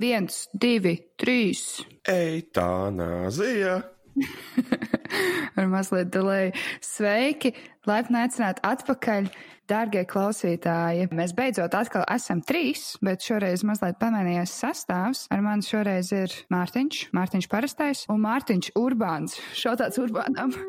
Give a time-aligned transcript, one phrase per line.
[0.00, 1.82] Viens, divi, trīs.
[2.08, 3.74] Eitānāzija.
[5.60, 6.54] Ar mazliet delēju.
[6.80, 7.52] Sveiki!
[7.88, 9.28] Laipni aicināti atpakaļ,
[9.70, 11.06] dārgie klausītāji.
[11.16, 15.22] Mēs beidzot atkal esam trīs, bet šoreiz mazliet pamainījās sastāvs.
[15.32, 19.38] Ar mani šoreiz ir Mārtiņš, Mārtiņš parastais un Mārtiņš Urbāns.
[19.56, 20.52] Šautāts Urbānam.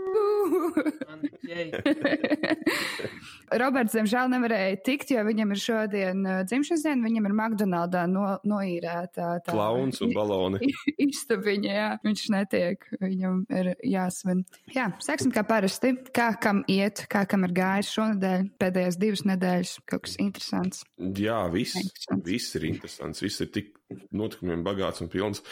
[3.62, 7.04] Roberts, diemžēl, nevarēja tikt, jo viņam ir šodien uh, dzimšanas diena.
[7.06, 10.72] Viņam ir McDonaldā no, noīrēta tā Klauns un baloni.
[11.10, 11.90] Istabiņa, jā.
[12.06, 14.46] Viņš netiek, viņam ir jāsvin.
[14.76, 15.94] Jā, sāksim kā parasti.
[16.16, 20.84] Kā kam iet, kā kam ir gājis šonadēļ, pēdējās divas nedēļas, kaut kas interesants.
[21.18, 21.78] Jā, viss,
[22.26, 23.24] viss ir interesants.
[23.26, 23.74] Viss ir tik
[24.16, 25.44] notikumiem bagāts un pilns.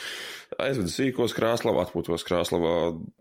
[0.59, 2.73] Aizvedu sīkos Krāslavā, atpūtos Krāslavā.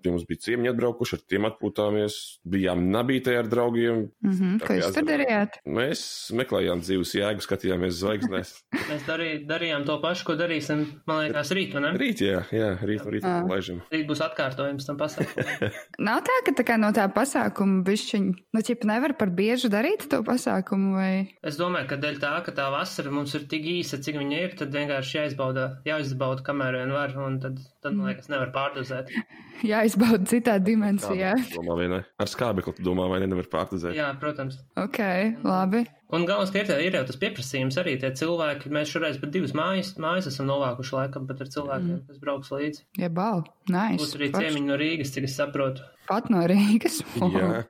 [0.02, 2.16] Pie mums bija ciemiņi atbraukuši, ar tiem atpūtāmies.
[2.48, 4.08] Bijām nabītē ar draugiem.
[4.24, 4.58] Mm -hmm.
[4.64, 5.60] Ko jūs tur darījāt?
[5.66, 8.54] Mēs meklējām dzīves jēgu, skatījāmies zvaigznēs.
[8.90, 11.92] Mēs darī, darījām to pašu, ko darīsim, man liekas, rīt, vai ne?
[12.00, 13.42] Rīt, jā, jā rīt, rīt Ā.
[13.48, 13.82] laižam.
[13.92, 15.72] Rīt būs atkārtojums tam pasākumam.
[16.08, 20.08] Nav tā, ka tā kā no tā pasākuma bišķiņ, nu, ķip nevar par biežu darīt
[20.10, 21.12] to pasākumu vai.
[21.42, 24.56] es domāju, ka dēļ tā, ka tā vasara mums ir tik īsa, cik viņa ir,
[24.58, 29.12] tad vienkārši jāizbauda, jāizbauda, kamēr vien var, un tad, tad man liekas, nevar pārdozēt.
[29.72, 31.34] jāizbauda citā dimensijā.
[31.54, 32.00] Domā, vai ne?
[32.20, 33.96] Ar skābekli tu domā, vai ne, nevar pārtuzēt.
[33.96, 34.60] Jā, protams.
[34.78, 35.00] Ok,
[35.46, 35.84] labi.
[36.14, 38.72] Un galvenais, ka ir, ir jau tas pieprasījums arī tie cilvēki.
[38.72, 42.06] Mēs šoreiz pat divas mājas, mājas esam novākuši laikam, bet ar cilvēkiem, mm.
[42.08, 42.86] kas brauks līdzi.
[43.02, 44.00] Ja bau, nice.
[44.00, 45.84] Būs arī ciemiņi no Rīgas, cik es saprotu.
[46.08, 47.02] Pat no Rīgas.
[47.36, 47.64] Jā,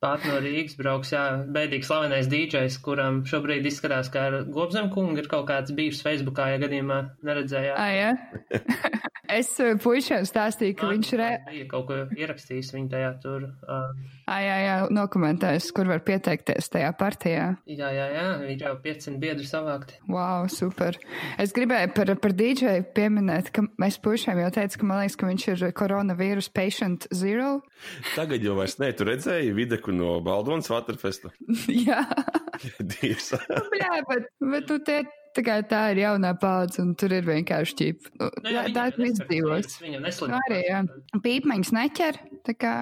[0.00, 5.20] Pat no Rīgas brauks, jā, bēdīgi slavenais DJs, kuram šobrīd izskatās, ka ar Gobzem kungu
[5.20, 7.76] ir kaut kāds bijis Facebookā, ja gadījumā neredzējāt.
[7.76, 9.10] Ah, ja?
[9.36, 11.30] es eh, puišiem stāstīju, ka viņš re...
[11.50, 13.46] bija kaut ko ierakstījis viņa tajā tur.
[13.66, 13.92] Uh,
[14.30, 17.46] Ah, jā, jā, nokomentējis, kur var pieteikties tajā partijā.
[17.66, 19.96] jā, jā, jā, ir jau 500 biedri savākti.
[20.06, 20.94] Wow, super.
[21.40, 25.30] Es gribēju par, par DJ pieminēt, ka mēs puišiem jau teicu, ka man liekas, ka
[25.32, 27.56] viņš ir koronavīrus patient zero.
[28.14, 31.34] tagad jau vairs ne, tu redzēji videku no Baldonas Waterfesta.
[31.88, 32.04] jā.
[32.78, 33.32] Dievs.
[33.80, 35.02] Jā, bet, bet nu, tie,
[35.36, 38.14] tā, kā tā ir jaunā paudze, un tur ir vienkārši ķīpa.
[38.20, 39.76] Nu, jā, tā ir izdzīvos.
[39.82, 40.36] Viņam Nu, neslīd.
[40.44, 40.80] arī, jā.
[41.26, 42.18] Pīpmaņas neķer,
[42.48, 42.74] tā kā.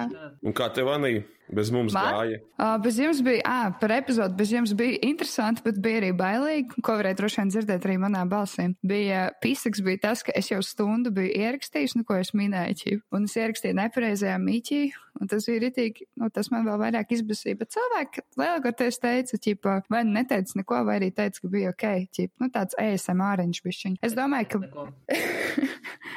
[0.43, 1.19] Un kā tev, Anī,
[1.55, 2.13] bez mums Man?
[2.13, 2.39] gāja?
[2.59, 6.81] Uh, bez jums bija, ah, par epizodu bez jums bija interesanti, bet bija arī bailīgi,
[6.85, 8.69] ko varēja droši vien dzirdēt arī manā balsī.
[8.85, 13.27] Bija pīsaks, bija tas, ka es jau stundu biju ierakstījis, nu, ko es minēju, un
[13.29, 14.81] es ierakstīju nepareizajā mīķī,
[15.19, 19.69] un tas bija ritīgi, nu, tas man vēl vairāk izbasīja, bet cilvēki lielākoties teica, ķip,
[19.91, 23.99] vai nu neteica neko, vai arī teica, ka bija ok, ķip, nu, tāds ASMR-iņš bišķiņ.
[24.05, 24.87] Es domāju, ka.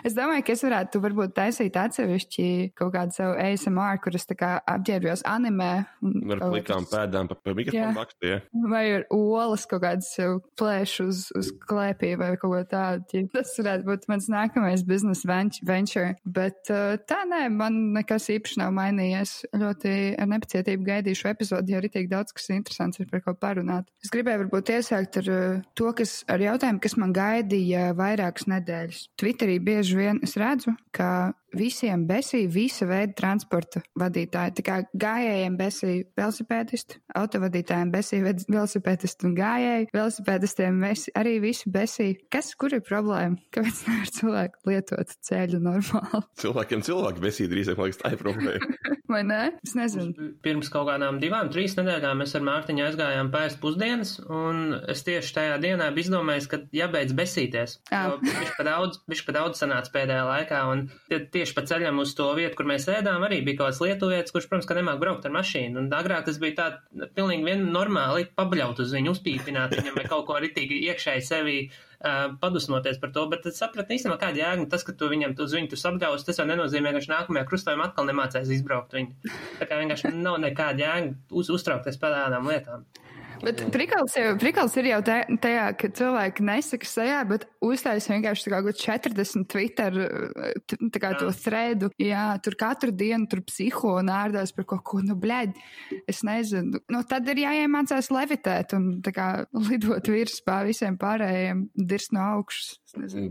[0.02, 2.46] Es domāju, ka es varētu varbūt taisīt atsevišķi
[2.78, 5.70] kaut kādu savu ASMR, kuras tā kā apģērbjos animē.
[6.02, 8.38] un Ar kaut plikām pēdām pa, pa mikrofonu bakstu, jā.
[8.70, 10.10] Vai ar olas kaut kādas
[10.58, 13.24] plēš uz, uz klēpī vai kaut ko tādu.
[13.32, 16.14] Tas varētu būt mans nākamais biznesa venture.
[16.24, 19.34] Bet uh, tā nē, man nekas īpaši nav mainījies.
[19.62, 23.88] Ļoti ar nepacietību gaidīšu epizodi, jo arī tik daudz kas interesants ir par ko parunāt.
[24.04, 29.06] Es gribēju varbūt iesākt ar uh, to, kas ar jautājumu, kas man gaidīja vairākas nedēļas.
[29.20, 34.56] Twitterī bieži vien es redzu, ka visiem besī visa veida transporta vadītāji.
[34.58, 34.76] Tā kā
[35.12, 40.80] gājējiem besī velosipēdisti, autovadītājiem besī ved- velosipēdisti un gājēji, velosipēdistiem
[41.18, 42.08] arī visi besī.
[42.32, 43.38] Kas, kur ir problēma?
[43.52, 46.22] Kāpēc nevar cilvēki lietot ceļu normāli?
[46.42, 48.72] Cilvēkiem cilvēki besīdi drīzāk, man liekas, tā ir problēma.
[49.12, 49.40] Vai ne?
[49.60, 50.30] Es nezinu.
[50.44, 55.34] Pirms kaut kādām divām, trīs nedēļām mēs ar Mārtiņu aizgājām pēst pusdienas, un es tieši
[55.36, 57.74] tajā dienā biju izdomājis, ka jābeidz besīties.
[57.92, 62.14] Viņš pa daudz, viņš pa daudz sanāca pēdējā laikā, un tie, tieši pa ceļam uz
[62.16, 65.26] to vietu, kur mēs ēdām, arī bija kaut kāds lietuvietis, kurš, protams, ka nemāk braukt
[65.28, 65.80] ar mašīnu.
[65.82, 66.66] Un agrāk tas bija tā,
[67.16, 72.32] pilnīgi vien normāli pabļaut uz viņu, uzpīpināt viņam vai kaut ko ritīgi iekšēji sevi uh,
[72.42, 75.56] padusmoties par to, bet es sapratu īstenībā, kāda jēga, tas, ka tu viņam tu uz
[75.58, 79.34] viņu tu sabļaus, tas jau nenozīmē, ka viņš nākamajā krustojumā atkal nemācēs izbraukt viņu.
[79.60, 82.86] Tā kā vienkārši nav nekāda jēga uz, uztraukties par tādām lietām.
[83.42, 88.78] Bet prikals, jau, prikals ir jau tajā, ka cilvēki nesaka sejā, bet uztaisa vienkārši kaut
[88.78, 89.98] 40 Twitter,
[91.02, 91.90] kā to threadu.
[91.98, 95.58] Jā, tur katru dienu tur psiho un ārdās par kaut ko, nu, blēd,
[96.10, 96.82] es nezinu.
[96.92, 99.28] Nu, tad ir jāiemācās levitēt un tā kā
[99.68, 102.76] lidot virspā visiem pārējiem, dirst no augšas.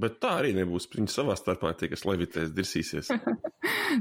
[0.02, 0.88] Bet tā arī nebūs.
[0.96, 3.12] Viņi savā starpā tie, kas levitēs, dirsīsies.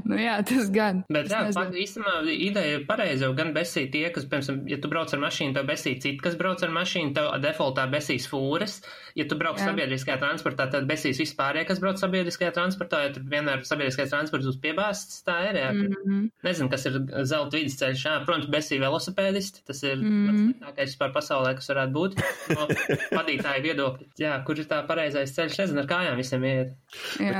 [0.07, 1.01] Nu, jā, tas gan.
[1.11, 4.87] Bet jā, pat, īstenībā ideja ir pareiza, jo gan besīt tie, kas, piemēram, ja tu
[4.87, 8.77] brauc ar mašīnu, tev besīt citi, kas brauc ar mašīnu, tev defaultā besīs fūras.
[9.19, 9.67] Ja tu brauc Jā.
[9.67, 14.59] sabiedriskajā transportā, tad besīs vispārējie, kas brauc sabiedriskajā transportā, ja tur vienmēr sabiedriskais transports būs
[14.63, 15.59] piebāsts, tā ir.
[15.59, 15.71] Jā.
[15.75, 16.29] Mm -hmm.
[16.47, 16.97] Nezinu, kas ir
[17.27, 18.05] zelta vidusceļš.
[18.07, 19.65] Jā, protams, besī velosipēdisti.
[19.67, 20.25] Tas ir Mhm.
[20.27, 22.11] pats sliktākais vispār pasaulē, kas varētu būt.
[22.55, 22.67] No
[23.19, 24.07] vadītāja viedokļa.
[24.17, 25.50] Jā, kur ir tā pareizais ceļš?
[25.59, 26.71] Nezinu, ar kājām visiem iet.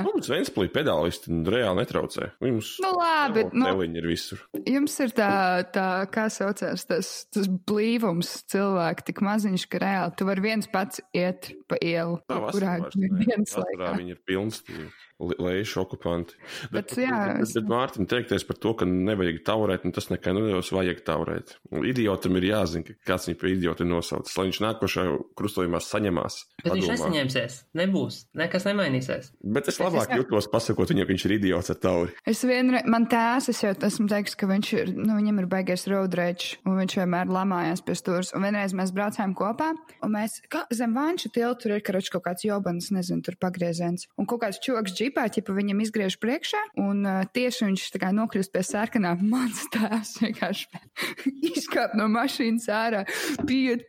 [0.03, 2.31] Mums Ventspilī pedālisti reāli netraucē.
[2.43, 4.41] Mums Nu, labi, nu, ir visur.
[4.67, 5.29] jums ir tā,
[5.73, 11.01] tā kā saucās, tas, tas blīvums cilvēki tik maziņš, ka reāli tu vari viens pats
[11.15, 13.09] iet pa ielu, Tā kurā vasarā ne.
[13.25, 13.93] viens laikā.
[14.01, 14.89] viņi ir pilns tie
[15.21, 16.33] le- lejuši okupanti.
[16.73, 20.33] Bet, jā, bet, es- bet Mārtiņ teikties par to, ka nevajag taurēt, nu tas nekā
[20.35, 21.55] nedos, vajag taurēt.
[21.71, 26.35] Idiotam ir jāzina, ka kāds viņu par idiotu ir nosaucis, lai viņš nākošajā krustojumā saņemās.
[26.63, 26.97] Bet viņš padomā.
[26.97, 27.53] nesaņemsies.
[27.75, 28.25] Nebūs.
[28.35, 29.31] Nekas nemainīsies.
[29.43, 32.11] Bet es Bet es labāk jau- jūtos pasakot viņam, ka viņš ir idiots ar tauri.
[32.25, 35.87] Es vienreiz, man tēvs, es jau esmu teiks, ka viņš ir, nu, viņam ir baigies
[35.87, 38.33] road rage, un viņš vienmēr lamājās pie stūres.
[38.35, 39.73] Un vienreiz mēs braucām kopā,
[40.03, 44.07] un mēs, kā zem vanša tiltu, tur ir kaut kāds jobans, nezinu, tur pagrieziens.
[44.17, 48.11] Un kaut kāds čoks džipā, ķipa viņam izgriež priekšā, un uh, tieši viņš tā kā
[48.15, 49.13] nokrist pie sarkanā.
[49.31, 50.81] Mans tēvs vienkārši
[51.51, 53.03] izkāp no mašīnas ārā,
[53.47, 53.85] piet,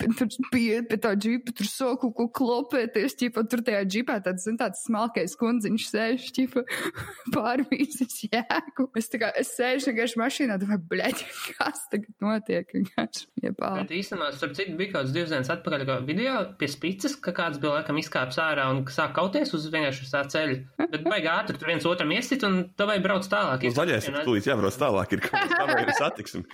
[0.53, 5.37] pie- tā džipa, tur soku, ko klopēties, ķipa, tur tajā džipā tāds, zin, tāds smalkais
[5.41, 6.65] kundziņš sēž, ķipa,
[7.37, 8.89] pārvīzes jēgu.
[8.99, 11.25] Es tā kā, es sēžu vienkārši mašīnā, domāju, bļaļ,
[11.59, 13.73] kas tagad notiek, vienkārši, jebā.
[13.83, 17.79] Bet īstenībā, starp citu, bija kāds divas dienas atpakaļ video pie spīces, ka kāds bija
[17.79, 20.59] laikam izkāps ārā un sāk kauties uz vienkārši uz tā ceļa.
[20.93, 23.69] Bet baigi ātri tur viens otram iesit un tu vai brauc tālāk.
[23.69, 26.45] Uz zaļais ir tūlīt jābrauc tālāk, ir kaut kas pavērts satiksmi.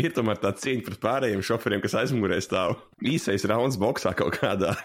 [0.00, 2.78] Ir tomēr tā cīņa pret pārējiem šoferiem, kas aizmugurē stāv.
[3.04, 4.74] Īsais rauns boxā kaut kādā.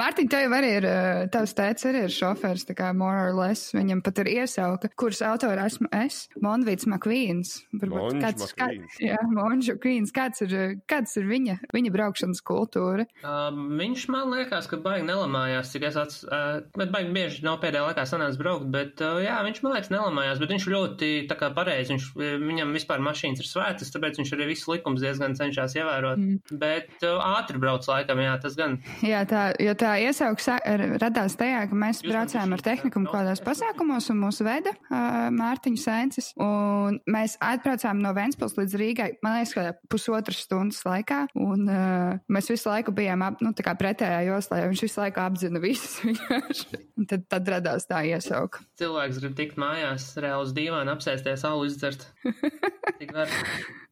[0.00, 3.74] Mārtiņ, tev arī ir, eh, tavs tēts arī ir šofērs, tā kā more or less.
[3.76, 7.58] Viņam pat ir iesauka, kuras autora esmu es, Monvīts Makvīns.
[7.76, 8.98] Varbūt kāds, kā, Makvīns.
[9.04, 10.14] jā, Monžu Kvīns.
[10.16, 13.06] Kāds ir, kāds ir viņa, viņa braukšanas kultūra?
[13.22, 17.60] Um, viņš man liekas, ka baigi nelamājās, cik es ats, uh, bet baigi bieži nav
[17.62, 21.50] pēdējā laikā sanācis braukt, bet jā, viņš man liekas nelamājās, bet viņš ļoti tā kā
[21.56, 22.08] pareizi, viņš,
[22.44, 26.58] viņam vispār mašīnas ir svētas, tāpēc viņš arī visus likumus diezgan cenšas ievērot, mm.
[26.60, 28.78] bet ātri brauc laikam, jā, tas gan.
[29.04, 33.10] Jā, tā, jo tā iesauka sa- r- radās tajā, ka mēs Jūs braucām ar tehnikumu
[33.10, 36.32] kādos pasākumos un mūsu veda uh, Mārtiņu Sēncis.
[36.40, 41.24] Un mēs atbraucām no Ventspils līdz Rīgai, man liekas, ka pusotras stundas laikā.
[41.40, 45.02] Un uh, mēs visu laiku bijām ap, nu, tā kā pretējā joslā, jo viņš visu
[45.02, 46.82] laiku apzina visus vienkārši.
[47.10, 48.62] Tad, tad radās tā iesauka.
[48.80, 52.06] Cilvēks grib tikt mājās, reāli uz dīvāna apsēsties, alu izdzert.
[53.00, 53.30] Tik var.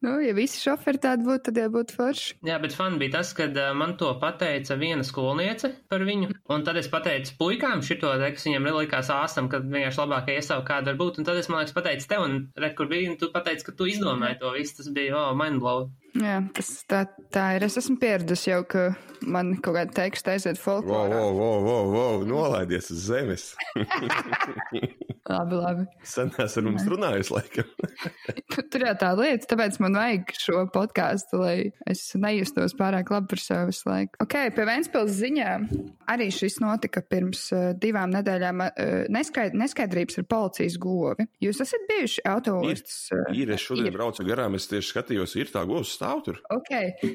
[0.03, 2.35] Nu, ja visi šoferi tādi būtu, tad jau būtu forši.
[2.47, 6.79] Jā, bet fan bija tas, kad man to pateica viena skolniece par viņu, un tad
[6.81, 11.01] es pateicu puikām šito, te, kas viņiem nelikās āsam, kad vienkārši labākie iesauka kāda var
[11.01, 13.67] būt, un tad es, man liekas, pateicu tev, un re, kur bija, un tu pateici,
[13.67, 15.87] ka tu izdomāji to visu, tas bija, oh, mindblow.
[16.13, 16.99] Jā, tas tā,
[17.33, 17.63] tā ir.
[17.65, 18.83] Es esmu pieradusi jau, ka
[19.25, 21.17] man kaut kāda teksta aiziet Wow, folklorā.
[21.17, 23.47] wow, wow, wow, wow, nolaidies uz zemes.
[25.23, 25.83] Labi, labi.
[26.03, 27.69] Senās ar mums runājusi, laikam.
[28.73, 31.55] Tur jau tā lieta, tāpēc man vajag šo podkāstu, lai
[31.87, 34.19] es nejustos pārāk labi par sevi visu laiku.
[34.25, 35.67] Ok, pie Vēnspils ziņām
[36.11, 38.65] arī šis notika pirms uh, divām nedēļām.
[38.65, 41.27] Uh, neskaid, neskaidrības ar policijas govi.
[41.43, 42.99] Jūs esat bijuši autostas?
[43.15, 46.43] Uh, Ir, es šodien braucu garām, es tieši skatījos, ir tā govs stāv tur.
[46.53, 46.73] Ok,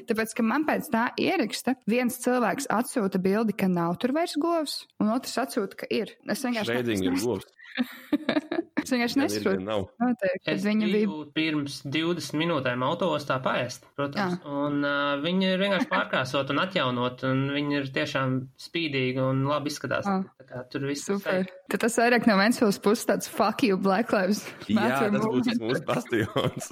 [0.09, 4.81] tāpēc, ka man pēc tā ieraksta, viens cilvēks atsūta bildi, ka nav tur vairs govs,
[4.97, 6.17] un otrs atsūta, ka ir.
[6.25, 7.47] Es vienkārši, Šreidīgi ir govs.
[8.83, 9.63] es vienkārši ir, nesaprotu.
[9.99, 11.17] Noteikti, Es viņa bija.
[11.35, 17.45] pirms 20 minūtēm autostā paēst, protams, un uh, viņi ir vienkārši pārkrāsot un atjaunot, un
[17.55, 20.07] viņi ir tiešām spīdīgi un labi izskatās.
[20.09, 21.45] Tā kā tur viss Super.
[21.69, 25.51] Tad tas vairāk no Ventspils puses tāds fuck you, Black Lives Jā, Matter tas būs
[25.51, 25.65] movement.
[25.67, 26.71] mūsu bastions.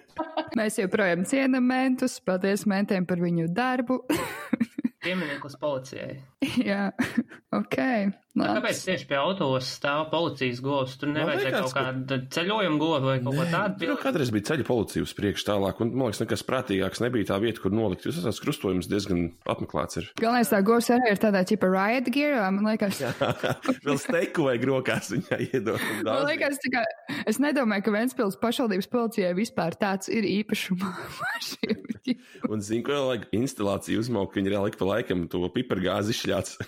[0.58, 4.02] Mēs joprojām cienam mentus, paldies mentiem par viņu darbu.
[5.04, 6.14] Piemineklis policijai.
[6.64, 6.86] Jā,
[7.52, 7.76] ok.
[8.34, 8.58] Tā labi.
[8.58, 10.96] Kāpēc tieši pie autos stāv policijas govs?
[10.98, 13.76] Tur nevajadzēja kaut kādu ceļojumu govu vai kaut ko tādu.
[13.78, 17.28] Tur jau kādreiz bija ceļa policija uz priekšu tālāk, un man liekas, nekas prātīgāks nebija
[17.30, 18.08] tā vieta, kur nolikt.
[18.08, 20.00] Jūs esat krustojums diezgan apmeklēts.
[20.02, 20.10] Ir.
[20.18, 23.04] Galvenais tā govs arī ir tādā čipa riot gearā, man liekas.
[23.86, 25.88] Vēl steiku vai grokās viņai iedot.
[26.04, 26.82] Man liekas, tā kā,
[27.30, 30.90] es nedomāju, ka Ventspils pašvaldības policijai vispār tāds ir īpašuma
[31.22, 32.18] mašīna.
[32.50, 36.58] Un zinu, ko vajag instalāciju uzmaukt, ka viņi reāli pa laikam to pipargāzi izšļāts.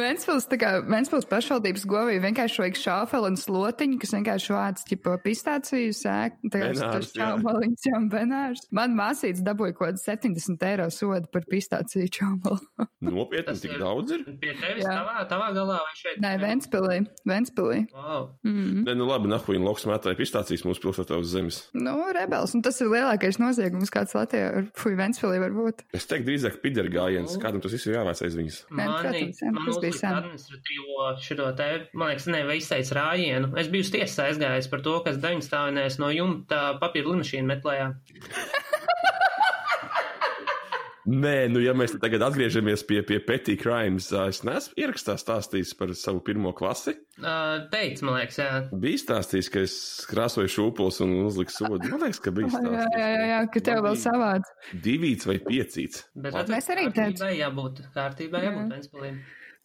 [0.00, 5.14] Ventspils, tā kā Ventspils pašvaldības govī vienkārši vajag šāfeli un slotiņu, kas vienkārši vāc, tipo,
[5.24, 8.64] pistāciju sēk, tā kā tas čaumaliņš, jā, benārs.
[8.76, 12.58] Man māsīts dabūja kaut kāds 70 eiro sodu par pistāciju čaumalu.
[13.10, 14.24] Nopietni, tik daudz ir.
[14.40, 14.92] Pie tevis Jā.
[15.00, 16.18] tavā, tavā galā vai šeit?
[16.20, 17.78] Nē, Ventspilī, Ventspilī.
[17.96, 18.26] Wow.
[18.46, 18.82] Mm.
[18.88, 21.62] Nē, nu labi, nahuīna lauks mētāja pistācijas mūsu pilsētā uz zemes.
[21.76, 25.84] Nu, rebels, un tas ir lielākais noziegums, kāds Latvijā ar Fui Ventspilī var būt.
[25.96, 27.40] Es teiktu, drīzāk pideru gājiens, Nu.
[27.42, 28.60] kādam tas viss ir jāvāc aiz viņas.
[28.70, 30.14] Nē, Mani, protams, jā, man tas bija sen.
[30.20, 33.52] administratīvo šito te, man liekas, ne, vai izteica rājienu.
[33.58, 37.90] Es biju uz tiesas aizgājis par to, kas deviņas stāvinēs no jumta papīra limašīnu meklējā.
[41.10, 45.90] Nē, nu ja mēs tagad atgriežamies pie, pie petty crimes, es neesmu ierakstā stāstījis par
[45.98, 46.92] savu pirmo klasi.
[47.18, 48.50] Uh, teica, man liekas, jā.
[48.84, 49.74] Bija stāstījis, ka es
[50.10, 51.80] krāsoju šūpulis un uzliku sodu.
[51.88, 53.00] Man liekas, ka bija Jā, jā, stāstījis.
[53.00, 54.54] jā, jā, ka tev vēl savāds.
[54.86, 56.04] Divīts vai piecīts.
[56.14, 57.00] Bet Mēs arī teicu.
[57.00, 58.52] kārtībai jābūt, kārtībai Jā.
[58.52, 59.12] jābūt Ventspilī.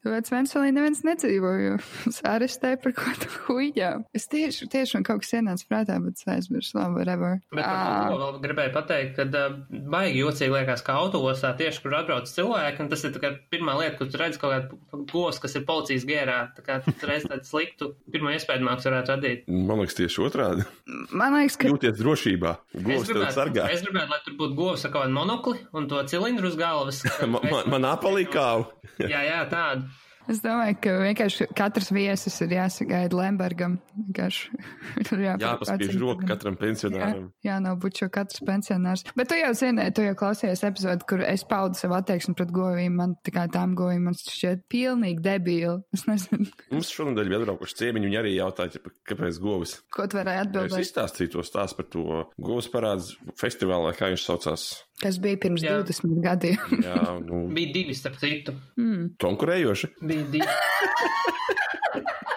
[0.05, 1.77] Tāpēc Ventspilī neviens nedzīvo, jo
[2.12, 3.88] es arestēju par ko tu huīģā.
[4.13, 7.39] Es tieši, tieši man kaut kas ienāca prātā, bet es aizmirsu, labi, whatever.
[7.55, 9.55] Bet par to vēl gribēju pateikt, ka uh,
[9.95, 13.97] baigi jocīgi liekas, ka autosā tieši, kur atbrauc cilvēki, un tas ir tā pirmā lieta,
[13.97, 16.38] kur tu redz kaut kādu gos, kas ir policijas gērā.
[16.59, 19.50] Tā kā tu reiz tādu sliktu, pirmo iespējamāks varētu radīt.
[19.50, 20.67] Man liekas, tieši otrādi.
[21.09, 22.53] Man liekas, ka Jūties drošībā.
[22.77, 23.65] Govs tev sargā.
[23.74, 27.01] es gribētu, lai tur būtu govs ar kaut kādu monokli un to cilindru uz galvas.
[27.25, 28.67] Man, man, man apalī kāvu.
[29.01, 29.88] Jā, jā, tādu.
[30.32, 33.75] Es domāju, ka vienkārši katrs viesis ir jāsagaida Lembergam.
[34.15, 37.27] Ir jāpārbaud Jāpaspiež roka katram pensionāram.
[37.44, 39.03] Jā, jā, nav šo katrs pensionārs.
[39.17, 42.96] Bet tu jau zini, tu jau klausies epizodu, kur es paudu savu attieksmi pret govīm.
[42.98, 45.77] Man tā kā tām govīm man šķiet pilnīgi debīli.
[45.94, 49.77] Es nezinu, Mums šonadēļ bija atbraukuši ciemiņi, viņi arī jautāja, kāpēc govis.
[49.94, 50.86] ko tu varēji Es atbildēt.
[50.88, 52.05] izstāstīju to stāstu par to
[52.41, 54.67] govs parāds festivālā, kā viņš saucās.
[55.03, 55.79] Kas bija pirms Jā.
[55.83, 56.59] 20 gadiem?
[56.87, 58.55] Jā, nu, Bija divi, starp citu.
[58.79, 59.09] Mm.
[59.21, 59.91] konkurējoši.
[60.05, 60.47] Bija divi.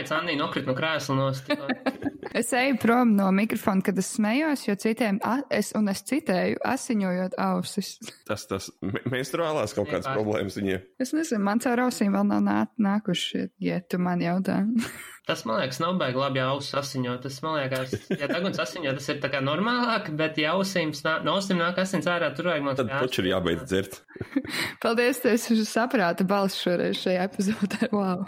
[0.00, 1.50] Kāpēc Anna nokrita no krēsla nost?
[2.30, 6.60] Es eju prom no mikrofona, kad es smējos, jo citiem, a, es, un es citēju,
[6.62, 7.96] asiņojot ausis.
[8.28, 10.84] Tas, tas me- menstruālās kaut kādas problēmas viņiem.
[11.02, 14.60] Es nezinu, man caur ausīm vēl nav nā, nākuši, ja tu man jautā.
[15.28, 17.20] Tas, man liekas, nav baigi labi ja ausis asiņot.
[17.26, 21.18] Tas, man liekas, ja deguns asiņo, tas ir tā kā normālāk, bet ja ausīm, snā,
[21.26, 24.00] no ausīm nāk asins ārā, tur vajag man Tad taču ir jābeidz dzert.
[24.82, 27.92] Paldies, ir saprāta balss šoreiz šajā epizodē.
[27.94, 28.26] Wow.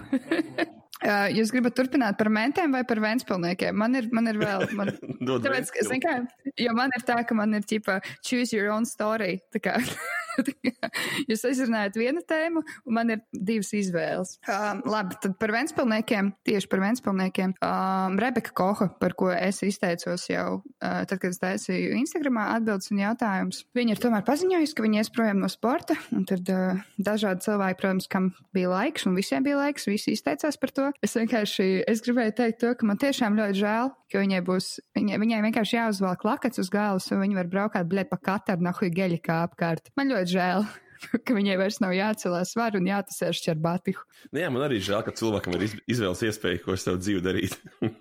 [1.02, 3.74] Uh, Jūs gribat turpināt par mentiem vai par Vēnspilniekiem?
[3.78, 4.68] Man ir, man ir vēl.
[4.78, 4.92] Man,
[5.44, 6.18] tāpēc, zin kā,
[6.62, 9.40] jo man ir tā, ka man ir ķipa choose your own story.
[9.54, 9.78] Tā kā,
[10.46, 10.90] tā kā
[11.28, 14.36] jūs izrunājat vienu tēmu, un man ir divas izvēles.
[14.46, 17.56] Um, labi, tad par Vēnspilniekiem, tieši par Vēnspilniekiem.
[17.58, 22.92] Um, Rebeka Koha, par ko es izteicos jau, uh, tad, kad es taisīju Instagramā atbildes
[22.94, 23.64] un jautājumus.
[23.76, 27.80] Viņa ir tomēr paziņojusi, ka viņa ies projām no sporta, un tad uh, dažādi cilvēki,
[27.82, 30.91] protams, kam bija laiks, un visiem bija laiks, visi izteicās par to.
[31.02, 34.68] Es vienkārši, es gribēju teikt to, ka man tiešām ļoti žēl, ka viņai būs,
[34.98, 38.92] viņai, viņai vienkārši jāuzvelk lakats uz galvas, un viņa var braukāt, bļet, pa katru nahuj
[38.94, 39.92] geļa kā apkārt.
[39.96, 40.66] Man ļoti žēl.
[41.26, 44.04] ka viņai vairs nav jācelās svaru un jātasēž ar batiku.
[44.30, 47.24] Nu, jā, man arī žēl, ka cilvēkam ir iz- izvēles iespēja, ko es tev dzīvi
[47.24, 47.58] darīt.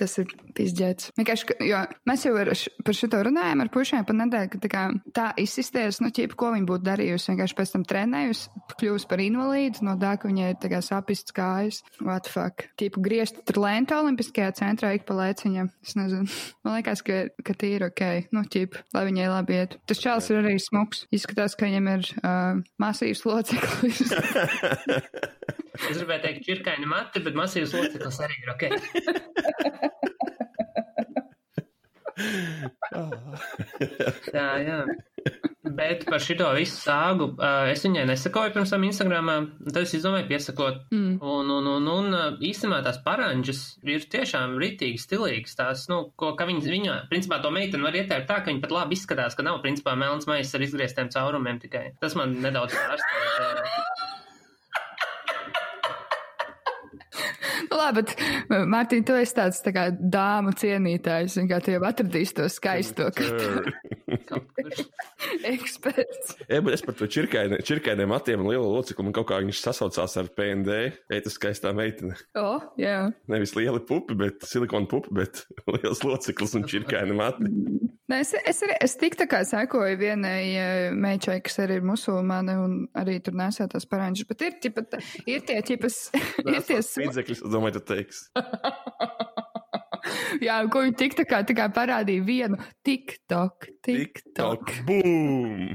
[0.00, 1.10] Tas ir pizdzēts.
[1.18, 1.78] Vienkārši, jo
[2.08, 4.84] mēs jau š- par šito runājām ar pušiem pa nedēļu, ka tā, kā,
[5.16, 7.28] tā izsisties, nu, ķip, ko viņa būtu darījusi.
[7.34, 11.36] Vienkārši pēc tam trenējusi, kļūst par invalīdu, no tā, ka viņai ir tā kā sapists
[11.36, 11.82] kājas.
[12.00, 12.64] What the fuck?
[12.80, 15.68] Tipu griezt tur lēnta olimpiskajā centrā ik pa lēciņam.
[15.84, 16.24] Es nezinu.
[16.64, 18.02] Man liekas, ka, ka tie ir ok.
[18.32, 19.76] Nu, ķip, lai viņai labi iet.
[19.90, 21.04] Tas čels ir arī smuks.
[21.12, 22.39] Izskatās, ka viņam ir uh,
[22.82, 24.00] masīvs loceklis.
[25.80, 28.64] Es gribēju teikt, čirkaini mati, bet masīvs loceklis arī ir ok.
[34.36, 34.84] Jā, jā.
[35.76, 37.30] Bet par šito visu sāgu
[37.70, 39.36] es viņai nesakoju pirms tam Instagramā,
[39.68, 40.82] tad es izdomāju piesakot.
[40.94, 41.18] Mm.
[41.20, 45.56] Un, un, un, un īstenībā tās paranģas ir tiešām ritīgi stilīgas.
[45.60, 48.76] Tās, nu, ko, ka viņa, viņa, principā, to meiteni var ieteikt tā, ka viņa pat
[48.76, 51.90] labi izskatās, ka nav, principā, melns maisis ar izgrieztiem caurumiem tikai.
[52.02, 53.99] Tas man nedaudz pārsteidz.
[57.68, 58.14] Nu, Labi, bet,
[58.70, 63.08] Mārtiņ, tu esi tāds tā kā dāmu cienītājs, un kā tu jau atradīsi to skaisto
[65.50, 66.34] eksperts.
[66.48, 69.60] Jā, bet es par to čirkaini- čirkainiem matiem un lielo locekli man kaut kā viņš
[69.64, 70.78] sasaucās ar PND.
[71.12, 72.16] Eita skaistā meitene.
[72.38, 73.10] O, oh, jā.
[73.30, 75.44] Nevis lieli pupi, bet silikona pupi, bet
[75.76, 77.50] liels loceklis un čirkaini mati.
[78.10, 81.84] Nē, es, es, arī, es tik tā kā sekoju vienai uh, meičai, kas arī ir
[81.86, 84.82] musulmane un arī tur nesā tās paranģas, bet ir, ķipa,
[85.30, 85.98] ir tie ķipas,
[86.50, 87.04] ir tie so-
[87.50, 88.30] Līdzekļus, es domāju, tu teiksi.
[90.46, 94.72] Jā, ko viņi tik tā kā, tā kā parādīja vienu TikTok, TikTok.
[94.86, 95.70] Bum!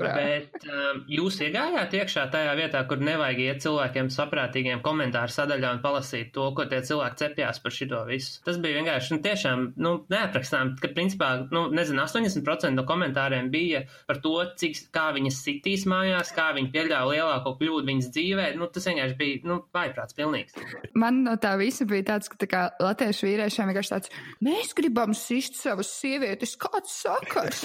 [0.00, 5.82] Bet um, jūs iegājāt iekšā tajā vietā, kur nevajag iet cilvēkiem saprātīgiem komentāru sadaļā un
[5.84, 8.40] palasīt to, ko tie cilvēki cepjās par šito visu.
[8.46, 13.84] Tas bija vienkārši, nu, tiešām, nu, neaprakstām, ka, principā, nu, nezinu, 80% no komentāriem bija
[14.08, 18.48] par to, cik, kā viņas sitīs mājās, kā viņi pieļāva lielāko kļūdu viņas dzīvē.
[18.60, 20.58] Nu, tas vienkārši bija, nu, vaiprāts pilnīgs.
[20.98, 24.10] Man no tā visa bija tāds, ka tā kā latviešu vīriešiem vienkārši tāds,
[24.46, 27.64] mēs gribam sist savas sievietes, kāds sakars?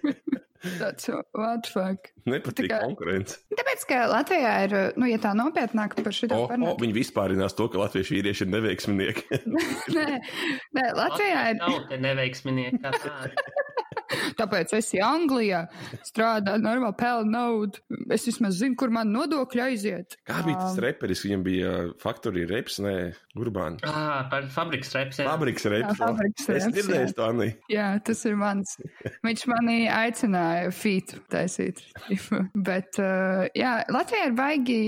[0.80, 2.10] tāds, what fuck?
[2.28, 3.38] Nepatīk Tā kā- konkurence.
[3.56, 6.80] Tāpēc, ka Latvijā ir, nu, ja tā nopietnāk par šo O, o, parunāt.
[6.80, 9.40] viņi vispārinās to, ka latviešu vīrieši ir neveiksminieki.
[9.96, 10.08] Nē,
[10.76, 11.60] nē, Latvijā ir.
[11.60, 12.80] Nav te neveiksminieki.
[14.40, 15.64] Tāpēc es esmu Anglijā,
[16.06, 17.82] strādāju, normāli pelnu naudu.
[18.12, 20.16] Es vismaz zinu, kur man nodokļi aiziet.
[20.28, 21.22] Kā bija tas reperis?
[21.26, 22.94] Viņam bija faktorija reps, nē,
[23.38, 23.78] urbāna.
[23.86, 25.20] Ah, par fabriks reps.
[25.22, 25.28] jā.
[25.28, 25.92] Fabriks reps.
[25.92, 27.14] Jā, fabriks Es reps, dzirdēju jā.
[27.16, 27.48] to, Anī.
[27.70, 28.74] Jā, tas ir mans.
[29.26, 31.82] Viņš manī aicināja fītu taisīt.
[32.68, 34.80] Bet, uh, jā, Latvijā ir baigi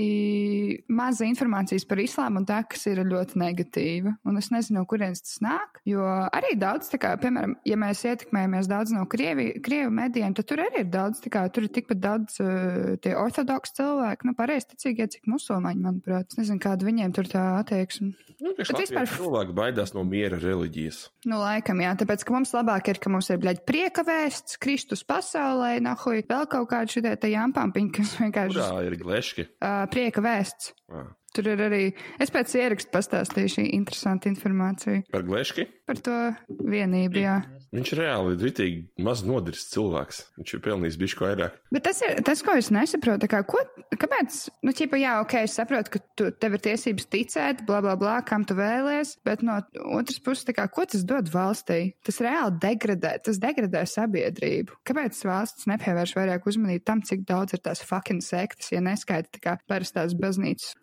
[0.91, 4.15] maza informācijas par islāmu un tā, kas ir ļoti negatīva.
[4.27, 5.79] Un es nezinu, no kurienes tas nāk.
[5.87, 6.03] Jo
[6.33, 10.63] arī daudz, tā kā, piemēram, ja mēs ietekmējamies daudz no Krievi, Krievu medijiem, tad tur
[10.63, 15.05] arī ir daudz, kā, tur ir tikpat daudz uh, tie ortodoksi cilvēki, nu, pareizi ticīgie,
[15.13, 16.33] cik musulmaņi, manuprāt.
[16.33, 18.11] Es nezinu, kāda viņiem tur tā attieksme.
[18.41, 21.03] Nu, Bet vispār- cilvēki baidās no miera reliģijas.
[21.29, 25.05] Nu, laikam, jā, tāpēc, ka mums labāk ir, ka mums ir, bļaļ, prieka vēsts, Kristus
[25.07, 29.47] pasaulē, nahuj, vēl kaut kādi šitie te jāmpampiņi, kas vienkārši Kurā ir gleški?
[29.61, 30.73] uh, prieka vēsts.
[30.91, 31.13] Ah.
[31.33, 31.83] Tur ir arī,
[32.21, 35.65] es pēc ierakstu pastāstīšu šī interesanta informācija Par gleški?
[35.87, 36.15] par to
[36.63, 37.41] vienību, jā.
[37.73, 40.19] Viņš reāli ir ritīgi maz nodarījis cilvēks.
[40.37, 41.55] Viņš ir pelnījis bišku vairāk.
[41.73, 43.27] Bet tas ir tas, ko es nesaprotu.
[43.31, 43.63] Kā, ko,
[43.97, 44.37] kāpēc?
[44.63, 48.19] Nu, ķipa, jā, ok, es saprotu, ka tu, tev ir tiesības ticēt, bla, bla, bla,
[48.27, 49.57] kam tu vēlies, bet no
[49.97, 51.81] otras puses, kā, ko tas dod valstī?
[52.05, 54.77] Tas reāli degradē, tas degradē sabiedrību.
[54.85, 59.43] Kāpēc valsts nepievērš vairāk uzmanību tam, cik daudz ir tās fucking sektas, ja neskaita tā
[59.47, 60.75] kā parastās baznīcas?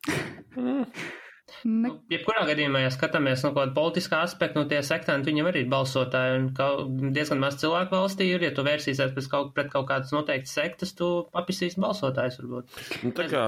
[0.57, 0.91] Mm-hmm.
[1.65, 5.51] Ne, Nu, Jebkurā gadījumā, ja skatāmies no kaut kāda politiskā aspekta, nu tie sektanti viņam
[5.51, 9.53] arī ir balsotāji, un kaut, diezgan maz cilvēku valstī ir, ja tu vērsīsies pēc kaut,
[9.57, 12.79] pret kaut kādas noteiktas sektas, tu apisīsi balsotājus varbūt.
[13.05, 13.45] Nu, tā kā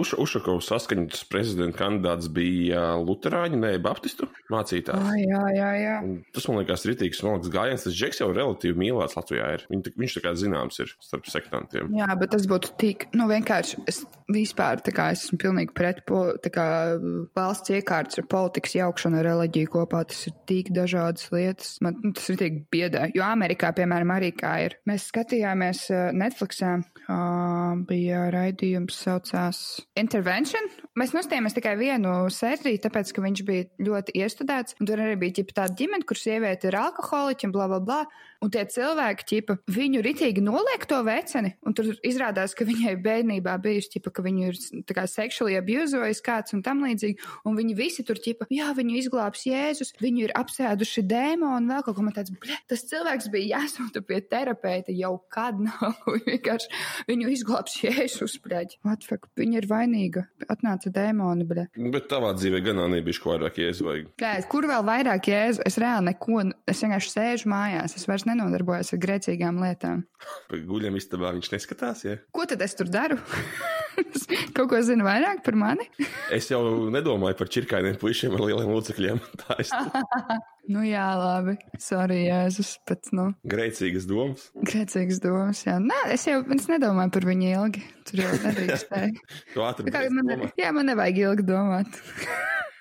[0.00, 5.10] Uš Ušakovs saskaņots prezidenta kandidāts bija Luterāņu, ne Baptistu mācītājs.
[5.24, 5.96] jā, jā, jā.
[6.06, 7.84] Un Tas man liekas, rītīgs smalks gājiens.
[7.86, 9.48] Tas džeks jau relatīvi mīlēts Latvijā.
[9.56, 9.64] Ir.
[9.72, 11.90] Viņ, viņš tā kā zināms ir starp sektantiem.
[11.98, 16.02] Jā, bet tas būtu tik, nu, vienkārši es vispār, tā kā es esmu pilnīgi pret,
[16.44, 16.66] tā kā
[17.40, 21.74] valsts iekārtas ar politikas jaukšanu ar reliģiju kopā, tas ir tik dažādas lietas.
[21.84, 24.76] Man nu, tas ir tik biedē, jo Amerikā, piemēram, arī kā ir.
[24.88, 29.62] Mēs skatījāmies uh, Netflixā, uh, bija raidījums saucās
[30.00, 30.70] Intervention.
[31.00, 35.46] Mēs nostājāmies tikai vienu sēriju, tāpēc, ka viņš bija ļoti iestudēts, un tur arī bija
[35.50, 38.02] tāda ģimene, kur sieviete ir alkoholiķi un bla, bla, bla.
[38.40, 43.52] Un tie cilvēki, ķipa, viņu ritīgi noliek to veceni, un tur izrādās, ka viņai bērnībā
[43.60, 44.60] bijusi, ķipa, ka viņu ir
[45.12, 49.92] seksuāli abuzojis kāds un tam līdzīgi, un viņi visi tur, ķipa, jā, viņu izglābs Jēzus,
[50.00, 54.22] viņu ir apsēduši dēmoni vēl kaut ko man tāds, bļa, tas cilvēks bija jāsūta pie
[54.24, 56.00] terapeita jau kad nav,
[56.30, 56.72] vienkārši
[57.10, 58.38] viņu izglābs Jēzus.
[58.88, 61.66] What fuck, viņa ir vainīga, atnāca dēmoni, bļa.
[61.92, 64.08] Bet tavā dzīvē gan nav bijuši vairāk iezvaigi.
[64.16, 65.64] Bļa, kur vēl vairāk Jēzu?
[65.68, 70.04] Es reāli neko, es vienkārši sēžu mājās, es vairs nenodarbojos ar grēcīgām lietām.
[70.50, 72.04] Guļam istabā viņš neskatās.
[72.06, 72.16] Ja?
[72.34, 73.18] Ko tad es tur daru?
[74.56, 75.86] Kaut ko zinu vairāk par mani?
[76.36, 76.60] Es jau
[76.94, 79.20] nedomāju par čirkainiem puišiem ar lieliem locekļiem.
[79.42, 79.70] Tā ir
[80.70, 81.56] Nu jā, labi.
[81.82, 84.44] Sorry, Jēzus, bet, nu, grēcīgas domas.
[84.68, 85.80] grēcīgas domas, jā.
[85.82, 87.82] Nē, es jau, es nedomāju par viņu ilgi.
[88.06, 89.24] Tur jau nedrīkstēju.
[89.56, 91.98] Tu ātri Tā kā man, jā, man nevajag ilgi domāt.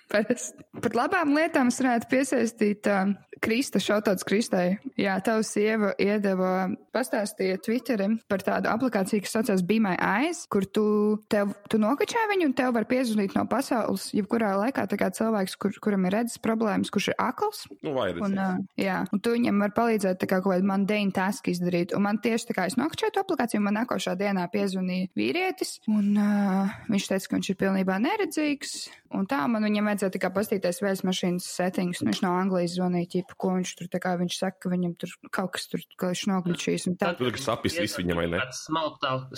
[0.10, 0.66] Parasti.
[0.82, 3.12] Par labām lietām varētu piesaistīt uh,
[3.44, 4.80] Krista, šautāts Kristai.
[5.00, 10.66] Jā, tava sieva iedeva, pastāstīja Twitterim par tādu aplikāciju, kas saucās Be My Eyes, kur
[10.68, 10.84] tu,
[11.32, 15.56] tev, tu nokačā viņu un tev var piezvanīt no pasaules, jebkurā laikā, tā kā cilvēks,
[15.62, 17.64] kur, kuram ir redzes problēmas, kurš ir akls.
[17.86, 18.22] Nu, vairāk.
[18.28, 21.96] Un, uh, jā, un tu viņam var palīdzēt tā kā kaut kādu mundane tasku izdarīt.
[21.96, 26.12] Un man tieši tā kā es nokačēju to aplikāciju, man nākošā dienā piezvanīja vīrietis, un
[26.18, 28.80] uh, viņš teica, ka viņš ir pilnībā neredzīgs.
[29.16, 32.00] Un tā man viņam vajadzēja tikai pastīties vējas mašīnas settings.
[32.00, 34.96] Nu, viņš no Anglijas zvanīja, ķipa, ko viņš tur, tā kā viņš saka, ka viņam
[35.02, 36.88] tur kaut kas tur, ka viņš noglučīs.
[36.90, 37.12] Un tā.
[37.20, 38.42] Tu tā kā sapis viss viņam vai ne?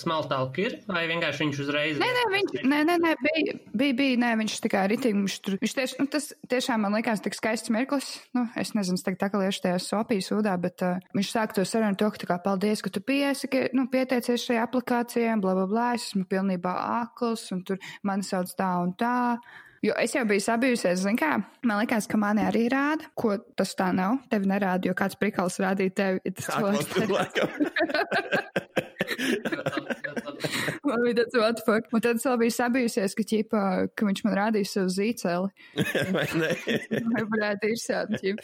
[0.02, 2.02] Smaltālk ir, vai vienkārši viņš uzreiz?
[2.02, 5.58] Nē, nē, viņš, nē, nē, nē bija, bija, bija, nē, viņš kā ritīgi, viņš tur,
[5.62, 9.24] viņš tieši, nu, tas tiešām man likās tik skaists mirklis, nu, es nezinu, es tagad
[9.24, 12.30] tā kā liešu tajā sopijas sūdā, bet uh, viņš sāk to sarunu to, ka tā
[12.30, 16.76] kā paldies, ka tu piesaki, nu, pieteicies šajā aplikācijā, bla, bla, bla, es esmu pilnībā
[17.02, 19.18] akls, un tur mani sauc tā un tā.
[19.82, 21.32] Jo es jau biju sabijusies, zin kā,
[21.66, 24.20] man liekas, ka mani arī rāda, ko tas tā nav.
[24.30, 26.34] Tevi nerāda, jo kāds prikals rādīja tevi.
[26.38, 26.54] Tas
[30.86, 31.90] man bija tāds what fuck.
[31.94, 33.62] Un tad es vēl biju sabijusies, ka, ķipa,
[33.98, 35.50] ka viņš man rādīja savu zīceli.
[36.16, 36.52] Vai ne?
[37.34, 38.44] Varētu ir sādi, ķip.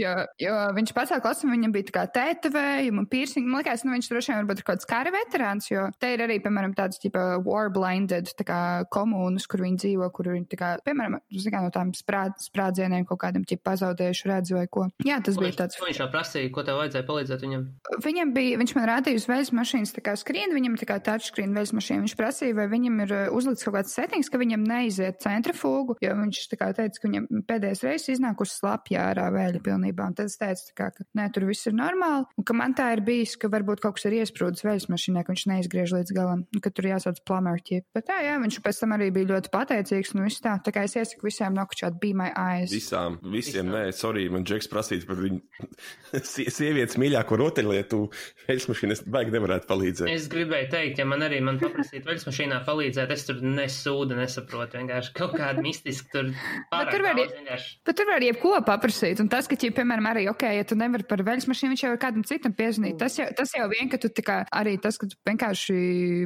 [0.00, 3.48] Jo, jo viņš pats klasē, viņam bija tā kā tētavējumi un piercing.
[3.48, 6.24] Man liekas, nu viņš droši vien varbūt ir kaut kāds kara veterāns, jo te ir
[6.24, 8.60] arī, piemēram, tāds, ķipa, war blinded, tā kā
[8.94, 13.20] komunas, kur viņi dzīvo, kur viņi, tā kā, piemēram, kā no tām sprād, sprādzieniem kaut
[13.22, 14.88] kādam, ķipa, pazaudējuši redzu vai ko.
[15.06, 15.78] Jā, tas Ko bija viņš- tāds.
[15.78, 17.62] Ko viņš jau prasīja, ko tev vajadzēja palīdzēt viņam?
[18.04, 21.54] Viņam bija, viņš man rādīja uz veļas mašīnas tā kā skrienu, viņam tā kā touchscreen
[21.56, 22.04] veļas mašīna.
[22.04, 26.14] Viņš prasīja, vai viņam ir uh, uzlikts kaut kāds settings, ka viņam neiziet centrifugu, jo
[26.14, 30.06] viņš tā kā teica, ka viņam pēdējais reizes iznākusi slapja ārā vēļa pilnībā.
[30.06, 32.92] Un tad es teicu, kā, ka nē, tur viss ir normāli, un ka man tā
[32.96, 36.44] ir bijis, ka varbūt kaut kas ir iesprūdis veļas mašīnā, ka viņš neizgriež līdz galam,
[36.60, 37.82] ka tur jāsauc plumērķi.
[37.94, 40.84] Bet tā, jā, viņš pēc tam arī bija ļoti pateicīgs, un viss tā, tā kā
[40.86, 42.72] es iesaku visiem nokučāt, be my eyes.
[42.74, 45.40] Visām, visiem, nē, sorry, man Džeks prasīja par viņu
[46.32, 48.00] sie- sievietes mīļāko rotaļlietu.
[48.48, 50.10] Veļas mašīna, es baigi nevarētu palīdzēt.
[50.12, 54.78] Es gribēju teikt, ja man arī man paprasītu veļas mašīnā palīdzēt, es tur nesūdu, nesaprotu.
[54.80, 56.30] Vienkārši kaut kāda mistiska tur
[56.72, 57.72] pārāk tur var daudz vienkārši.
[57.88, 59.22] Bet tur var jebko paprasīt.
[59.24, 61.92] Un tas, ka, ja, piemēram, arī, ok, ja tu nevari par veļas mašīnu, viņš jau
[61.96, 62.98] ir kādam citam piezvanīt.
[63.00, 65.78] Tas jau, tas jau vien, ka tu tā kā, arī tas, ka tu vienkārši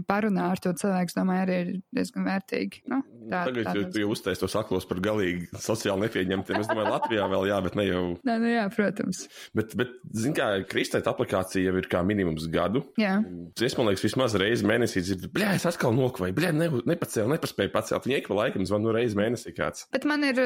[0.08, 2.82] parunā ar to cilvēku, es domāju, arī ir diezgan vērtīgi.
[2.92, 6.60] Nu, tā, Tagad tā, jau tu jau uztais tos aklos par galīgi sociāli nepieņemtiem.
[6.62, 8.02] Es domāju, Latvijā vēl jā, bet ne jau.
[8.28, 9.24] Nē, nu jā, protams.
[9.56, 12.84] Bet, bet zin kā, Kristēta aplikācija jau ir kā minimums gadu.
[13.00, 13.18] Jā.
[13.62, 17.74] Es man liekas, vismaz reizi mēnesī dzirdu, bļā, es atkal nokvēju, bļā, ne, nepacēlu, nepaspēju
[17.74, 18.08] pacelt.
[18.08, 19.86] Viņa ik pa laikam zvanu nu reizi mēnesī kāds.
[19.94, 20.42] Bet man ir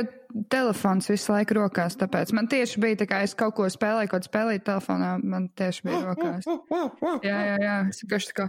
[0.53, 4.29] telefons visu laiku rokās, tāpēc man tieši bija tā, kā es kaut ko spēlēju, kaut
[4.29, 6.49] spēlēju telefonā, man tieši bija rokās.
[7.25, 7.77] Jā, jā, jā.
[7.91, 8.47] Es vienkārši tā kā,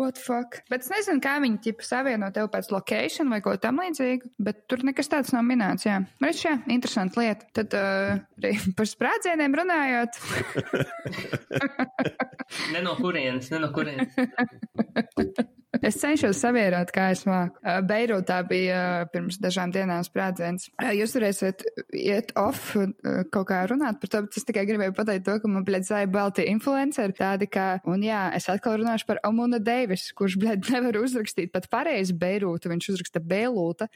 [0.00, 0.60] what fuck.
[0.72, 4.64] Bet es nezinu, kā viņi ķipa savieno tev pēc location vai ko tam līdzīgu, bet
[4.70, 6.00] tur nekas tāds nav minēts, jā.
[6.22, 7.50] Redz, jā, interesanti lieta.
[7.56, 10.20] Tad uh, arī par sprādzieniem runājot.
[12.72, 14.14] Ne no kurienes, ne no kurienes.
[15.84, 17.58] Es cenšos savierot, kā es māku.
[17.88, 18.80] Beirūtā bija
[19.12, 20.68] pirms dažām dienām sprādziens.
[20.96, 21.64] Jūs varēsiet
[21.96, 22.72] iet off
[23.34, 26.08] kaut kā runāt par to, bet es tikai gribēju pateikt to, ka man, bļed, zāja
[26.10, 31.00] balti influenceri tādi kā, un jā, es atkal runāšu par Amuna Deivis, kurš, bļed, nevar
[31.02, 33.88] uzrakstīt pat pareizi Beirūtu, viņš uzraksta Bēlūta.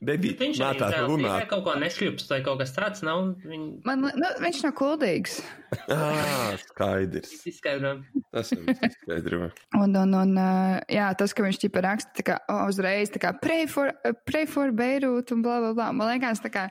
[0.00, 1.42] Nebija Viņš mātā runāt.
[1.42, 3.34] tikai kaut ko nešļupst vai kaut kas tāds nav.
[3.46, 5.40] Viņ Man, nu, viņš nav kuldīgs.
[5.86, 7.30] Ah, skaidrs.
[7.46, 7.92] izskaidro.
[8.34, 9.66] Tas ir skaidrs.
[9.78, 13.32] Un, un, un uh, jā, tas, ka viņš ķipa raksta tā kā uzreiz, tā kā
[13.40, 13.92] pray for,
[14.28, 15.90] pray for Beirut un bla, bla, bla.
[15.96, 16.66] Man liekas, tā kā,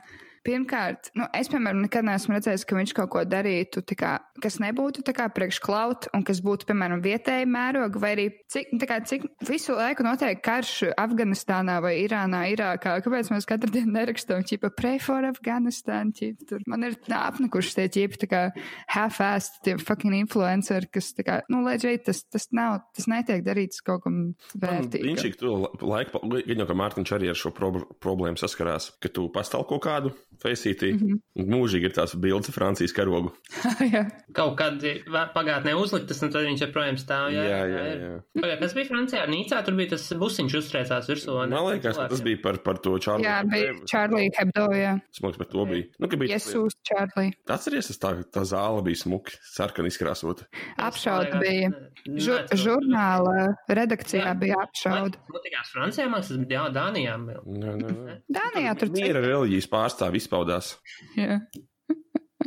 [0.46, 5.04] pirmkārt, nu, es, piemēram, nekad neesmu redzējis, ka viņš kaut ko darītu, kā, kas nebūtu
[5.04, 10.40] priekšklaut un kas būtu, piemēram, vietēji mēroga, vai arī cik, kā, cik visu laiku notiek
[10.44, 12.96] karš Afganistānā vai Irānā, Irākā.
[13.04, 16.64] Kāpēc mēs katru dienu nerakstām, ķipa, pray for Afganistan, ķipa, tur.
[16.70, 18.42] Man ir apnikuši tie ķipa, tā kā
[18.94, 23.84] half-assed, tie fucking influenceri, kas, tā kā, nu, leģēt, tas, tas nav, tas netiek darīts
[23.84, 24.20] kaut kam
[24.54, 25.12] vērtīgam.
[25.12, 29.10] Viņš ir to laiku, gan jau kā Mārtiņš arī ar šo prob problēmu saskarās, ka
[29.12, 31.46] tu pastāv kaut kādu feisītī, mm -hmm.
[31.52, 33.32] mūžīgi ir tās bildes ar Francijas karogu.
[33.94, 34.04] jā.
[34.32, 34.80] Kaut kad
[35.34, 37.30] pagātnē uzliktas, un tad viņš joprojām stāv.
[37.34, 38.00] Jā, Jā, jā, ir.
[38.00, 38.14] jā.
[38.42, 39.26] Pagād, kas bija Francijā?
[39.30, 41.36] Nīcā tur bija tas busiņš uztrēcās virsū.
[41.46, 41.54] ne?
[41.56, 43.24] Man liekas, ka tas bija par, par to Čārli.
[43.24, 44.98] Jā, bija Charlie Hebdo, jā.
[45.12, 45.84] Smags par to bija.
[45.98, 47.32] Nu, ka bija tas- Jesūs Charlie.
[47.48, 50.44] Atceries, tas tā, tā zāle bija smuki, sarkani izkrāsota.
[50.78, 51.70] Apšauda bija.
[52.08, 54.34] Nē, Žu, nē, žurnāla redakcijā Jā.
[54.40, 55.18] bija apšauda.
[55.34, 57.16] Notikās Francijā, man tas bija jā, Dānijā.
[57.20, 58.14] Nē, nē, nē.
[58.32, 60.76] Dānijā tur Miera reliģijas pārstāvi izpaudās.
[61.18, 61.40] Jā,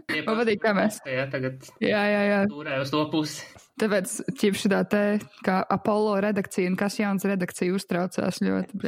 [0.10, 2.22] Tie Man patīk, kā mēs- Jā, tagad jā, jā.
[2.28, 2.40] jā.
[2.50, 3.44] turē uz to pusi.
[3.80, 8.78] Tāpēc ķipši tā te, kā Apollo redakcija un kas jauns redakcija uztraucās ļoti.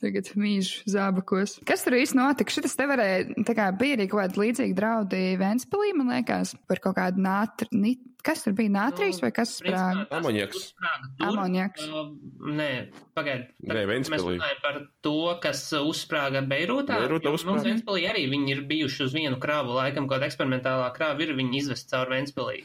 [0.00, 1.58] Tagad mīž zābakos.
[1.68, 2.52] Kas tur īsti notika?
[2.54, 6.80] Šitas te varēja, tā kā bija arī kaut kāda līdzīga draudi Ventspilī, man liekas, par
[6.82, 7.68] kaut kādu nātri.
[7.72, 8.72] nit- Kas tur bija?
[8.74, 10.06] Nātrijas vai kas sprāga?
[10.18, 10.60] Amoniaks.
[10.60, 11.10] uzsprāga.
[11.28, 11.86] Amoniaks.
[11.88, 12.12] Uh,
[12.58, 12.70] nē,
[13.16, 13.48] pagaidi.
[13.70, 17.00] Nē, Mēs runājam par to, kas uzsprāga Beirūtā.
[17.04, 17.66] Beirūtā jo Mums uzsprāga.
[17.68, 21.92] Ventspilī arī viņi ir bijuši uz vienu krāvu, laikam, kaut eksperimentālā krāva ir viņi izvest
[21.92, 22.62] caur Ventspilī.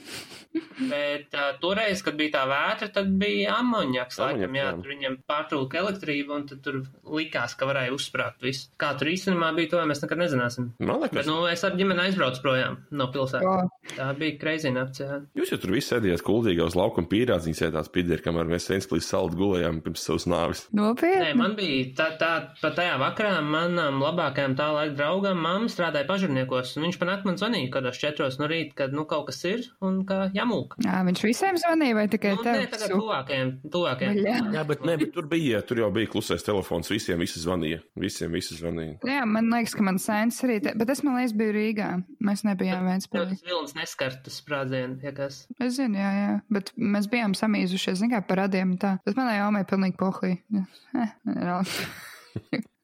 [0.92, 5.80] Bet uh, toreiz, kad bija tā vētra, tad bija amoniaks, laikam, jā, tur viņiem pārtrūka
[5.82, 6.82] elektrība, un tad tur
[7.16, 8.70] likās, ka varēja uzsprāgt visu.
[8.80, 10.72] Kā tur īstenībā bija, to mēs nekad nezināsim.
[10.80, 13.72] Man Bet, liekas, nu, es ar ģimeni aizbraucu projām no pilsētas.
[13.96, 15.22] Tā bija kreizina apcēla.
[15.46, 19.08] Jūs jau tur visi sēdījāt kuldīgā uz laukuma pīrādziņas, ēdāt pideri, kamēr mēs viens plīs
[19.12, 20.64] saldu gulējām pirms savas nāves.
[20.76, 21.22] Nopietni.
[21.22, 22.32] Nē, man bija tā, tā,
[22.62, 27.38] pat tajā vakarā manam labākajam tā laika draugam mamma strādāja pažurniekos, un viņš panāk man
[27.40, 30.78] zvanīja kādos četros no rīta, kad, nu, kaut kas ir, un kā jāmūk.
[30.86, 32.58] Jā, viņš visiem zvanīja, vai tikai Nu, tev?
[32.60, 34.20] nē, tagad tuvākajiem, tuvākajiem.
[34.26, 34.38] Jā.
[34.58, 37.82] Jā, bet, ne, bet tur bija, tur jau bija klusais telefons, visiem visi zvanīja.
[38.02, 38.98] Visiem visi zvanīja.
[39.08, 41.90] Jā, man liekas, ka man sēns arī, te, bet es man liekas biju Rīgā.
[42.26, 43.30] Mēs nebijām viens pēc.
[43.36, 45.35] tas vilnis neskartas sprādzienu, ja kas.
[45.62, 48.96] Es zinu, jā, jā, bet mēs bijām samīzušies, zin kā par radiem un tā.
[49.08, 50.36] Bet manai omai pilnīgi pohī.
[50.56, 52.66] Eh, eh,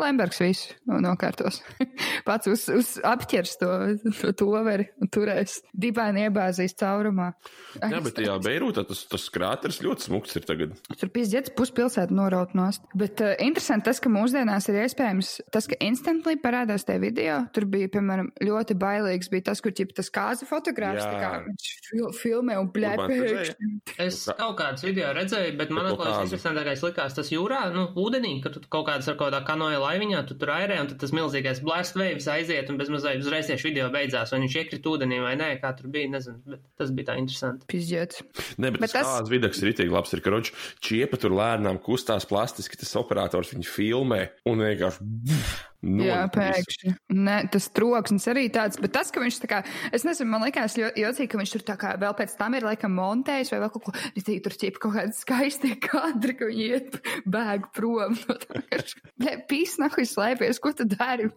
[0.00, 1.60] Lembergs visu no, nokārtos.
[2.28, 3.70] Pats uz, uz apķers to,
[4.16, 5.60] to toveri un turēs.
[5.76, 7.30] Dibāni iebāzīs caurumā.
[7.76, 10.74] Jā, bet tajā Beirūtā tas, tas krāteris ļoti smuks ir tagad.
[10.96, 12.86] Tur pizdzēts puspilsētu noraut nost.
[12.98, 17.42] Bet uh, interesanti tas, ka mūsdienās ir iespējams tas, ka instantly parādās tie video.
[17.54, 21.70] Tur bija, piemēram, ļoti bailīgs bija tas, kur ķip tas kāza fotogrāfs, tā kā viņš
[21.90, 23.54] fil filmē un redzēja?
[24.00, 26.26] Es kaut kādus video redzēju, bet man kāzu.
[26.28, 30.22] interesantākais likās tas jūrā, nu, ūdenī, ka tu kaut kādas ar kaut kādā kanoja laiviņā,
[30.30, 33.68] tu tur airē, un tad tas milzīgais blast waves aiziet, un bez mazliet uzreiz tieši
[33.72, 37.10] video beidzās, vai viņš iekrita ūdenī vai nē, kā tur bija, nezinu, bet tas bija
[37.10, 37.66] tā interesanti.
[37.74, 38.22] Pizdzēts.
[38.56, 40.14] Nē, bet, Bet tas tas- kāds videks ir itīgi labs.
[40.14, 40.54] Ir, ka roģi
[40.86, 45.10] čiepa tur lēnām kustās plastiski, tas operators viņu filmē un vienkārši.
[45.80, 46.60] Jā, nolika visu.
[46.60, 46.90] pēkšņi.
[47.16, 49.60] Nē, tas troksnis arī tāds, bet tas, ka viņš tā kā,
[49.96, 52.66] es nezinu, man liekas ļoti jocīgi, ka viņš tur tā kā vēl pēc tam ir
[52.68, 56.66] laikam montējis vai vēl kaut ko, ritīgi tur ķip kaut kādi skaisti kadri, ka viņi
[56.68, 58.60] iet bēg prom no tā.
[59.24, 61.30] Nē, pīsnahu slēpies, ko tu dari?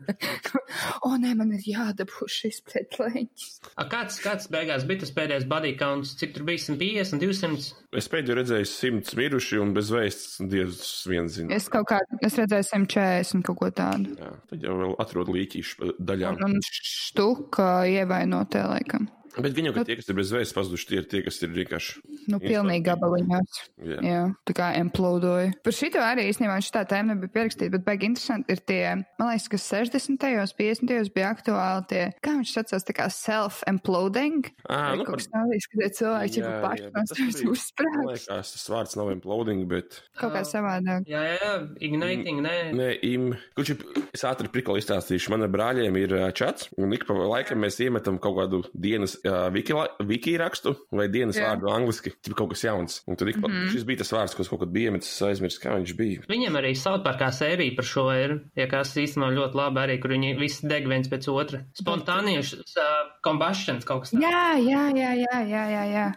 [1.07, 3.55] o, nē, man ir jādabū šis pretleņķis.
[3.79, 7.71] A, kāds, kāds beigās bija tas pēdējais body counts, cik tur bija 150, 200?
[7.95, 11.53] Es pēdējo redzēju simts miruši un bez vēsts dievs viens zina.
[11.53, 14.15] Es kaut kā, es redzēju 140 kaut ko tādu.
[14.17, 16.39] Jā, tad jau vēl atrod līķīšu daļām.
[16.45, 19.09] Un štuka ievainotē laikam.
[19.41, 21.49] Bet viņi jau, ka tie, kas ir bez vēsts pazuduši, tie ir tie, kas ir
[21.55, 22.01] vienkārši.
[22.29, 23.61] Nu, pilnīgi gabaliņos.
[23.83, 23.99] Jā.
[24.05, 25.53] Jā, tā kā implodoja.
[25.65, 28.83] Par šito arī īstenībā šī tēma nebija pierakstīta, bet baigi interesanti ir tie,
[29.19, 30.27] man liekas, ka 60.
[30.43, 31.13] un 50.
[31.15, 34.51] bija aktuāli tie, kā viņš saucās, tā kā self-imploding.
[34.69, 37.41] Vai nu, kaut kas tāds, ka tie cilvēki jau Jā, paši no bet tas sevis
[37.41, 40.01] bija- Man liekas, tas vārds nav imploding, bet.
[40.19, 41.07] Kaut kā savādāk.
[41.09, 42.55] Jā, jā, jā, igniting, nē.
[42.73, 47.05] Nē, im, kurš ir, es ātri prikoli izstāstīšu, man ar brāļiem ir čats, un ik
[47.07, 49.75] pa laikam mēs iemetam kaut kādu dienas ā, wiki,
[50.07, 51.51] wiki rakstu vai dienas Jā.
[51.51, 52.99] vārdu angliski, tikai kaut kas jauns.
[53.07, 53.71] Un tad ik pa, mm -hmm.
[53.71, 56.25] šis bija tas vārds, ko es kaut kad biju iemetis, aizmirsu, kā viņš bija.
[56.29, 60.39] Viņiem arī Southparkā sērija par šo ir, ja kas īstenībā ļoti labi arī, kur viņi
[60.39, 61.63] visi deg viens pēc otra.
[61.73, 62.83] Spontānieši, uh,
[63.23, 64.23] combustions kaut kas tāds.
[64.23, 66.07] Jā, jā, jā, jā, jā, jā, jā.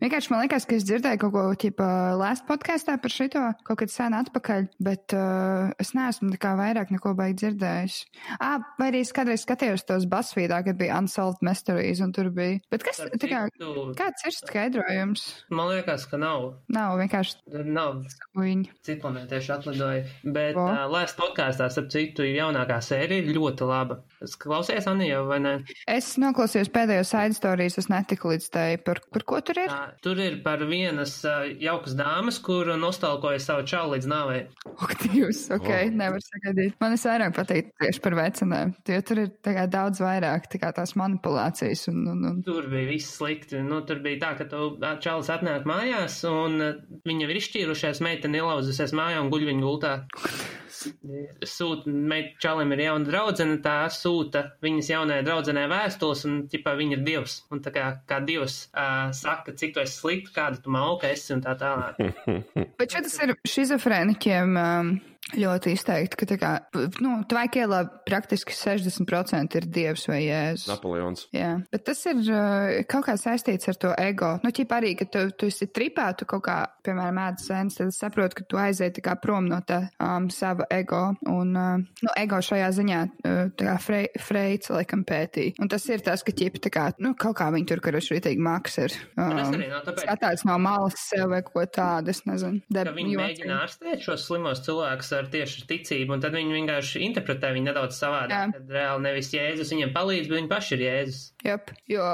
[0.00, 3.90] Vienkārši man liekas, ka es dzirdēju kaut ko, tipa, last podkāstā par šito kaut kad
[3.90, 8.06] sen atpakaļ, bet uh, es neesmu tā kā vairāk neko baigi dzirdējis.
[8.40, 12.39] Ā, vai arī es kādreiz skatījos tos basvīdā, kad bija Unsolved Mysteries, un tur bija.
[12.72, 13.40] Bet kas, tā kā,
[13.98, 15.24] kāds ir skaidrojums?
[15.54, 16.46] Man liekas, ka nav.
[16.72, 18.02] Nav vienkārši Nav
[18.36, 18.70] kuņi.
[18.86, 20.04] citu planētieši atlidoja.
[20.24, 20.64] Bet O.
[20.66, 24.00] uh, Lēst podkāstā, starp citu, jaunākā sērija ir ļoti laba.
[24.24, 25.54] Es klausies, Anija, vai ne?
[25.88, 29.70] Es noklausījos pēdējo side stories, es netiku līdz tai, par, par ko tur ir.
[29.72, 34.42] Tā, tur ir par vienas uh, jaukas dāmas, kur nostalkoja savu čauli līdz nāvei.
[34.80, 35.80] Ak, Dievs, ok, O.
[35.96, 36.76] nevar sagaidīt.
[36.82, 40.60] Man ir vairāk patīk tieši par vecinēm, jo tur ir tā kā daudz vairāk tā
[40.62, 43.60] kā tās manipulācijas un, un, un Tur bija viss slikti.
[43.66, 44.70] Nu, tur bija tā, ka tu
[45.04, 49.94] čalis atnāk mājās, un jau ir izšķīrušies, meitene ielauzusies mājā un guļ viņa gultā.
[50.80, 56.96] Sūta, meit, čalim ir jauna draudzene, tā sūta viņas jaunajai draudzenei vēstules, un ķipā viņa
[56.96, 57.36] ir dievs.
[57.52, 61.34] Un tā kā, kā dievs uh, saka, cik tu esi slikti, kāda tu mauka esi
[61.36, 62.00] un tā tālāk.
[62.80, 64.94] Bet šis ir šizofrēniķiem um,
[65.36, 66.50] ļoti izteikti, ka tā kā,
[67.04, 70.66] nu, tvaikielā praktiski 60% ir dievs vai jēzus.
[70.70, 71.26] Napoleons.
[71.34, 74.32] Jā, bet tas ir uh, kaut kā saistīts ar to ego.
[74.44, 76.56] Nu, ķip arī, ka tu, tu esi tripā, tu kaut kā,
[76.86, 80.26] piemēram, ēd sēnes, tad es saprotu, ka tu aizēji tā kā prom no tā um,
[80.34, 81.02] sava ego.
[81.30, 85.54] Un, uh, nu, ego šajā ziņā, uh, tā kā Frei, Freids, laikam, pētīja.
[85.62, 88.42] Un tas ir tas, ka ķip tā kā, nu, kaut kā viņi tur, karoši ritīgi
[88.44, 88.98] maks ir.
[89.14, 92.64] Um, arī nav tāpēc, skatās no malas sev vai ko tādu, es nezinu.
[92.66, 97.02] ka Deb- viņi mēģina ārstēt šos slimos cilvēkus ar tieši ticību, un tad viņi vienkārši
[97.06, 98.54] interpretē viņu nedaudz savādāk.
[98.56, 101.20] Tad reāli nevis Jēzus viņiem palīdz, bet viņi paši ir Jēzus.
[101.46, 102.06] Jep, jo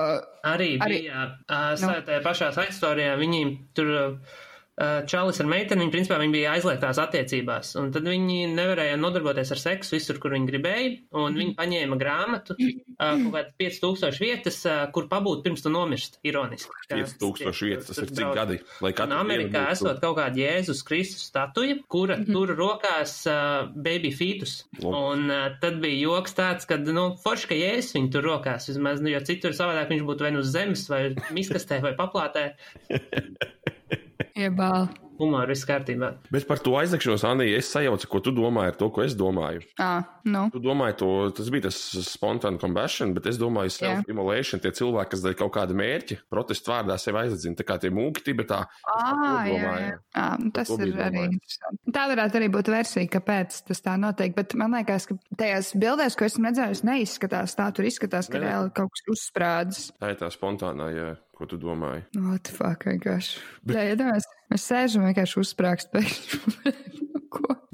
[0.46, 1.94] Arī, Arī- bija uh, no.
[2.06, 3.42] tajā pašā aizstārijā, viņi
[3.76, 4.36] tur uh,
[4.76, 9.52] uh, čalis ar meiteni, viņi principā viņi bija aizliegtās attiecībās, un tad viņi nevarēja nodarboties
[9.54, 14.60] ar seksu visur, kur viņi gribēja, un viņi paņēma grāmatu, uh, kaut kādas 5000 vietas,
[14.68, 16.72] uh, kur pabūt pirms tu nomirst, ironiski.
[16.90, 18.60] Kā 5000 vietas, tas ir cik gadi?
[18.84, 24.12] Lai Un katru Amerikā esot kaut kāda Jēzus Kristus statuja, kura tur rokās uh, baby
[24.14, 24.58] fetus.
[24.82, 29.02] Un uh, tad bija joks tāds, ka, nu, forši, ka Jēzus viņu tur rokās, vismaz,
[29.04, 31.02] nu, jo citur savādāk viņš būtu vai nu uz zemes, vai
[31.36, 32.50] miskastē, vai paplātē.
[34.46, 34.88] Iebāl.
[35.16, 36.10] Humor viss kārtībā.
[36.32, 39.62] Bet par to aizlikšanos, Anija, es sajaucu, ko tu domāji ar to, ko es domāju.
[39.80, 40.42] Ā, nu.
[40.52, 45.24] Tu domāji, to, tas bija tas spontāns combustion, bet es domāju, self-immolation, tie cilvēki, kas
[45.24, 48.62] dēļ kaut kāda mērķa, protestu vārdā sevi aizliedzina, tā kā tie mūki Tibetā.
[48.84, 50.28] To jā, jā.
[50.42, 51.96] nu, tas to ir arī interesanti.
[51.96, 54.36] Tā varētu arī būt versija, kāpēc tas tā notiek.
[54.36, 57.70] Bet man liekas, ka tajās bildēs, ko esmu redzējis, neizskatās tā.
[57.76, 59.90] Tur izskatās, ka reāli kaut kas uzsprādzis.
[59.96, 62.04] Tā ir tā spontānā, jā, ko tu domāji.
[62.16, 63.42] What the fuck, vienkārši.
[63.64, 63.76] Bet...
[63.76, 66.72] Jā, iedomājies, mēs sēžam vienkārši uzsprāgst pēkšņi.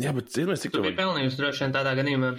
[0.02, 2.30] Jā, bet zinies, cik Tu to biji pelnījusi droši vien tādā gadījumā.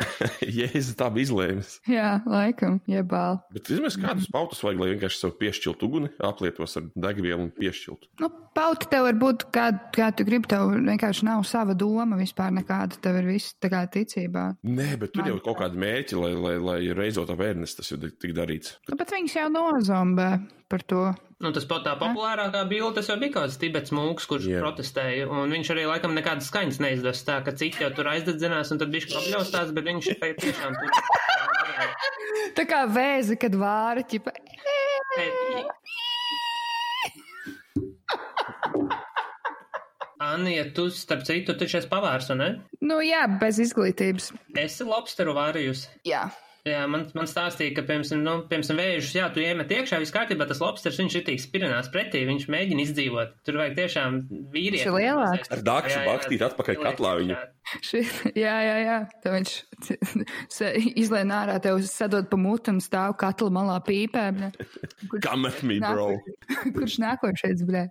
[0.60, 1.74] Jēzus tā bija izlēmis.
[1.90, 3.40] Jā, laikam, iebāl.
[3.56, 8.12] Bet, zinies, kādus pautus vajag, lai vienkārši sev piešķiltu uguni, aplietos ar degvielu un piešķiltu.
[8.24, 12.54] Nu, pauti tev var būt, kā, kā tu gribi, tev vienkārši nav sava doma vispār
[12.56, 13.00] nekāda.
[13.04, 14.50] Tev ir viss tā kā ticībā.
[14.68, 18.00] Nē, bet tur jau ir kaut kāda mērķa, lai, lai, lai reizot avērsnes tas jau
[18.04, 18.78] tik darīts.
[18.90, 20.30] Nu, bet viņas jau nozombē
[20.72, 21.06] par to.
[21.44, 24.64] Nu, tas pat tā populārākā bilde, tas jau bija kāds tibets mūks, kurš yeah.
[24.64, 28.80] protestēja, un viņš arī laikam nekādas skaņas neizdos tā, ka citi jau tur aizdedzinās, un
[28.80, 30.90] tad bišķi apļaustās, bet viņš tai tiešām tur.
[32.56, 34.32] Tā kā vēzi, kad vāra ķipa.
[35.20, 35.66] Ei,
[40.24, 42.54] Anija, tu starp citu taču esi pavārs, ne?
[42.86, 44.32] Nu jā, bez izglītības.
[44.64, 45.92] Esi lobsteru vārījusi.
[46.08, 46.30] Jā.
[46.64, 50.46] Jā, man, man stāstīja, ka, piemēram, nu, piemēram vēžus, jā, tu iemet iekšā, viss kārtībā,
[50.48, 53.34] tas lobsters, viņš ir tik spirinās pretī, viņš mēģina izdzīvot.
[53.44, 54.22] Tur vajag tiešām
[54.54, 54.80] vīrieti.
[54.80, 55.52] Viņš ir lielāks.
[55.52, 57.40] Ar jā, bakstīt atpakaļ katlā viņu.
[57.88, 58.02] Ši,
[58.38, 58.98] jā, jā, jā.
[59.24, 59.54] Tā viņš
[60.52, 64.26] se- izlien ārā, tev sadod pa mutu un stāv katla malā pīpē.
[65.24, 66.10] Come at me, nāk- bro.
[66.78, 67.88] kurš nākošais, blē?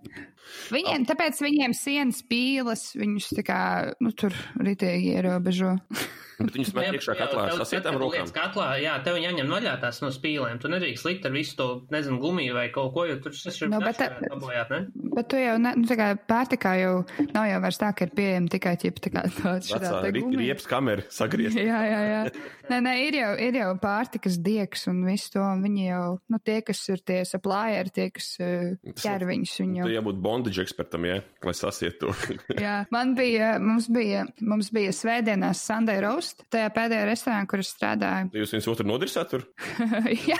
[0.73, 3.61] Viņiem, tāpēc viņiem sienas pīles, viņus tā kā,
[4.03, 5.77] nu, tur ritīgi ierobežo.
[6.43, 8.27] Bet viņus met iekšā katlā ar sasietām rokām.
[8.33, 10.57] Katlā, jā, tev jāņem noļātās no spīlēm.
[10.59, 13.69] Tu nedrīkst likt ar visu to, nezinu, gumiju vai kaut ko, jo tur tas ir
[13.71, 14.79] Nu, bet dabojāt, ne?
[15.13, 16.95] Bet tu jau, ne, nu, tā kā pārtikā jau
[17.35, 21.05] nav jau vairs tā, ka ir pieejama tikai ķipa, tā kā tāds Vecā riepas kamera
[21.13, 21.57] sagriezt.
[21.73, 22.21] Jā, jā, jā.
[22.69, 25.41] Nē, nē, ir jau, ir jau pārtikas diegs un viss to.
[25.43, 29.79] un Viņi jau, nu, tie, kas ir tie supplieri, tie, kas uh, ķer viņus, viņi
[29.81, 29.87] jau.
[29.87, 32.13] Tu jābūt bondage ekspertam, jā, lai sasiet to.
[32.63, 37.71] Jā, man bija, mums bija, mums bija svētdienās Sunday roast, tajā pēdējā restorānā, kur es
[37.73, 38.31] strādāju.
[38.37, 39.45] Jūs viens otru nodirsāt tur?
[40.31, 40.39] jā,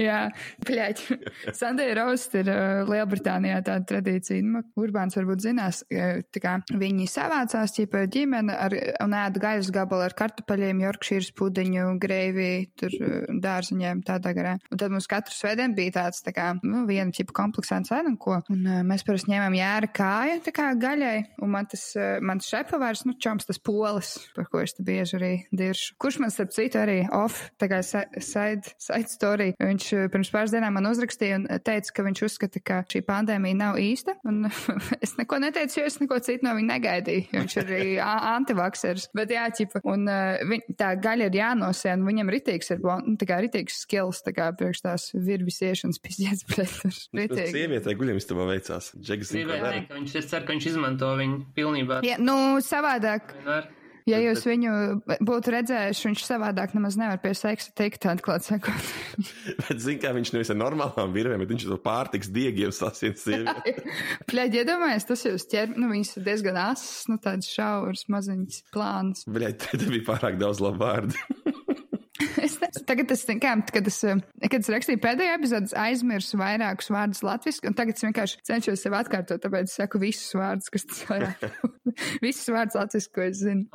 [0.00, 0.20] jā,
[0.66, 1.04] pļaļ.
[1.56, 4.46] Sunday roast ir uh, Lielbritānijā tāda tradīcija.
[4.46, 9.70] Nu, Urbāns varbūt zinās, uh, tā kā viņi savācās, ķipa ģimene ar, un ēda gaļas
[9.74, 14.56] gabalu ar kartupeļiem, jorkšīras pudiņu, greivī, tur uh, dārziņiem, tādā garā.
[14.70, 18.18] Un tad mums katru svētdienu bija tāds, tā kā, nu, viena ķipa kompleksēns ēna un
[18.20, 18.38] ko.
[18.52, 22.48] Un uh, mēs parasti ņēmām jēra kāja, tā kā gaļai, un man tas, uh, mans
[22.50, 25.96] šepavārs, nu, čoms tas polis, par ko es te bieži arī diršu.
[26.00, 30.76] Kurš man, starp citu, arī off, tā kā side, side story, viņš pirms pāris dienām
[30.78, 34.46] man uzrakstīja un teica, ka viņš uzskata, ka šī pandēmija nav īsta, un
[35.04, 37.26] es neko neteicu, jo es neko citu no viņa negaidīju.
[37.34, 42.04] Viņš ir arī a- antivaksers, bet jā, ķipa, un uh, viņ, tā gaļa ir jānosien,
[42.06, 46.70] viņam ritīgs ir, nu, tā kā ritīgs skills, tā kā priekš tās virvisiešanas pizdies, bet
[46.70, 47.50] tur ritīgi.
[47.56, 48.92] Sievietē guļam istabā veicās.
[49.00, 52.00] Džegas zina, ka viņš, es ceru, ka viņš izmanto viņu pilnībā.
[52.06, 53.70] Ja, nu, savādāk, Vienmēr.
[54.08, 54.72] Ja jūs viņu
[55.26, 58.90] būtu redzējuši, viņš savādāk nemaz nevar pie seksa tikt, atklāt sakot.
[59.66, 63.76] Bet zina, kā viņš nevis ar normālām virvēm, bet viņš to pārtiks diegiem sasien sievieti.
[64.30, 69.26] Pļaģi, iedomājies, tas jūs ķer, nu, viņas ir diezgan asas, nu, tāds šaurs, maziņas plāns.
[69.30, 71.18] Bļaļ, te bija pārāk daudz labu vārdu.
[72.46, 72.56] Es
[72.88, 77.70] tagad es, kā, kad es, eh, kad es rakstīju pēdējo epizodi, aizmirsu vairākus vārdus latviski,
[77.70, 81.46] un tagad es vienkārši cenšos sev atkārtot, tāpēc es saku visus vārdus, kas tas vairāk.
[82.26, 83.66] visus vārdus latviski, ko es zinu.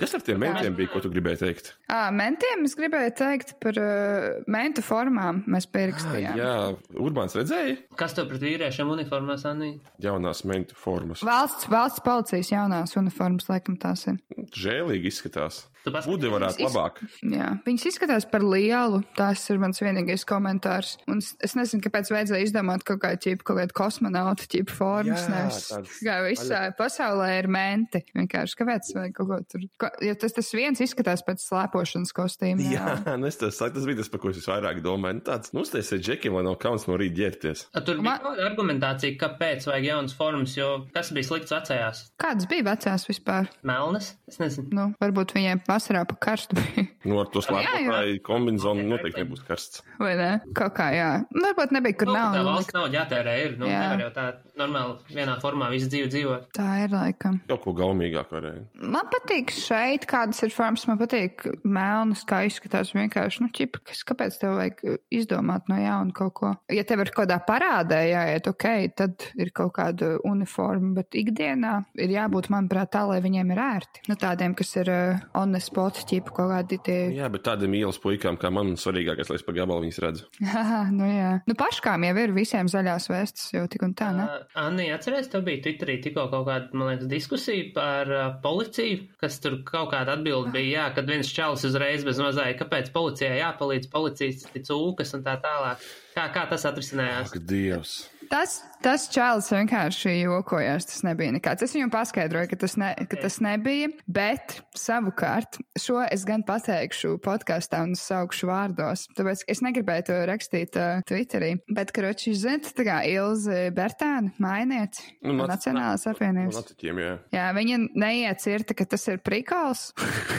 [0.00, 1.72] Kas ar tiem mentiem bija, ko tu gribēji teikt?
[1.90, 5.44] Ā, mentiem es gribēju teikt par uh, mentu formām.
[5.50, 6.38] Mēs pierakstījām.
[6.40, 6.54] Jā,
[7.00, 9.74] Urbāns redzēja Kas tev pret vīriešiem uniformās, Anī?
[10.02, 11.24] jaunās mentu formas.
[11.26, 14.20] Valsts, valsts policijas jaunās uniformas, laikam tās ir.
[14.56, 15.64] Žēlīgi izskatās.
[15.80, 16.12] Tu paskaties.
[16.12, 16.98] Budi varētu labāk.
[17.24, 19.00] Jā, viņas izskatās par lielu.
[19.16, 20.96] Tas ir mans vienīgais komentārs.
[21.10, 25.24] Un es, nezinu, kāpēc vajadzēja izdomāt kaut kādu ķipu, kaut kādu kosmonautu ķipu formas.
[25.24, 28.02] Jā, nevis tāds Kā visā pasaulē ir menti.
[28.16, 29.66] Vienkārši kāpēc vai kaut ko tur.
[29.80, 32.66] Ko, jo tas, tas viens izskatās pēc slēpošanas kostīma.
[32.74, 35.20] Jā, nu es tas, tas bija tas, par ko es visvairāk domāju.
[35.20, 37.66] Nu, tāds, nu, uztaisiet džekiem, lai nav kauns no rīta ģērbties.
[37.74, 42.02] A, Tur bija Man- argumentācija, kāpēc vajag jaunas formas, jo kas bija slikts vecajās?
[42.20, 43.48] Kādas bija vecās vispār?
[43.66, 44.14] Melnas?
[44.30, 44.68] Es nezinu.
[44.74, 46.86] Nu, varbūt viņiem vasarā pa karstu bija.
[47.04, 47.48] Nu, ar to jā.
[47.64, 49.82] Slēpotāju kombināciju noteikti nebūs karsts.
[50.00, 50.30] Vai ne?
[50.56, 51.08] Kaut kā, jā.
[51.34, 52.34] Nu, Varbūt nebija, kur Nu, nav.
[52.34, 53.56] tā valsts nav jātērē, ir.
[53.58, 53.80] Nu, Jā.
[53.84, 54.24] nevar jau tā
[54.60, 56.46] normāli vienā formā visu dzīvi dzīvot.
[56.56, 57.40] Tā ir laikam.
[57.50, 58.62] Kaut ko gaumīgāk varēja.
[58.80, 60.86] Man patīk šeit, kādas ir formas.
[60.88, 63.42] Man patīk melnas, kā izskatās vienkārši.
[63.44, 66.52] Nu, ķip, kas, kāpēc tev vajag izdomāt no jauna kaut ko?
[66.72, 71.74] Ja tev ir kaut kādā parādē jāiet, ok, tad ir kaut kāda uniforma, bet ikdienā
[72.00, 74.04] ir jābūt, manuprāt, tā, lai viņiem ir ērti.
[74.08, 76.98] Nu, tādiem, kas ir uh, on the spot, ķip, kaut kādi tie.
[77.18, 80.28] Jā, bet tādiem ielas puikām, kā man, svarīgākais, lai es pa gabalu viņas redzu.
[80.54, 81.32] Haha, nu jā.
[81.50, 84.26] Nu, paškām jau ir visiem zaļās vestas, jau tik un tā, ne?
[84.26, 89.02] Uh, Anni, atceries, tev bija Twitterī tikko kaut kāda, man liekas, diskusija par uh, policiju,
[89.20, 93.40] kas tur kaut kāda atbilde bija, jā, kad viens čalis uzreiz bez mazāja, kāpēc policijai
[93.42, 95.84] jāpalīdz, policijas tic ūkas un tā tālāk.
[96.14, 97.34] Kā, kā tas atrisinājās?
[97.34, 98.00] Ak, Dievs!
[98.30, 100.84] Tas, tas čalis vienkārši jokojās.
[100.86, 101.64] Tas nebija nekāds.
[101.66, 103.88] Es viņam paskaidroju, ka tas, ne, ka tas nebija.
[104.06, 109.08] Bet savukārt šo es gan pateikšu podkāstā un saukšu vārdos.
[109.18, 111.56] Tāpēc es negribēju to rakstīt uh, Twitterī.
[111.74, 116.60] Bet, karoči, zināt, tā kā Ilze Bertāna, mainieci Nu, Nacionālās apvienības.
[116.60, 117.16] Natiķiem, jā.
[117.34, 119.88] Jā, viņa neiecirta, ka tas ir prikals.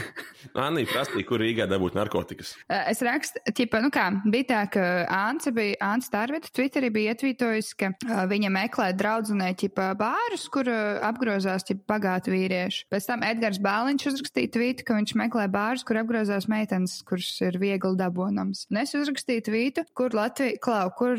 [0.68, 2.56] Anī prasīja, kur Rīgā dabūt narkotikas.
[2.70, 7.14] Uh, Es rakstu, ķipa, nu kā, bija tā, ka Ānce bija, Ānce Tārvita Twitterī bija
[7.14, 12.86] ietvītojis, ka viņa meklē draudzenē, ķipa, bārus, kur apgrozās, ķipa, bagāti vīrieši.
[12.92, 17.58] Pēc tam Edgars Bāliņš uzrakstīja tvītu, ka viņš meklē bārus, kur apgrozās meitenes, kuras ir
[17.62, 18.66] viegli dabonams.
[18.72, 21.18] Un es uzrakstīju tvītu, kur Latvija, klau, kur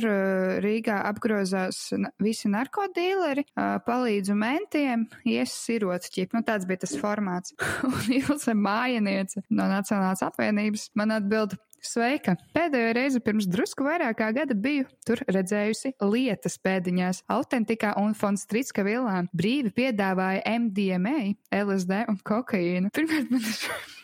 [0.62, 1.84] Rīgā apgrozās
[2.22, 7.56] visi narkodīleri, uh, palīdzu mentiem, iesirot, ķipa, nu tāds bija tas formāts.
[7.88, 11.58] Un Ilse Mājaniece no Nacionālās apvienības man atbild.
[11.82, 12.36] Sveika!
[12.54, 18.84] Pēdējo reizi pirms drusku vairāk kā gada biju tur redzējusi lietas pēdiņās, autentikā un fonstricka
[18.86, 19.26] vilām.
[19.34, 22.92] Brīvi piedāvāja MDMA, LSD un kokaīnu.
[22.94, 23.58] Pirmkārt, man ir.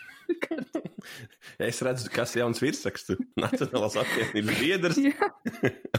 [1.59, 3.17] Es redzu, kas jauns virsrakstu.
[3.41, 4.99] Nacionālās apvienības biedrs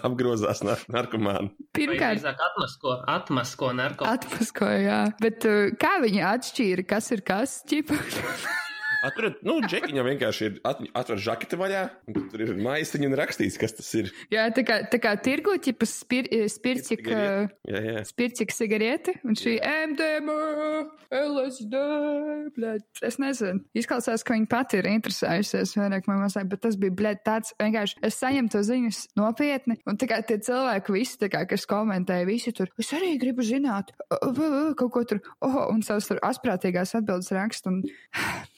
[0.05, 1.49] apgrozās nar narkomānu.
[1.75, 4.13] Pirmkārt, atmasko, atmasko narkotiku?
[4.13, 5.01] atmaskoja, jā.
[5.23, 7.61] Bet uh, kā viņi atšķīra, kas ir kas?
[9.05, 13.55] Atverat, nu, džekiņam vienkārši ir at, atver žaketi vaļā, un tur ir maisiņi un rakstīts,
[13.59, 14.11] kas tas ir.
[14.33, 17.05] jā, tā kā, tā kā tirgu, ķipa spir, spircik.
[17.07, 18.01] Uh, Jā, jā.
[18.07, 20.35] Spircika cigarete, un šī MDMA,
[21.13, 21.81] LSD,
[22.55, 23.63] bļaļ, es nezinu.
[23.77, 27.99] Izklausās, ka viņa pati ir interesējusies vairāk vai mazāk, bet tas bija, bļaļ, tāds vienkārši,
[28.09, 32.27] es saņemu to ziņas nopietni, un tā kā tie cilvēki visi, tā kā, kas komentēja,
[32.29, 37.31] visi tur, es arī gribu zināt, kaut ko tur, oh, un savas tur asprātīgās atbildes
[37.35, 37.83] rakstu, un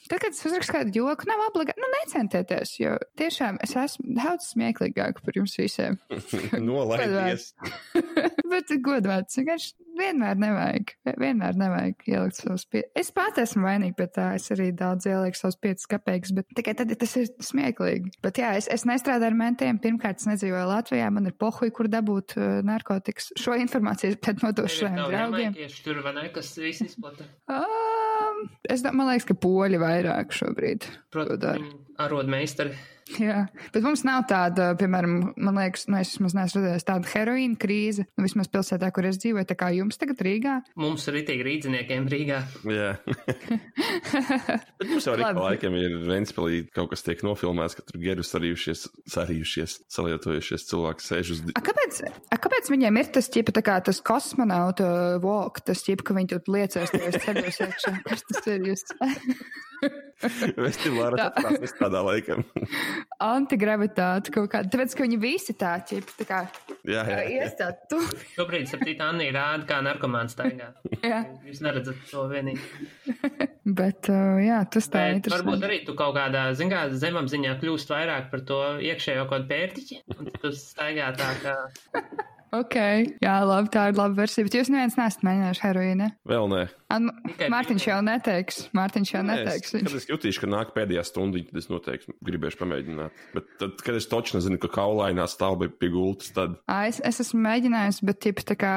[0.08, 4.50] tad, kad es uzrakstu kādu joku, nav obligāti, nu, necentieties, jo tiešām es esmu daudz
[4.52, 5.98] smieklīgāka par jums visiem.
[6.68, 7.52] Nolaidies.
[8.52, 10.92] Bet godvārds vienkārši vienmēr nevajag.
[11.20, 12.82] Vienmēr nevajag ielikt savus pie.
[12.98, 14.26] Es pat esmu vainīga pie tā.
[14.38, 18.14] Es arī daudz ielieku savus piecus kapeikus, bet tikai tad ja tas ir smieklīgi.
[18.24, 19.80] Bet jā, es, es nestrādāju ar mentiem.
[19.82, 21.10] Pirmkārt, es nedzīvoju Latvijā.
[21.14, 23.32] Man ir pohuļi, kur dabūt uh, narkotikas.
[23.40, 25.56] Šo informāciju pēc nodošu saviem draugiem.
[25.60, 27.28] Tieši tur, vai ne, kas viss izplata.
[28.70, 30.86] Es domāju, ka poļi vairāk šobrīd.
[30.86, 31.70] to Protams, dara.
[32.00, 32.76] Arodmeistari.
[33.18, 37.58] Jā, bet mums nav tāda, piemēram, man liekas, nu, es vismaz neesmu redzējis tādu heroīnu
[37.60, 40.54] krīzi, nu, vismaz pilsētā, kur es dzīvoju, tā kā jums tagad Rīgā.
[40.80, 42.38] Mums ir itīgi rīdziniekiem Rīgā.
[42.72, 42.92] Jā.
[44.78, 48.24] Bet mums jau arī pa laikam ir Ventspēlī kaut kas tiek nofilmēts, ka tur geru
[48.26, 51.42] sarījušies, sarījušies, salietojušies cilvēki sēž uz.
[51.58, 56.06] A, kāpēc, a, kāpēc viņiem ir tas, ķipa, tā kā tas kosmonauta walk, tas, ķipa,
[56.08, 57.94] ka viņi tur liecās tajos ceļos iekšā?
[58.08, 58.72] Kas tas ir?
[58.72, 58.86] Jūs?
[60.66, 61.28] Vestilāra Tā.
[61.34, 61.58] tas
[61.92, 62.44] nestrādā laikam.
[63.32, 64.70] Antigravitāte kaut kāda.
[64.72, 66.40] Tāpēc, ka viņi visi tā, ķipa, tā kā
[66.88, 68.00] jā, jā, iestāt tu.
[68.36, 70.72] Šobrīd, ap citu, Anni rāda, kā narkomāns staigā.
[71.02, 71.24] Jā.
[71.46, 72.62] Jūs neredzat to vienīgi.
[73.62, 77.90] Bet, uh, jā, tas tā ir varbūt arī tu kaut kādā, zin kā, zemapziņā kļūst
[77.94, 80.02] vairāk par to iekšējo kaut kādu pērtiķi.
[80.16, 81.56] Un tu staigā tā kā
[82.52, 82.76] Ok,
[83.22, 84.44] jā, labi, tā ir laba versija.
[84.44, 86.08] Bet jūs neviens nesat mēģinājuši heroīnu.
[86.28, 86.62] Vēl nē.
[86.92, 87.06] An,
[87.48, 88.58] Mārtiņš jau neteiks.
[88.76, 89.70] Mārtiņš jau Nē, es, neteiks.
[89.72, 93.22] kad es jutīšu, ka nāk pēdējā stunda, tad es noteikti gribēšu pamēģināt.
[93.32, 97.22] Bet tad, kad es toču nezinu, ka kaulainā stāv pie gultas, tad Ā, Es, es
[97.24, 98.74] esmu mēģinājis, bet tipa tā kā,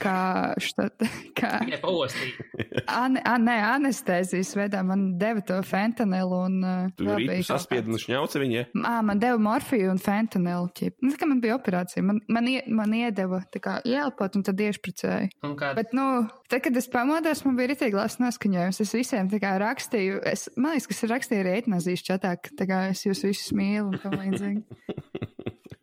[0.00, 0.16] kā,
[0.64, 1.04] štat,
[1.38, 2.40] kā Tikai paostīt.
[2.88, 6.56] an, an, ne, anestēzijas veidā man deva to fentanilu un
[6.96, 8.64] tu vēl rītu bija kaut saspiedi un šņauci viņai.
[8.80, 10.72] Ā, man deva morfiju un fentanilu.
[11.04, 14.60] Nu, tā kā man bija operācija, man, man, ie, man iedeva kā ielpot un tad
[14.62, 15.28] iešpricēja.
[15.76, 16.06] Bet, nu,
[16.50, 18.82] tad, kad es pamodos, man bija rītīgi labs noskaņojums.
[18.86, 23.06] Es visiem kā rakstīju, es, man liekas, ka es rakstīju arī etnazīs čatā, ka es
[23.06, 25.25] jūs visus mīlu un tam līdzīgi.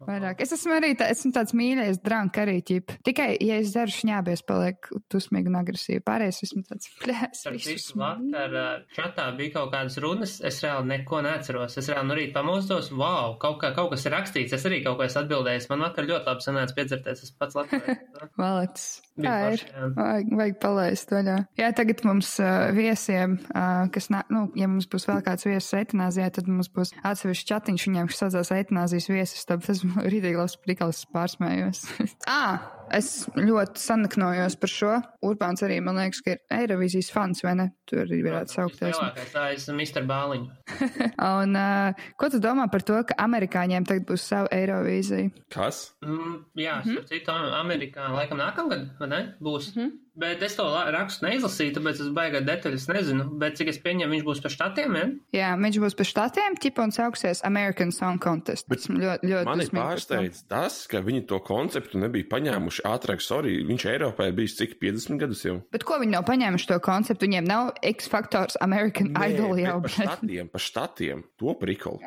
[0.08, 0.42] Vairāk.
[0.44, 2.96] Es esmu arī tā, esmu tāds mīļais drāns, arī ķip.
[3.08, 6.04] Tikai, ja es dzeru šņābies, paliek dusmīgi un agresīvi.
[6.06, 7.44] Pārējais esmu tāds plēs.
[7.50, 8.58] Ar citu vakar
[8.96, 11.78] čatā bija kaut kādas runas, es reāli neko neatceros.
[11.82, 15.00] Es reāli no rīta pamostos, wow, kaut, kā, kaut kas ir rakstīts, es arī kaut
[15.00, 15.70] ko esmu atbildējis.
[15.72, 18.06] Man vakar ļoti labi sanāca piedzerties, es pats labprāt.
[18.40, 18.88] Valets.
[19.14, 19.62] Tā ir.
[19.94, 21.36] Vajag, vajag palaist vaļā.
[21.60, 25.76] Jā, tagad mums uh, viesiem, uh, kas, nā, nu, ja mums būs vēl kāds viesis
[25.78, 29.84] eitanāzijā, tad mums būs atsevišķi chatiņš viņiem, kas saucās eitanāzijas viesis, tad tas
[30.14, 31.86] rītīgi labs prikals pārsmējos.
[32.40, 32.58] Ā,
[32.94, 34.94] es ļoti sanaknojos par šo.
[35.26, 37.68] Urbāns arī, man liekas, ka ir Eirovīzijas fans, vai ne?
[37.90, 39.00] Tur arī varētu saukties.
[39.34, 40.06] Tā ir Mr.
[40.10, 40.50] Bāliņu.
[41.44, 45.32] Un uh, ko tu domā par to, ka amerikāņiem tagad būs sava Eirovīzija?
[45.54, 45.84] Kas?
[46.06, 46.98] Mm, jā, mm Mhm.
[46.98, 47.08] -hmm.
[47.08, 49.22] citu Amerikā laikam nākamgad, vai ne?
[49.42, 49.76] Būs.
[49.76, 49.92] Mm -hmm.
[50.14, 53.26] Bet es to rakstu neizlasīju, tāpēc es baigā detaļas nezinu.
[53.42, 55.06] Bet cik es pieņemu, viņš būs par štatiem, ja?
[55.34, 58.68] Jā, viņš būs pa štatiem, tipa un sauksies American Song Contest.
[58.70, 63.24] Bet ļoti, ļoti Mani par pārsteidz tas, ka viņi to konceptu nebija paņēmuši ātrāk.
[63.26, 65.56] Sorry, viņš Eiropā ir bijis cik 50 gadus jau.
[65.74, 67.26] Bet ko viņi nav paņēmuši to konceptu?
[67.26, 69.80] Viņiem nav X faktors American Nē, Idol jau.
[69.82, 69.98] pa Bet...
[69.98, 71.26] štatiem, pa štatiem.
[71.42, 72.00] To prikolu.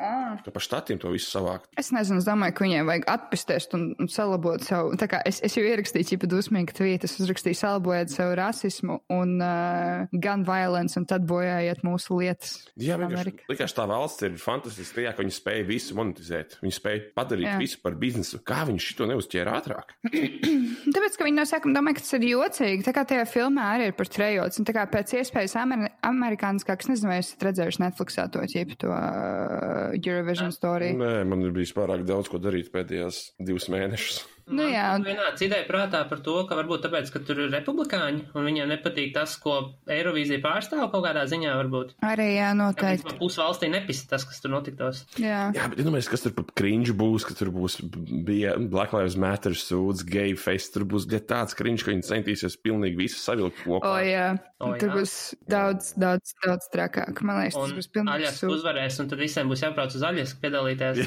[0.47, 1.67] Tu pa štatiem to visu savākt.
[1.79, 4.95] Es nezinu, es domāju, ka viņiem vajag atpestēst un, un salabot savu.
[4.99, 7.57] Tā kā es, es jau ierakstīju, ja pat dusmīgi tvīt, es uzrakstīju
[7.97, 12.67] salabojiet savu rasismu un uh, gun violence, un tad bojājiet mūsu lietas.
[12.77, 16.57] Jā, vienkārši likās, tā valsts ir fantastiska tajā, ka viņi spēja visu monetizēt.
[16.61, 17.57] Viņi spēja padarīt Jā.
[17.61, 18.41] Visu par biznesu.
[18.45, 19.95] Kā viņi šito neuzķēra ātrāk?
[20.95, 22.85] Tāpēc, ka viņi no sākuma domāja, ka tas ir jocīgi.
[22.85, 24.61] Tā kā tajā filmā arī ir par trejots.
[24.61, 28.79] Un tā kā pēc iespējas amer amerikāniskāk, es nezinu, vai esat redzējuši Netflixā to ķipu,
[28.85, 30.93] to uh, Eurovision story.
[30.97, 34.25] Nē, man ir bijis pārāk daudz ko darīt pēdējās divus mēnešus.
[34.47, 38.21] Nu jā, un- Vienāds ideja prātā par to, ka varbūt tāpēc, ka tur ir republikāņi
[38.33, 41.91] un viņiem nepatīk tas, ko Eirovīzija pārstāv kaut kādā ziņā varbūt.
[42.07, 43.17] Arī jā, noteikti.
[43.19, 45.03] Pus valstī nepisa tas, kas tur notiktos.
[45.19, 45.51] Jā.
[45.55, 47.75] Jā, bet iedomājieties, kas tur par cringe būs, ka tur būs
[48.23, 52.55] bija Black Lives Matter sūds, gay face, tur būs ja tāds cringe, ka viņi centīsies
[52.63, 53.97] pilnīgi visu savilkt O, kopā.
[54.07, 54.29] jā.
[54.63, 54.95] O, Tur jā.
[54.95, 55.11] būs
[55.47, 57.19] daudz, daudz, daudz trakāk.
[57.21, 58.55] Man liekas, tas Un būs pilnīgi Aļas sūds.
[58.61, 61.03] uzvarēs, un tad visiem būs jābrauc uz Aļas piedalīties.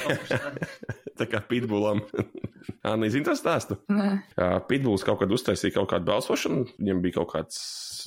[1.20, 2.04] Tā kā pitbullam.
[2.86, 3.78] Anna, zini to stāstu?
[3.92, 4.10] Nē.
[4.38, 7.60] Jā, Pitbulls kaut kad uztaisīja kaut kādu balsošanu, viņam bija kaut kāds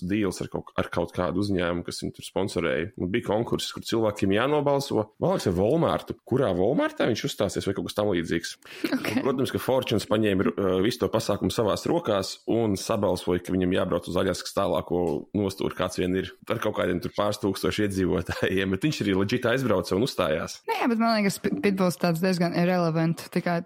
[0.10, 2.88] deals ar kaut, ar kaut kādu uzņēmumu, kas viņu tur sponsorēja.
[2.98, 5.04] Un bija konkurss, kur cilvēkiem jānobalso.
[5.22, 6.16] Man liekas, ar Walmartu.
[6.28, 8.56] Kurā Walmartā viņš uzstāsies vai kaut kas tam līdzīgs?
[8.90, 9.22] Okay.
[9.22, 14.10] Protams, ka Fortunes paņēma uh, visu to pasākumu savās rokās un sabalsoja, ka viņam jābrauc
[14.10, 15.04] uz Aļaskas tālāko
[15.38, 18.74] nostūri, kāds vien ir ar kaut kādiem tur pāris tūkstoši iedzīvotājiem.
[18.74, 20.58] Bet viņš arī leģitāli aizbrauca un uzstājās.
[20.74, 23.28] Nē, bet man liekas, Pit- Pitbulls tāds diezgan irrelevant.
[23.34, 23.60] Tikai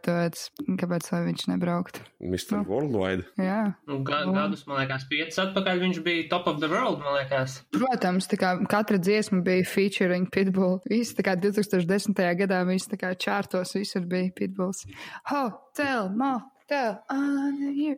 [0.80, 2.04] tāpēc, kāpēc viņš nebrauktu.
[2.24, 2.64] Mr.
[2.68, 3.28] Worldwide.
[3.42, 3.74] Jā.
[3.90, 7.62] Nu, ga gadus, man liekas, piecus atpakaļ viņš bija top of the world, man liekas.
[7.76, 10.80] Protams, tā kā katra dziesma bija featuring Pitbull.
[10.90, 12.22] Visi tā kā 2010.
[12.42, 14.86] gadā visi tā kā čārtos visur bija Pitbulls.
[15.32, 15.44] Ho,
[15.78, 16.38] tell, mo,
[16.70, 17.96] tell, on you.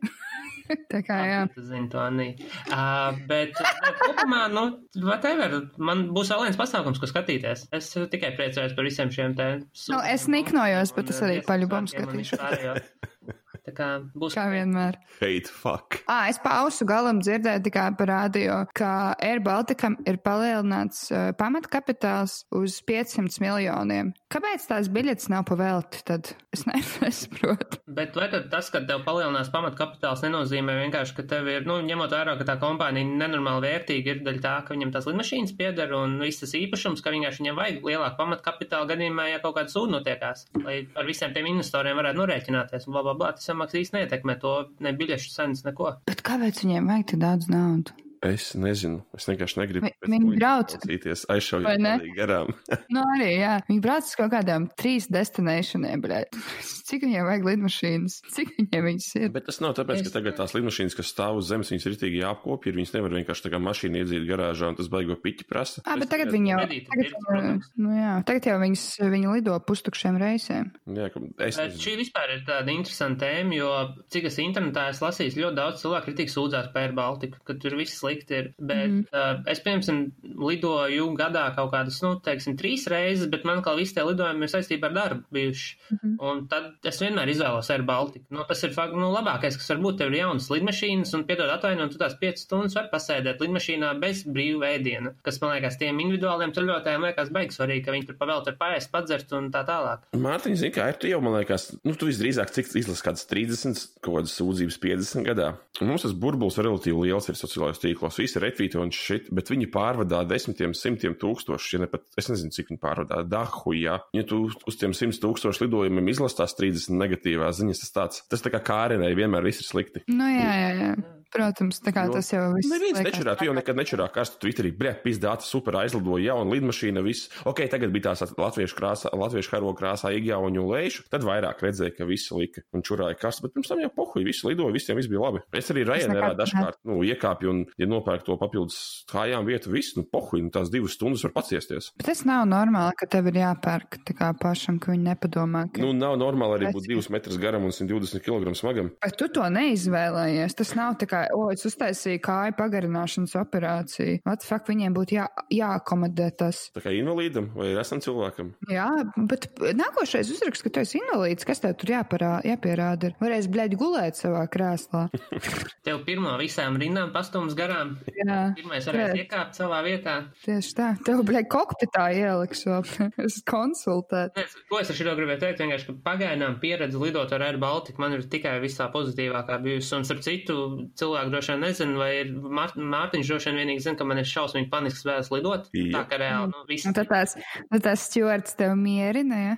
[0.92, 1.40] tā kā jā.
[1.54, 2.28] Tas zina to Anī.
[2.70, 4.64] Uh, bet ne, kopumā, nu,
[5.02, 7.66] whatever, man būs vēl viens pasākums, ko skatīties.
[7.76, 9.48] Es tikai priecājos par visiem šiem te.
[9.90, 12.40] Nu, es niknojos, bet es arī paļubam skatīšu.
[13.66, 14.34] Tā kā būs.
[14.38, 14.96] Kā vienmēr.
[15.20, 16.00] Hate fuck.
[16.10, 18.90] Ā, es pausu galam dzirdēju tikai par radio, ka
[19.20, 24.12] Air Balticam ir palielināts uh, pamatkapitāls uz 500 miljoniem.
[24.32, 26.32] Kāpēc tās biļetes nav pavēlti tad?
[26.54, 27.80] Es ne- nesaprotu.
[27.90, 32.14] Bet vai tad tas, ka tev palielinās pamatkapitāls, nenozīmē vienkārši, ka tev ir, nu, ņemot
[32.14, 36.16] vērā, ka tā kompānija nenormāli vērtīga, ir daļa tā, ka viņam tās lidmašīnas pieder un
[36.22, 40.46] viss tas īpašums, ka vienkārši viņam vajag lielāku pamatkapitālu gadījumā, ja kaut kāda sūda notiekās,
[40.64, 43.32] lai ar visiem tiem investoriem varētu norēķināties un bla, bla, bla.
[43.38, 44.54] Tas samaks īsti neietekmē to,
[44.86, 45.96] ne biļešu cenas, neko.
[46.10, 48.09] Bet kāpēc viņiem vajag tik daudz naudas?
[48.22, 49.88] Es nezinu, es vienkārši negribu.
[49.88, 51.22] Vi- viņi brauc- Klausīties,
[51.64, 51.94] Vai ne?
[51.96, 52.50] aizšaujot garām.
[52.92, 53.54] Nu, arī, jā.
[53.68, 56.36] Viņi brauc uz kaut kādām trīs destinationiem, bet
[56.90, 58.18] cik viņiem vajag lidmašīnas?
[58.34, 59.30] Cik viņiem viņas ir?
[59.32, 62.20] Bet tas nav tāpēc, ka tagad tās lidmašīnas, kas stāv uz zemes, viņas ir rītīgi
[62.20, 65.80] jāapkopja, ir viņas nevar vienkārši tā kā mašīna iedzīt garāžā un tas baigo piķi prasa.
[65.86, 66.58] Ah, bet Es tagad viņi jau,
[66.90, 67.70] tagad, protams.
[67.80, 68.84] nu, jā, tagad jau viņas,
[69.16, 70.68] viņi lido pustukšiem reisiem.
[70.92, 71.84] Jā, ka es Bet nezinu.
[71.86, 73.72] šī vispār ir tāda interesanta tēma, jo
[74.12, 77.78] cik es internetā esmu lasījis, ļoti daudz cilvēku ir tik sūdzēts par Baltiku, ka tur
[77.80, 78.50] viss slikti ir.
[78.58, 79.06] Bet mm.
[79.14, 80.02] uh, es, piemēram,
[80.40, 84.52] lidoju gadā kaut kādas, nu, teiksim, trīs reizes, bet man kā visi tie lidojumi ir
[84.52, 85.76] saistībā ar darbu bijuši.
[85.90, 86.16] Mm -hmm.
[86.30, 88.26] Un tad es vienmēr izvēlos Air Baltiku.
[88.30, 89.98] Nu, tas ir fakt, nu, labākais, kas var būt.
[90.00, 94.24] Tev ir jaunas lidmašīnas un, piedod atvainojumu, tu tās 5 stundas var pasēdēt lidmašīnā bez
[94.24, 98.44] brīvu ēdiena, kas, man liekas, tiem individuāliem ceļotājiem liekas baigs svarīgi, ka viņi tur pavēl
[98.44, 100.06] tur paēst, padzert un tā tālāk.
[100.16, 103.84] Mārtiņ, zini, kā ir tu jau, man liekas, nu, tu visdrīzāk cik izlasi kādas 30,
[104.00, 105.52] kaut kādas sūdzības 50 gadā.
[105.80, 109.68] Un mums tas burbulis relatīvi liels ir sociālajos tīklos, visi retvīti un šit, bet viņi
[109.74, 114.00] pārvadā desmitiem, simtiem tūkstoši, ja ne pat, es nezinu, cik viņi pārvadā, dahu, jā.
[114.16, 118.52] Ja tu uz tiem 100 tūkstošu lidojumiem izlastās 30 negatīvās ziņas, tas tāds, tas tā
[118.54, 120.04] kā kārenei vienmēr viss ir slikti.
[120.08, 120.92] Nu, jā, jā, jā.
[121.30, 122.70] Protams, tā kā Jo tas jau viss.
[122.72, 127.28] Neviens nečurā, tu jau nekad nečurā karstu Twitterī, brē, pizdāta super aizlidoja jauna lidmašīna, viss.
[127.46, 132.08] Ok, tagad bija tās latviešu krāsā, latviešu karoga krāsā Igauņu lēšu, tad vairāk redzēja, ka
[132.08, 135.22] visi lika un čurāja karstu, bet pirms tam jau pohuji, visi lidoja, visiem viss bija
[135.22, 135.44] labi.
[135.54, 140.02] Es arī nekad- dažkārt, nu, iekāpju un, ja nopērk to papildus kājām vietu, viss, nu,
[140.02, 141.92] pohuji, nu, tās divas stundas var paciesties.
[141.96, 145.66] Bet tas nav normāli, ka tev ir jāpērk tā kā pašam, ka viņi nepadomā.
[145.70, 145.82] Ka...
[145.82, 148.90] Nu, nav normāli arī būt divus metrus garam un 120 kg smagam.
[149.02, 150.56] Bet tu to neizvēlējies.
[150.58, 154.20] Tas nav tā kā, o, es uztaisīju kāju pagarināšanas operāciju.
[154.26, 156.62] What the fuck, viņiem būtu jā, jāakomodē tas.
[156.76, 158.52] Tā kā invalīdam vai esam cilvēkam.
[158.72, 158.88] Jā,
[159.30, 163.12] bet nākošais uzraksts, ka tu esi invalīds, kas tev tur jāparā, jāpierāda?
[163.22, 165.06] Varēs, bļaļ, gulēt savā krēslā.
[165.86, 169.20] Tev pirmo visām rindām pastums garām, Jā, pirmais varēs Redz.
[169.24, 170.16] iekāpt savā vietā.
[170.44, 170.90] tieši tā.
[171.06, 172.84] Tev, bļaļ, kokpitā ieliks vēl.
[173.26, 174.36] es konsultētu.
[174.40, 175.60] Nē, Ko es ar šo gribēju teikt?
[175.64, 179.90] Vienkārši, ka pagaidām pieredze lidot ar Air Baltica man ir tikai visā pozitīvākā bijusi.
[179.96, 180.56] Un, starp citu,
[181.00, 184.28] cilvēku droši vien nezinu, vai ir Mār Mārtiņš droši vien vienīgi zina, ka man ir
[184.28, 185.68] šausmīgi panisks vēlas lidot.
[185.76, 185.90] Jā.
[185.94, 186.88] Tā kā reāli, nu, viss.
[186.88, 187.36] Un tad tās,
[187.70, 189.54] tad tās stjuarts tev mierina, ja?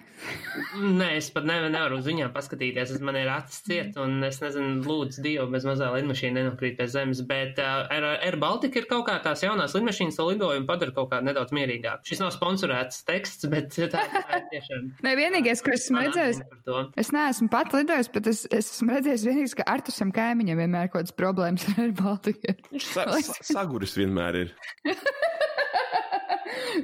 [0.82, 2.94] Nē, es pat nevar, nevaru uz viņām paskatīties.
[2.96, 6.88] Es man ir acis ciet, un es nezinu, lūdzu, Dievu, bez mazā lidmašīna nenokrīt pie
[6.90, 7.22] zemes.
[7.28, 11.10] Bet uh, Air, Air Baltica ir kaut kā tās jaunās lidmašīnas, to lidojumu padara kaut
[11.12, 12.04] kā nedaudz mierīgāk.
[12.08, 14.88] Šis nav sponsorēts teksts, bet tā, tā ir tiešām.
[15.06, 16.82] Nē, vienīgais, ko esmu redzējis, atziņa par to.
[17.00, 21.02] Es neesmu pat lidojis, bet es, es esmu redzējis, vienīgais, ka Artusam kaimiņam vienmēr kaut
[21.02, 22.56] kādas problēmas ar Baltiku.
[22.72, 24.54] Viņš sa sa saguris vienmēr ir.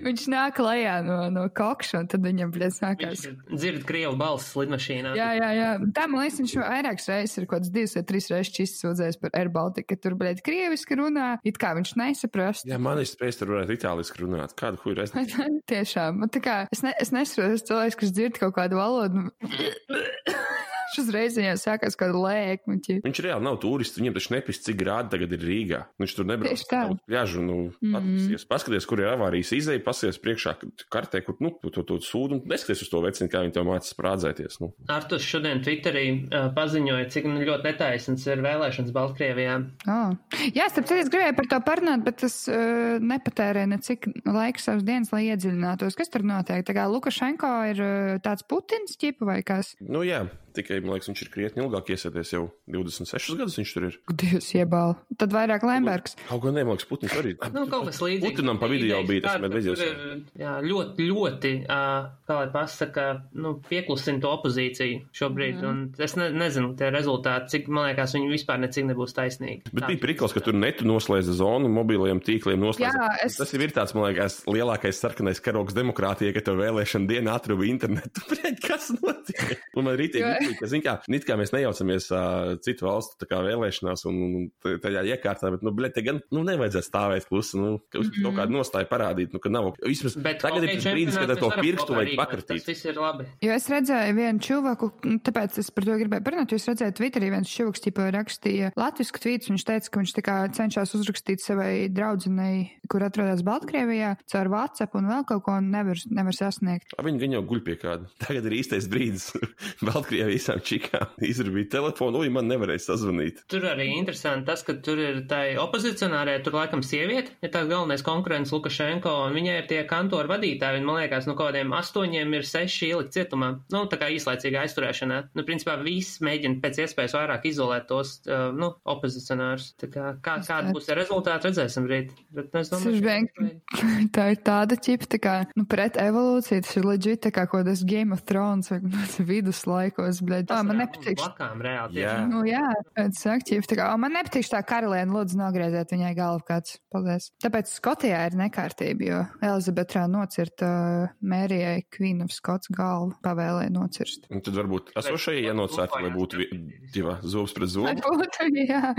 [0.05, 3.23] Viņš nāk lejā no, no kokša, un tad viņam bļēc Viņš sākās.
[3.49, 5.15] dzird krievu balsis lidmašīnā.
[5.17, 5.69] Jā, jā, jā.
[5.97, 8.81] Tā, man liekas, viņš jau vairākas reizes ir kaut kāds divas vai trīs reizes čist
[8.83, 12.69] sūdzējis par Air Baltica, ka tur, bļēt, krieviski runā, it kā viņš nesaprast.
[12.69, 14.57] Jā, man ir spējas tur varētu itāliski runāt.
[14.61, 15.63] Kādu huju es nezinu.
[15.73, 19.29] Tiešām, man tā kā, es, ne, es nesaprotu, cilvēks, kas dzird kaut kādu valodu.
[20.95, 22.99] Šis uzreiz viņam sākās kāda lēkmuķi.
[23.05, 25.81] Viņš reāli nav turists, viņam taču nepist, cik grādi tagad ir Rīgā.
[26.01, 26.55] Viņš tur nebrauc.
[26.55, 26.83] Tieši tā.
[27.13, 28.47] Ļažu, nu, mm -hmm.
[28.51, 30.55] paskaties, kur ir avārijas izēja, pasies priekšā
[30.93, 33.67] kartē, kur, nu, tu to, to sūdu un neskaties uz to vecinu, kā viņi tev
[33.69, 34.61] mācās sprādzēties.
[34.61, 34.73] Nu.
[34.89, 39.59] Artus šodien Twitterī uh, paziņoja, cik nu, ļoti netaisns ir vēlēšanas Baltkrievijā.
[39.89, 40.17] Oh.
[40.55, 44.87] Jā, starp citu, es gribēju par to parunāt, bet es uh, nepatērēju necik laika savas
[44.89, 45.99] dienas, lai iedziļinātos.
[45.99, 46.65] Kas tur notiek?
[46.65, 49.75] Tā kā Lukašenko ir uh, tāds Putins ķipa vai kas?
[49.89, 50.23] nu jā,
[50.59, 53.99] tikai, man liekas, viņš ir krietni ilgāk iesēdies jau 26 gadus viņš tur ir.
[54.21, 54.97] Dievs iebāla.
[55.19, 56.17] Tad vairāk Lembergs.
[56.29, 57.35] Kaut gan nemāks Putins arī.
[57.55, 58.27] Nu, kaut kas līdzīgs.
[58.29, 59.39] Putinam pa video bija tas,
[59.73, 63.07] ir, Jā, ļoti, ļoti, kā lai pasaka,
[63.39, 65.61] nu, pieklusina to opozīciju šobrīd.
[65.63, 65.69] Mm.
[65.69, 69.71] Un es ne, nezinu, tie rezultāti, cik, man liekas, viņi vispār necik nebūs taisnīgi.
[69.73, 69.91] Bet Tā.
[69.93, 72.61] bija prikals, ka tur netu noslēdza zonu mobiliem tīkliem.
[72.63, 72.93] Noslēdza.
[72.99, 77.07] Jā, es- Tas jau ir tāds, man liekas, lielākais sarkanais karoks demokrātijai, ka tev vēlēšana
[77.11, 78.25] dienā atrada internetu.
[78.31, 79.57] Pret, kas notiek?
[79.79, 84.05] Un man rītīgi, Jo- ka, zin kā, nit kā mēs nejaucamies uh, citu valstu vēlēšanās
[84.09, 88.01] un, un tajā iekārtā, bet, nu, bļet, te gan, nu, nevajadzētu stāvēt klusi, nu, ka
[88.01, 88.27] mm -hmm.
[88.27, 91.31] kaut kādu nostāju parādīt, nu, ka nav, vismaz Bet tagad ir hokeja tas brīdis, kad
[91.31, 92.65] ar to pirkstu vajag pakratīt.
[92.67, 93.27] Tas ir labi.
[93.45, 94.91] Jo es redzēju vienu cilvēku,
[95.29, 96.53] tāpēc es par to gribēju parunāt.
[96.53, 99.51] jo Es redzēju, Twitterī viens cilvēks tipā rakstīja latviešu tvītus.
[99.53, 104.99] Viņš teica, ka viņš tā kā cenšas uzrakstīt savai draudzenei, kur atrodas Baltkrievijā, caur WhatsApp
[104.99, 106.93] un vēl kaut ko nevar, nevar sasniegt.
[106.99, 108.11] A, Viņi gan jau guļ pie kāda.
[108.25, 109.31] Tagad ir īstais brīdis
[109.87, 113.45] Baltkrievijai visām čikām izrabīja telefonu, un man nevarēja sazvanīt.
[113.51, 118.05] Tur arī interesanti tas, ka tur ir tā opozicionārē, tur laikam sieviete, ir tā galvenais
[118.07, 122.49] konkurents Lukašenko, un viņai ir tie kantoru vadītāji, un man liekas, no kādiem astoņiem ir
[122.49, 123.51] seši ielikt cietumā.
[123.75, 125.21] Nu, tā kā īslaicīga aizturēšanā.
[125.37, 129.73] Nu, principā viss mēģina pēc iespējas vairāk izolēt tos, uh, nu, opozicionārus.
[129.81, 132.13] Tā kā, kā, kāda būs rezultāti, redzēsim rīt.
[132.35, 133.83] Bet, nu, es domāju, ka
[134.17, 137.69] tā ir tāda ķipa, tā kā, nu, pret evolūciju, tas ir leģit, tā kā kaut
[137.69, 138.81] kādas Game of Thrones vai
[139.33, 140.18] viduslaikos,
[140.49, 141.19] Tas man nepatīk.
[141.21, 142.15] Blakām, reāli, Jā.
[142.29, 142.65] Nu, jā,
[142.97, 143.67] tas aktīvi.
[143.69, 146.79] Tā kā, man nepatīk tā karaliene, lūdzu, nogrieziet viņai galvu kāds.
[146.93, 147.29] Paldies.
[147.45, 154.29] Tāpēc Skotijā ir nekārtība, jo Elizabetā nocirta uh, mērijai Queen of Scots galvu, pavēlēja nocirst.
[154.33, 156.47] Un tad varbūt esošajai ienocēta, lai būtu
[156.95, 157.95] divā zobs pret zobu.
[158.05, 158.95] Būtu, jā,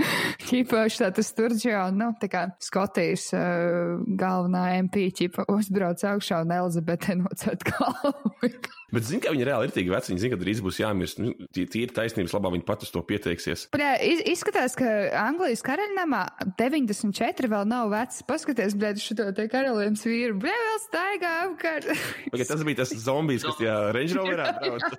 [0.46, 6.54] ķipaši tā tas turģio, nu, tā kā Skotijas uh, galvenā MP ķipa uzbrauc augšā un
[6.60, 8.14] Elizabete nocērt galvu.
[8.94, 11.20] Bet zini, ka viņi reāli ir tik veci, viņi zina, ka drīz būs jāmirst.
[11.22, 13.66] Nu, Tīri taisnības labā viņi pat uz to pieteiksies.
[13.74, 14.88] Bļā, iz, izskatās, ka
[15.22, 16.22] Anglijas karaļnamā
[16.58, 18.22] 94 vēl nav vecs.
[18.28, 20.38] Paskaties, bļā, šo te karalienes vīru.
[20.42, 21.90] Bļā, vēl staigā apkārt.
[22.32, 24.82] Pagad, tas bija tas zombijs, kas tajā Range Roverā brauc.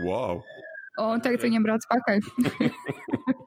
[0.00, 0.40] Wow!
[1.00, 2.24] Un tagad viņam brauc pakaļ.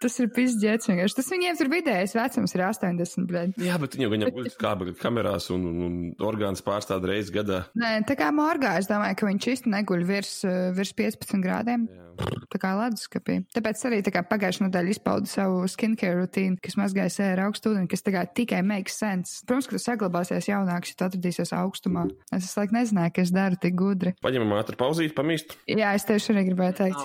[0.00, 1.16] Tas ir pizdzēts vienkārši.
[1.18, 3.54] Tas viņiem tur vidējais vecums ir 80, bļaļ.
[3.66, 7.66] Jā, bet viņi jau viņam būs kāba kamerās un, un, un orgāns pārstāda reizes gadā.
[7.76, 11.88] Nē, tā kā morgā, es domāju, ka viņš īsti neguļ virs, uh, virs 15 grādiem.
[11.90, 12.10] Jā.
[12.50, 13.38] Tā kā leduskapī.
[13.54, 17.72] Tāpēc arī tā kā pagājušajā nedēļā izpaudu savu skincare rutīnu, kas mazgāja sēru ar augstu
[17.72, 19.40] ūdeni, kas tagad tikai makes sense.
[19.48, 22.06] Protams, ka tas saglabāsies jaunāks, ja tu atradīsies augstumā.
[22.28, 24.14] Es visu laiku nezināju, ka es daru tik gudri.
[24.24, 25.56] Paņemam ātri pauzīt, pamīst.
[25.70, 27.00] Jā, es tieši arī gribēju teikt.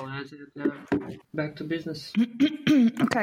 [1.35, 2.11] Back to business.
[3.01, 3.15] ok.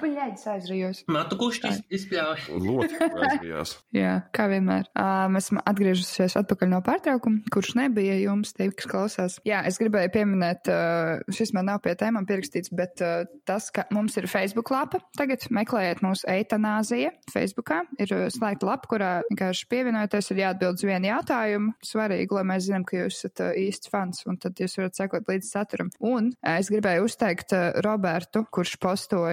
[0.00, 1.00] Buļļaģis aizrījos.
[1.12, 2.44] Matu kušķis izpļauj.
[2.64, 3.74] Loti aizgājās.
[3.94, 4.88] Jā, kā vienmēr.
[4.98, 9.38] Um, esmu atgriežusies atpakaļ no pārtraukuma, kurš nebija jums, tie, kas klausās.
[9.48, 13.86] Jā, es gribēju pieminēt, uh, šis man nav pie tēmām pierakstīts, bet uh, tas, ka
[13.94, 15.02] mums ir Facebook lapa.
[15.18, 17.82] Tagad meklējiet mūsu eitanāzija Facebookā.
[18.00, 21.74] Ir uh, slēgta lapa, kurā vienkārši pievienojoties ir jāatbild uz vienu jautājumu.
[21.86, 25.30] Svarīgi, lai mēs zinām, ka jūs esat uh, īsts fans, un tad jūs varat sekot
[25.30, 25.92] līdz saturam.
[26.00, 29.26] Un uh, es gribēju uzteikt uh, Robertu, kurš posto,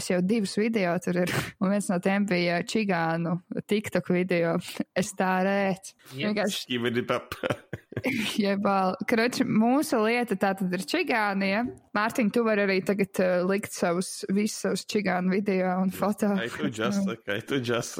[0.00, 0.94] iepostojis jau divus video.
[1.02, 3.36] Tur ir, un viens no tiem bija Čigānu
[3.68, 4.56] TikTok video.
[4.96, 5.94] Es tā rēt.
[6.14, 7.34] Vienkārši Skibidi pap.
[7.34, 7.89] Jebal,
[9.10, 11.54] kroči, mūsu lieta tā tad ir čigānie.
[11.96, 16.30] Mārtiņ, tu vari arī tagad uh, likt savus, visus savus čigānu video un foto.
[16.38, 17.98] Ai, tu just, ai, tu just.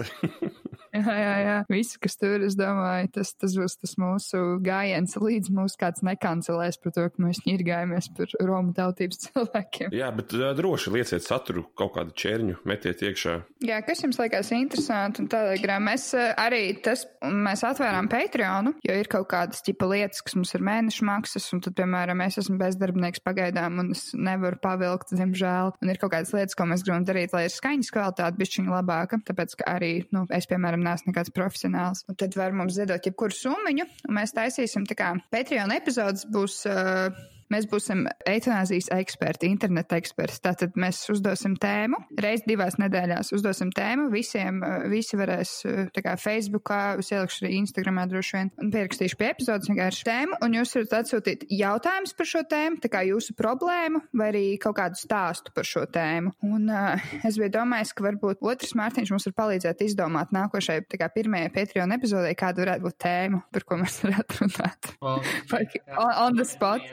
[0.91, 1.57] Jā, jā, jā.
[1.70, 6.80] Visu, kas tur, es domāju, tas, tas būs tas mūsu gājiens, līdz mūs kāds nekancelēs
[6.82, 9.95] par to, ka mēs ņirgājamies par Romu tautības cilvēkiem.
[9.95, 13.36] Jā, bet uh, droši lieciet saturu, kaut kādu čērņu metiet iekšā.
[13.66, 18.74] Jā, kas jums liekas interesanti, un tādā grā mēs uh, arī tas, mēs atvērām Patreonu,
[18.86, 22.37] jo ir kaut kādas ķipa lietas, kas mums ir mēneša maksas, un tad, piemēram, es
[22.43, 26.85] esmu bezdarbnieks pagaidām, un es nevaru pavilkt, diemžēl, un ir kaut kādas lietas, ko mēs
[26.85, 31.14] gribam darīt, lai ir skaņas kvalitāte bišķiņa labāka, tāpēc, ka arī, nu, es, piemēram, neesmu
[31.14, 32.05] nekāds profesionāls.
[32.12, 36.61] Un tad var mums ziedot jebkuru summiņu, un mēs taisīsim tā kā Patreon epizodes būs.
[36.68, 40.38] Uh, Mēs būsim eitanāzijas eksperti, interneta eksperti.
[40.44, 44.07] Tātad mēs uzdosim tēmu, reiz divās nedēļās uzdosim tēmu.
[44.12, 48.70] Visiem, uh, visi varēs, uh, tā kā Facebookā, es ielikšu arī Instagramā droši vien, un
[48.74, 53.03] pierakstīšu pie epizodes vienkārši tēmu, un jūs varat atsūtīt jautājumus par šo tēmu, tā kā
[53.09, 56.36] jūsu problēmu, vai arī kaut kādu stāstu par šo tēmu.
[56.46, 61.03] Un uh, es biju domājis, ka varbūt otrs Mārtiņš mums var palīdzēt izdomāt nākošai, tā
[61.03, 64.92] kā pirmajai Patreon epizodē, kāda varētu būt tēma, par ko mēs varētu runāt.
[65.51, 65.64] Vai
[65.98, 66.86] on, on the spot.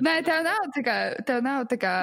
[0.00, 0.96] Nē, tev nav tā kā,
[1.28, 1.94] tev nav tā kā,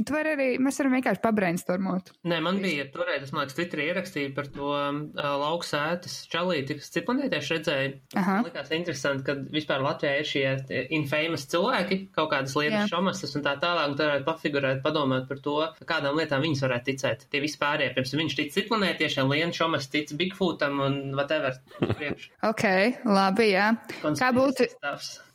[0.00, 2.10] tu vari arī, mēs varam vienkārši pabrainstormot.
[2.30, 5.00] Nē, man bija toreiz, es man liekas, Twitterī ierakstīju par to uh,
[5.42, 7.92] lauksētas čalīti, kas ciplanētieši redzēja.
[8.20, 8.38] Aha.
[8.40, 13.36] Man likās interesanti, ka vispār Latvijā ir šie tie infamous cilvēki, kaut kādas lietas šomasas
[13.38, 15.56] un tā tālāk, un tā varētu pafigurēt, padomāt par to,
[15.88, 17.26] kādām lietām viņas varētu ticēt.
[17.32, 21.58] Tie vispārējie, pirms viņš tic ciplanētiešiem, Liena šomas tic Bigfootam un whatever.
[22.44, 22.64] Ok,
[23.08, 23.70] labi, jā.
[24.18, 24.66] Kā būtu,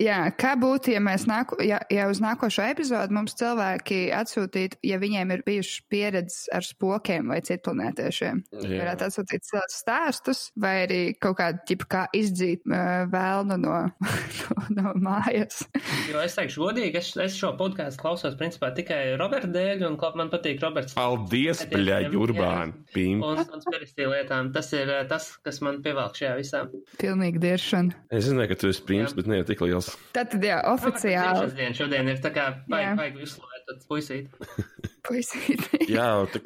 [0.01, 4.09] jā, kā būtu, ja mēs nāku, ja, ja uz nākošo epizodu mums cilvēki
[4.49, 8.43] atsūtītu, ja viņiem ir bijuši pieredzes ar spokiem vai citplanētiešiem?
[8.51, 8.79] Jā.
[8.81, 13.75] Varētu atsūtīt savus stāstus, vai arī kaut kādu tipu kā izdzīt uh, vēlnu no,
[14.41, 15.63] no, no mājas.
[16.09, 20.31] Jo es teikšu godīgi, es, es šo podkāstu klausos principā tikai Roberta dēļ, un man
[20.31, 20.95] patīk Roberts.
[20.97, 22.09] Paldies, bļaļ.
[22.19, 22.73] Urbāni.
[22.93, 23.21] Pim.
[23.23, 24.49] Un konspirāciju lietām.
[24.55, 26.63] Tas ir tas, kas man pievelk šajā visā.
[26.99, 27.95] Pilnīgi diršana.
[28.15, 29.91] Es zināju, ka tu esi prims, bet ne jau tik liels.
[30.15, 31.45] Tātad, jā, oficiāli.
[31.45, 32.95] Šodien, šodien ir tā kā Jā.
[32.97, 33.21] vajag,
[33.69, 34.98] vajag uzslavēt tad puisīt.
[35.05, 35.79] Puisīti.
[35.89, 36.41] Jā, tā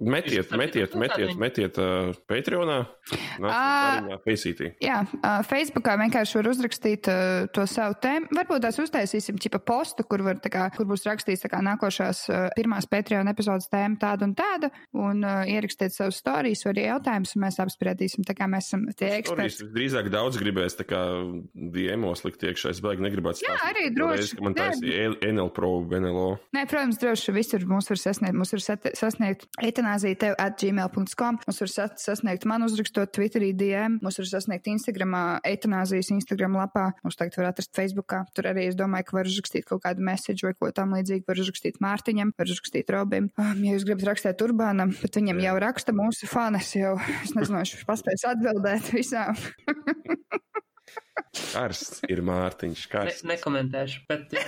[0.00, 2.78] metiet, Starp metiet, metiet, tādiem- metiet uh, Patreonā.
[3.10, 4.00] Ā.
[4.02, 4.68] Nāciet, Faceitī.
[4.84, 8.28] Jā, uh, Facebookā vienkārši var uzrakstīt uh, to savu tēmu.
[8.36, 12.48] Varbūt tās uztaisīsim čipa postu, kur, var, tā kā, kur būs rakstīts kā nākošās uh,
[12.56, 17.42] pirmās Patreon epizodes tēma tāda un tāda, un uh, ierakstiet savus stāstus arī jautājumus, un
[17.42, 19.66] mēs apspriedīsim, tā kā mēs esam tie eksperti.
[19.74, 21.00] drīzāk daudz gribēs, tā kā
[21.54, 22.70] diemos likt iekšā.
[22.70, 24.20] Es baigi negribētu Jā, stāstīt arī to droši.
[24.20, 24.68] reizi, ka man Jā.
[24.68, 26.28] taisīja NL Pro, NLO.
[26.56, 28.36] Nē, protams, droši visur mūs var sasniegt.
[28.36, 28.62] Mūs var
[28.98, 34.68] sasniegt etanāzija tev at gmail.com, mūs var sasniegt man uzrakstot Twitterī DM, mūs var sasniegt
[34.70, 38.22] Instagramā, etanāzijas Instagram lapā, mūs tagad var atrast Facebookā.
[38.36, 41.40] Tur arī es domāju, ka var uzrakstīt kaut kādu message vai ko tam līdzīgu, var
[41.40, 43.30] uzrakstīt Mārtiņam, var uzrakstīt Robim.
[43.40, 47.62] Um, ja jūs gribat rakstīt Urbānam, bet viņam jau raksta mūsu fanas, jau es nezinu,
[47.62, 49.38] viņš paspēs atbildēt visām.
[51.30, 52.84] Karsts ir Mārtiņš.
[52.84, 53.26] Ne, Karsts.
[53.30, 54.34] nekomentēšu, bet.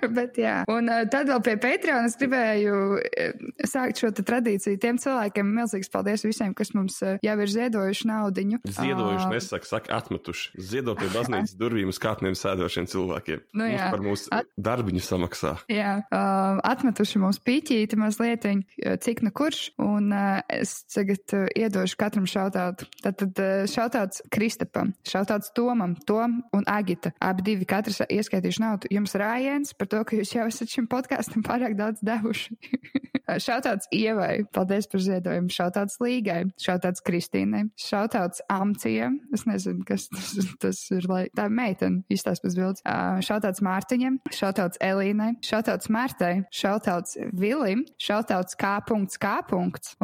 [0.16, 4.78] Bet, jā, un uh, tad vēl pie Patreon es gribēju uh, sākt šo tradīciju.
[4.82, 8.60] Tiem cilvēkiem milzīgs paldies visiem, kas mums uh, jau ir ziedojuši naudiņu.
[8.66, 10.52] Ziedojuši, Ā, nesaka, saka, atmetuši.
[10.72, 13.44] Ziedo pie baznīcas durvīm uz kāpnēm sēdošiem cilvēkiem.
[13.56, 13.88] Nu Mums jā.
[13.92, 15.54] par mūsu At- darbiņu samaksā.
[15.72, 21.46] Jā, uh, atmetuši mums pīķīti mazliet, uh, cik nu kurš, un uh, es tagad uh,
[21.56, 22.88] iedošu katram šautautu.
[23.02, 27.12] Tātad uh, šautauts Kristapam, šautauts Tomam, Tom un Agita.
[27.22, 28.90] Abi divi katrs ieskaitījuši naudu.
[28.92, 32.58] Jums rājiens par to, ka jūs jau esat šim podkāstam pārāk daudz devuši.
[33.26, 35.50] Šautauts Ievai, paldies par ziedojumu.
[35.50, 39.18] Šautauts Līgai, šautauts Kristīnai, šautauts Amcijam.
[39.34, 41.08] Es nezinu, kas tas, tas ir.
[41.10, 41.24] Lai...
[41.36, 42.84] Tā ir meitene, izstāsta pēc bildes.
[43.26, 48.92] Šautauts Mārtiņam, šautauts Elīnai, šautauts Martai, šautauts Vilim, šautauts K.K.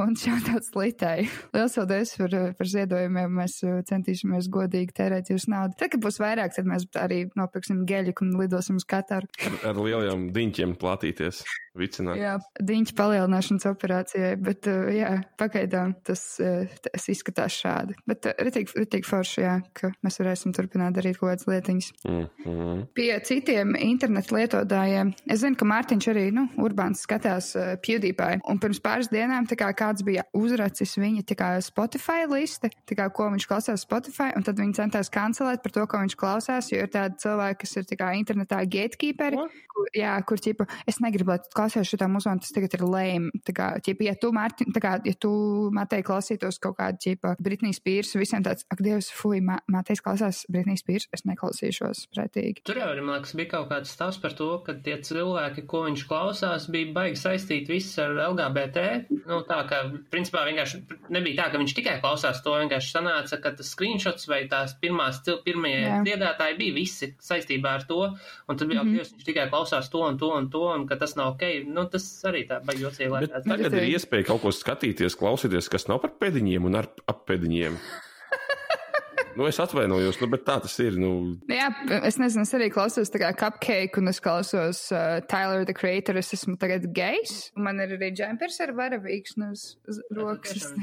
[0.02, 1.28] un šautauts Litai.
[1.54, 3.38] Lielas paldies par, par ziedojumiem.
[3.38, 3.58] Mēs
[3.88, 5.78] centīsimies godīgi tērēt jūsu naudu.
[5.78, 9.30] Tad, kad būs vairāk, tad mēs arī nopirksim geļu un lidosim uz Kataru.
[9.66, 11.42] Ar lieliem diņķiem platīties.
[11.72, 12.18] Vicināt.
[12.20, 17.96] Jā, diņķa palielināšanas operācijai, bet, uh, jā, pagaidām tas, uh, tas izskatās šādi.
[18.08, 21.88] Bet uh, ritīgi, forši, jā, ka mēs varēsim turpināt darīt kaut kādas lietiņas.
[22.04, 22.82] Mm, mm.
[22.92, 27.54] Pie citiem internetu lietotājiem, es zinu, ka Mārtiņš arī, nu, Urbāns skatās
[27.84, 33.30] PewDiePie, un pirms pāris dienām, kā kāds bija uzracis viņa, kā Spotify listi, kā ko
[33.32, 36.92] viņš klausās Spotify, un tad viņi centās kancelēt par to, ko viņš klausās, jo ir
[36.92, 39.40] tādi cilvēki, kas ir kā internetā gatekeeperi,
[39.72, 43.30] kur, jā, kur, ķipa, es negribu, lai tu klausies šitā muzonu, tas tagad ir lame.
[43.46, 45.32] Tā kā, ķipa, ja tu, Mārtiņ, tā kā, ja tu,
[45.74, 50.84] Matei, klausītos kaut kādu, ķipa, Britnijas pīrs, visiem tāds, ak, Dievs, fuj, Matejs klausās Britnijas
[50.86, 52.64] pīrs, es neklausīšos pretīgi.
[52.66, 56.04] Tur jau, man liekas, bija kaut kāds stāsts par to, ka tie cilvēki, ko viņš
[56.10, 58.86] klausās, bija baigi saistīti viss ar LGBT.
[59.28, 59.82] Nu, tā kā,
[60.12, 60.82] principā, vienkārši
[61.14, 65.22] nebija tā, ka viņš tikai klausās to, vienkārši sanāca, ka tas screenshots vai tās pirmās,
[65.46, 66.00] pirmie Jā.
[66.06, 68.00] dziedātāji bija visi saistībā ar to,
[68.48, 68.94] un tad bija, mm.
[68.94, 69.12] -hmm.
[69.14, 71.51] viņš tikai klausās to un to un to, un ka tas nav ok.
[71.68, 72.60] Nu, tas arī tā.
[72.64, 72.80] Bet
[73.26, 73.44] liekas.
[73.48, 77.78] tagad ir iespēja kaut ko skatīties, klausīties, kas nav par pēdiņiem un ar ap pēdiņiem.
[79.36, 80.98] Nu, es atvainojos, nu, bet tā tas ir.
[81.00, 81.12] Nu,
[81.50, 81.70] Jā,
[82.04, 86.58] es nezinu, es arī klausos cupcake, un es klausos uh, Tyler, the creator, es esmu
[86.60, 90.68] tagad gejs, un man ir arī džempers ar varavīgs uz rokas.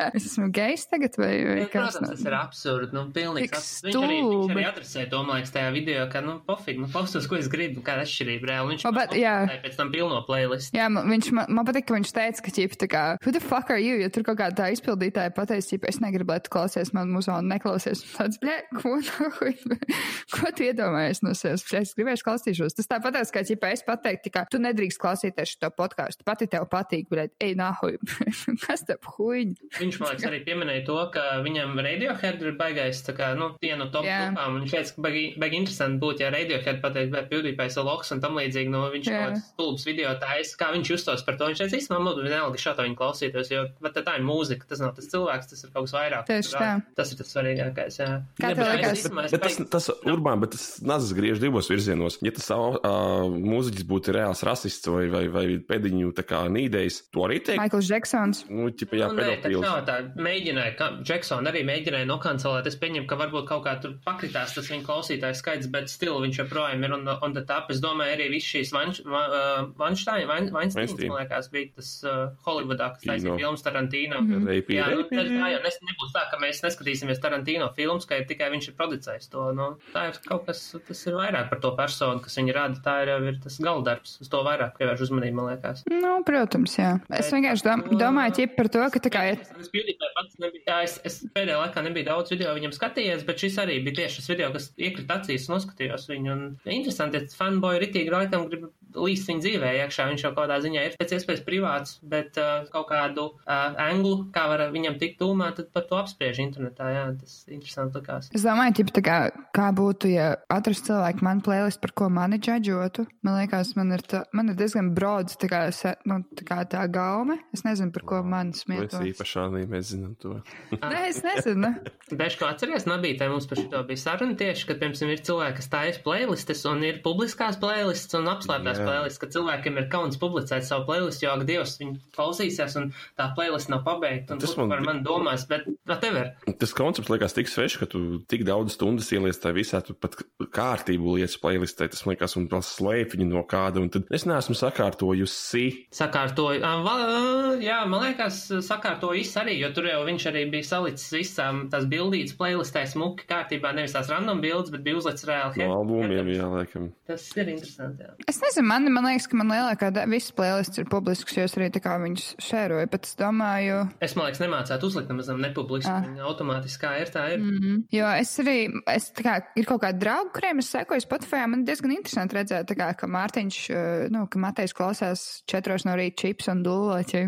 [0.00, 1.94] Es, esmu gejs tagad, vai, vai Nu, kas?
[1.94, 2.94] Protams, tas ir absurdi.
[2.96, 3.84] Nu, pilnīgs Tik absurds.
[3.84, 7.50] Viņš arī, viņš arī adresē liekas, tajā video, ka, nu, pofīgi, nu, klaustos, ko es
[7.52, 8.74] gribu, kāda atšķirība reāli.
[8.74, 9.34] Viņš O, bet, jā.
[9.44, 10.78] adresēja pēc tam pilno playlistu.
[10.78, 13.44] Jā, man, viņš, man, man patīk, ka viņš teica, ka, ķip, tā kā, who the
[13.44, 14.00] fuck are you?
[14.00, 17.46] Ja tur kaut kāda tā izpildītāja pateica, ka es negribu, lai tu klausies man muzonu,
[17.50, 18.02] neklausies.
[18.14, 19.54] Tāds, blē, ko, nahuj?
[20.34, 21.64] ko tu iedomājies no sevis?
[21.76, 22.76] Es gribēju klausīšos.
[22.78, 26.26] Tas tāpat, kā, ķip, es pateiktu, ka tu nedrīkst klausīties šo podkāstu.
[26.26, 27.98] Pati tev patīk, bet, ej, nahuj,
[28.64, 29.54] kas tev huīņ?
[29.78, 33.84] Viņš, man liekas, arī pieminēja to, ka viņam Radiohead ir baigais, tā kā, nu, viena
[33.84, 34.20] no top Jā.
[34.28, 34.60] grupām.
[34.64, 38.38] Viņš teica, ka baigi, baigi interesanti būtu, ja Radiohead pateikt, bet PewDiePie loks un tam
[38.38, 39.16] līdzīgi, nu, viņš Jā.
[39.16, 41.50] kaut kāds stulbs video taisa, kā viņš justos par to.
[41.50, 44.82] Viņš teica, īstenībā, man būtu vienalga šādā viņa klausītos, jo, bet tā ir mūzika, tas
[44.82, 46.26] nav tas cilvēks, tas ir kaut kas vairāk.
[46.30, 46.69] Tieši tā.
[46.96, 48.08] Tas ir tas svarīgākais, jā.
[48.40, 48.58] Jā, bet
[48.90, 52.18] es īstenībā- es Bet tas, tas urbāns, bet tas nazis griež divos virzienos.
[52.22, 57.20] Ja tas uh, mūziķis būtu reāls rasists vai, vai, vai pēdiņu tā kā nīdējs, to
[57.26, 57.60] arī teikt.
[57.62, 58.44] Maikls Džeksons.
[58.50, 59.96] Nu, ķipa, jā, Nu, nē, tā nav tā.
[60.16, 62.66] Mēģināja, ka Džeksona arī mēģināja nokancelēt.
[62.70, 66.42] Es pieņemu, ka varbūt kaut kā tur pakritās tas viņa klausītājs skaits, bet stilu viņš
[66.44, 67.70] joprojām ir on, the- on the top.
[67.70, 71.08] Es domāju, arī viss šīs Vanštāņa, Vainsteins, Weinstein.
[71.08, 74.20] man liekas, bija tas uh, Holivudā, kas taisīja filmas Tarantino.
[74.46, 78.50] Reipi, Jā, nu, tā jau nes, nebūs tā, ka mēs neskatīsimies Tarantino filmas, ka tikai
[78.54, 79.46] viņš ir producējis to.
[79.56, 82.80] Nu, tā ir kaut kas, tas ir vairāk par to personu, kas viņa rada.
[82.84, 84.16] Tā ir jau ir tas galdarbs.
[84.24, 85.84] Uz to vairāk pievērš uzmanību, man liekas.
[85.90, 86.92] Nu, protams, jā.
[87.10, 89.24] Es Bet vienkārši dom to- domāju, ķip, par to, ka tā kā.
[89.32, 89.70] Es,
[90.16, 93.78] pats nebija, jā, es, es pēdējā laikā nebiju daudz video viņam skatījies, bet šis arī
[93.84, 96.32] bija tieši šis video, kas iekrita acīs un noskatījos viņu.
[96.32, 100.08] Un interesanti, ja fanboy ritīgi laikam grib līst viņa dzīvē iekšā.
[100.10, 104.46] Viņš jau kādā ziņā ir pēc iespējas privāts, bet uh, kaut kādu uh, anglu, kā
[104.50, 106.90] var viņam tikt tūmā, tad par to apspriež internetā.
[106.94, 108.30] Jā, tas interesanti likās.
[108.36, 109.18] Es domāju, ķip, tā kā,
[109.56, 113.06] kā būtu, ja atrast cilvēku man playlist, par ko mani džadžotu.
[113.26, 116.60] Man liekas, man ir, tā, man ir diezgan brods tā kā, se, nu, tā kā
[116.70, 117.38] tā gaume.
[117.54, 118.98] Es nezinu, par ko man smietos.
[119.00, 120.36] Mēs īpašā līmenī mēs zinām to.
[120.92, 121.72] Nē, es nezinu.
[122.18, 126.02] Bežko atceries, Nabītē mums par šo bija saruna tieši, ka, piemēram, ir cilvēki, kas taisa
[126.04, 128.86] playlistes un ir publiskās playlists un apslēptās Jā.
[128.88, 133.30] playlists, ka cilvēkiem ir kauns publicēt savu playlistu, jo, ak, Dievs, viņi klausīsies un tā
[133.36, 136.32] playlist nav pabeigta un Tas man- par mani domās, bet whatever.
[136.58, 140.16] Tas koncepts liekas tik svešs, ka tu tik daudz stundas ieliec tajā visā, tu pat
[140.40, 141.90] kārtību lietas playlistē.
[141.90, 143.80] Tas man liekas, un vēl slēp viņu no kāda.
[143.80, 145.86] Un tad es neesmu sakārtojusi.
[145.94, 151.10] Sakārtoju, ā, jā, man liekas, sakārtoju visu arī, jo tur jau viņš arī bija salicis
[151.14, 155.64] visām tās bildītas playlistē smuki kārtībā, nevis tās random bildes, bet bija uzlicis reāli.
[155.64, 156.90] No albumiem, jā, laikam.
[157.10, 158.14] Tas ir interesanti, jā.
[158.30, 161.56] Es nezinu, man, man liekas, ka man lielākā daļa visas playlists ir publisks, jo es
[161.58, 165.90] arī tā kā viņus šēroju, bet es domāju, Es, man liekas, nemācētu uzlikt nemaz nepubliski.
[165.90, 166.04] Ah.
[166.06, 167.42] Viņa automātiski kā ir, tā ir.
[167.42, 167.82] Mm.
[167.92, 168.56] Jo es arī,
[168.94, 172.68] es tā kā, ir kaut kādi draugi, kuriem es sekoju Spotify, man diezgan interesanti redzēt,
[172.70, 177.22] tā kā, ka Mārtiņš, eh, nu, ka Matejs klausās četros no rīta čips un dulloķi.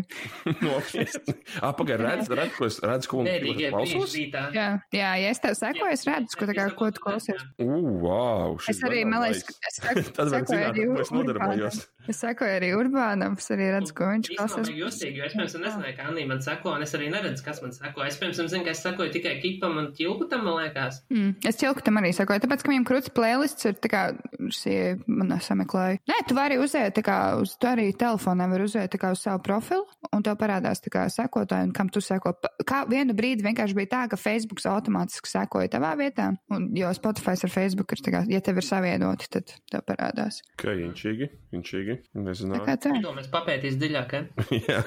[1.69, 4.15] Apakaļ redz, redz, ko es redzu, ko klausos.
[4.17, 4.45] rītā.
[4.55, 7.45] Jā, jā, ja es tev sekoju, es redzu, ko, tā kā, ko tu klausies.
[7.63, 8.57] Uu, wow!
[8.61, 13.49] šis Es arī, man liekas, es sekoju, Var sekoju ko es sekoju arī Urbānam, es
[13.53, 14.67] arī redzu, ko viņš klausās.
[14.69, 17.43] bija jūtīgi, jo es pirms tam nezināju, ka Anī man seko, un es arī neredzu,
[17.45, 18.03] kas man seko.
[18.07, 20.99] Es pirms tam zinu, ka es sekoju tikai kipam un ķilkutam, man liekas.
[21.13, 24.03] Mm, es ķilku tam arī sakoju, tāpēc, ka viņam krūts playlists ir tā kā,
[24.51, 26.01] šie man sameklēja.
[26.11, 29.23] Nē, tu vari uziet, tā kā, uz, tu arī telefonā vari uziet, tā kā uz
[29.23, 32.35] savu profilu, un tev parādās, tā kā, sekotāji, un kam tu seko.
[32.67, 37.35] Kā vienu brīdi vienkārši bija tā, ka Facebooks automātiski sekoja tavā vietā, un, jo Spotify
[37.35, 40.41] ar Facebook ir tā kā, ja tev ir savienoti, tad tev parādās.
[40.57, 41.99] Ok, inčīgi, inčīgi.
[42.13, 42.65] Tā Nezināju.
[42.67, 42.93] kā tā.
[43.03, 44.29] To mēs papētīs dziļāk, eh?
[44.69, 44.81] Jā.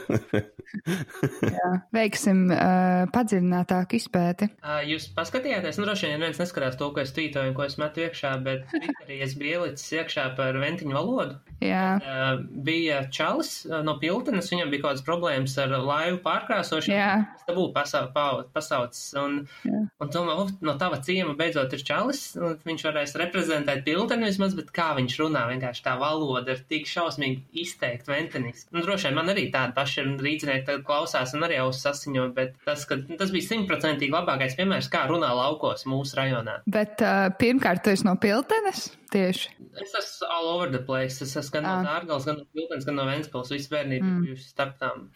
[1.46, 1.68] Jā.
[1.94, 4.48] Veiksim uh, padziļinātāku izpēti.
[4.64, 7.76] Ā, Jūs paskatījāties, nu, droši vien viens neskatās to, ko es tvītoju un ko es
[7.80, 11.38] metu iekšā, bet Twitterī es biju ielicis iekšā par ventiņu valodu.
[11.64, 12.26] Jā, Ā,
[12.66, 13.52] Bija čalis
[13.86, 16.94] no Piltenes, viņam bija kaut kādas problēmas ar laivu pārkrāsošanu.
[16.94, 17.26] Jā.
[17.36, 18.08] Es dabūju pasau,
[18.54, 19.80] pasaucis, un, Jā.
[20.00, 24.54] un domāju, "Uf, no tava ciema beidzot ir čalis, un viņš varēs reprezentēt Pilteni vismaz,
[24.54, 28.68] bet kā viņš runā, vienkārši tā valoda ir tik šausmīgi izteikti venteniski.
[28.72, 32.34] Nu, droši vien man arī tāda paša ir rīdzinieki tagad klausās un arī ausis sasiņo,
[32.34, 36.60] bet tas, ka, tas bija simtprocentīgi labākais piemērs, kā runā laukos mūsu rajonā.
[36.66, 39.50] bet uh, pirmkārt, tu esi no Piltenes tieši.
[39.82, 41.24] Es esmu all over the place.
[41.24, 41.84] Es esmu gan no Ah.
[41.88, 43.52] Dārgals, gan no Piltens, gan no Ventspils.
[43.54, 44.22] Visu bērnību mm.
[44.26, 45.06] bijusi starp tām.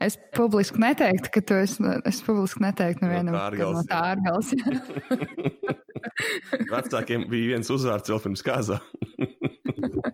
[0.00, 3.90] Es publiski neteiktu, ka tu esi, no- es publiski neteiktu nevienam, Tārgals, no jā.
[3.92, 4.48] tā ārgals.
[6.70, 8.80] Vecākiem bija viens uzvārds vēl pirms kāzā.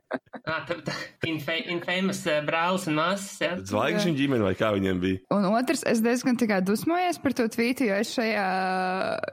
[1.27, 3.53] infamous brālis un māsas, jā.
[3.67, 5.21] Zvaigžņu ģimene vai kā viņiem bija?
[5.35, 8.47] Un otrs, es diezgan kā dusmojos par to tvītu, jo es šajā,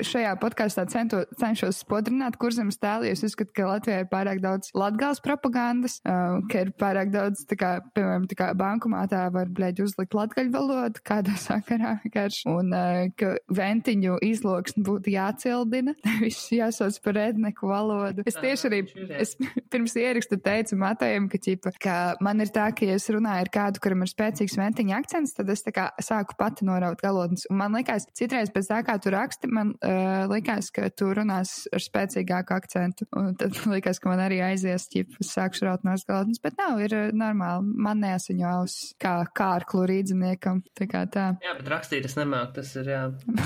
[0.09, 5.21] šajā podkāstā cenšos spodrināt kurzemes tēlu, jo es uzskatu, ka Latvijā ir pārāk daudz latgals
[5.23, 10.17] propagandas, uh, ka ir pārāk daudz, tā kā, piemēram, tā kā bankomātā var, bļēģi, uzlikt
[10.17, 17.19] latgaļu valodu kādā sakarā vienkārši, un uh, ka ventiņu izloksni būtu jācildina, nevis jāsauc par
[17.19, 18.25] redneku valodu.
[18.29, 18.83] Es tieši arī,
[19.19, 19.37] es
[19.71, 21.93] pirms ierakstu teicu Matējam, ka, ķipa, ka
[22.23, 25.49] man ir tā, ka, ja es runāju ar kādu, kuram ir spēcīgs ventiņa akcents, tad
[25.51, 27.43] es kā sāku pati noraut galotnes.
[27.51, 31.65] Un man liekas, citreiz pēc tā, kā tu raksti, man uh, likās, ka tu runās
[31.75, 33.07] ar spēcīgāku akcentu.
[33.19, 36.95] Un tad likās, ka man arī aizies, es sākšu raut no galotnes, bet nav, ir
[36.95, 37.75] uh, normāli.
[37.83, 40.63] Man neasiņo auss kā kārklu rīdziniekam.
[40.79, 41.33] Tā kā tā.
[41.43, 42.61] Jā, bet rakstīt es nemāku.
[42.61, 43.03] Tas ir jā,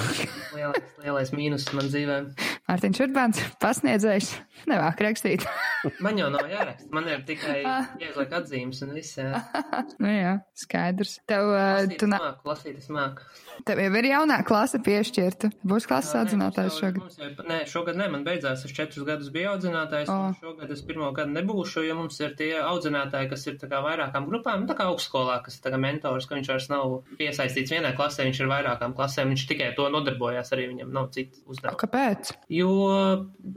[0.58, 2.22] lielais, lielais mīnus man dzīvē.
[2.68, 4.34] Mārtiņš Urbāns, pasniedzējs,
[4.72, 5.46] nevāk rakstīt.
[6.04, 6.90] Man jau nav jāraksta.
[6.92, 7.88] Man ir tikai Ah.
[8.02, 9.18] jāizliek atzīmes un viss.
[10.04, 11.18] Nu jā, skaidrs.
[11.30, 13.24] Tev, uh, Lasīt tu nā, māku, lasīt es māku.
[13.66, 15.50] tev jau ir jaunā klase piešķirta.
[15.66, 17.02] Būs klases nē, audzinātājs jau- šogad.
[17.02, 18.66] mums jau- Nē, šogad nē, man beidzās.
[18.66, 20.10] Es četrus gadus biju audzinātājs.
[20.10, 20.34] Oh.
[20.42, 24.28] Šogad es pirmo gadu nebūšu, jo mums ir tie audzinātāji, kas ir tā kā vairākām
[24.30, 27.96] grupām, tā kā augstskolā, kas ir tā kā mentors, ka viņš vairs nav piesaistīts vienai
[27.98, 31.78] klasē, viņš ir vairākām klasēm, viņš tikai to nodarbojās, arī viņam nav citu uzdevumu.
[31.82, 32.34] Kāpēc?
[32.50, 32.70] Jo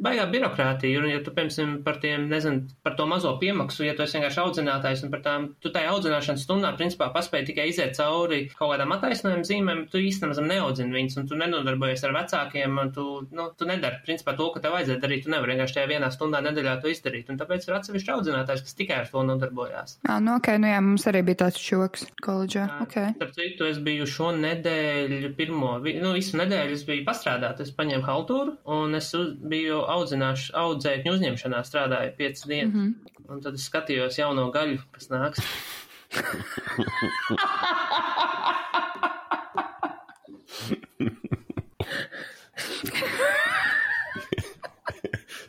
[0.03, 4.05] baigā birokrātija, un ja tu, piemēram, par tiem, nezinu, par to mazo piemaksu, ja tu
[4.05, 8.43] esi vienkārši audzinātājs un par tām, tu tai audzināšanas stundām, principā, paspēji tikai iziet cauri
[8.53, 13.07] kaut kādām attaisnojuma zīmēm, tu īstenībā neaudzini viņus, un tu nenodarbojies ar vecākiem, un tu,
[13.37, 16.43] nu, tu nedari, principā, to, ko tev vajadzētu darīt, tu nevari vienkārši tajā vienā stundā
[16.47, 19.99] nedēļā to izdarīt, un tāpēc ir atsevišķi audzinātājs, kas tikai ar to nodarbojās.
[20.09, 22.67] Ah, nu, ok, nu jā, mums arī bija tāds čoks koledžā.
[22.85, 22.97] Ok.
[23.17, 27.63] Starp citu, es biju šo nedēļu, pirmo, nu, visu nedēļu es biju pastrādāt.
[27.65, 32.75] Es paņēmu haltūru un es uz, biju audzināšu, audzēkņu uzņemšanā strādāju piecas dienas.
[32.75, 33.17] Mm -hmm.
[33.31, 35.41] Un tad es skatījos jauno gaļu, kas nāks.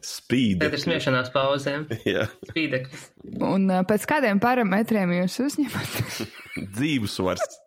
[0.01, 0.61] Spīd.
[0.61, 1.87] Tagad ir smiešanās pauzēm.
[2.07, 3.09] Jā, Spīdeklis.
[3.43, 5.97] Un pēc kādiem parametriem jūs uzņemat?
[6.77, 7.59] dzīvesvars.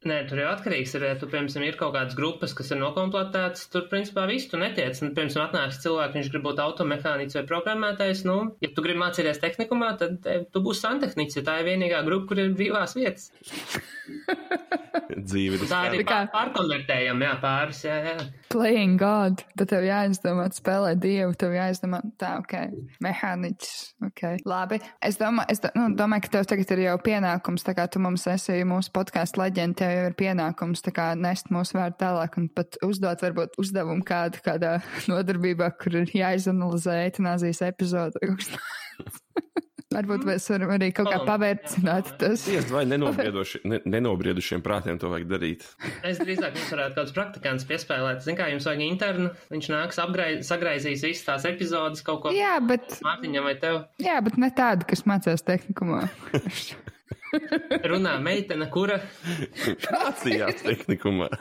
[0.00, 3.66] Nē, tur jau atkarīgs ir, ja tu, piemēram, ir kaut kādas grupas, kas ir nokomplektētas,
[3.68, 4.96] tur, principā, viss tu netiec.
[5.04, 9.42] Un, piemēram, atnāks cilvēks, viņš grib būt automehāniķis vai programmētājs, nu, ja tu gribi mācīties
[9.42, 13.28] tehnikumā, tad eh, tu būsi santehniķis, ja tā ir vienīgā grupa, kur ir brīvās vietas.
[15.10, 18.14] Dzīve ir Tā arī Tā kā- pār, pārkonvertējam, jā, pāris, jā, jā.
[18.52, 19.42] Playing God.
[19.58, 22.54] Tad tev jāizdomā, spēlēt dievu, tev jāizdomā, tā, ok,
[23.04, 23.74] mehāniķis,
[24.08, 24.22] ok.
[24.48, 24.80] Labi.
[25.02, 28.26] Es domāju, es nu, domāju, ka tev tagad ir jau pienākums, tā kā tu mums
[28.30, 32.48] esi mūsu podkāstu leģenda, tev jau ir pienākums, tā kā nest mūsu vārdu tālāk un
[32.48, 34.78] pat uzdot varbūt uzdevumu kādu, kādā
[35.10, 38.18] nodarbībā, kur ir jāizanalizē eitanāzijas epizodu.
[39.90, 42.44] Varbūt mēs varam arī kaut kā pavērcināt tas.
[42.70, 45.64] vai nenobrieduši, ne, nenobriedušiem prātiem to vajag darīt.
[46.06, 48.20] Es drīzāk jums varētu kādus praktikantus piespēlēt.
[48.22, 52.34] Zin kā, jums vajag internu, viņš nāks apgrai, sagraizīs visas tās epizodes kaut ko.
[52.36, 56.04] Jā, bet, Mārtiņam vai tev jā, bet ne tādu, kas mācās tehnikumā.
[57.90, 59.02] runā meitene, kura
[59.90, 61.32] Mācījās tehnikumā.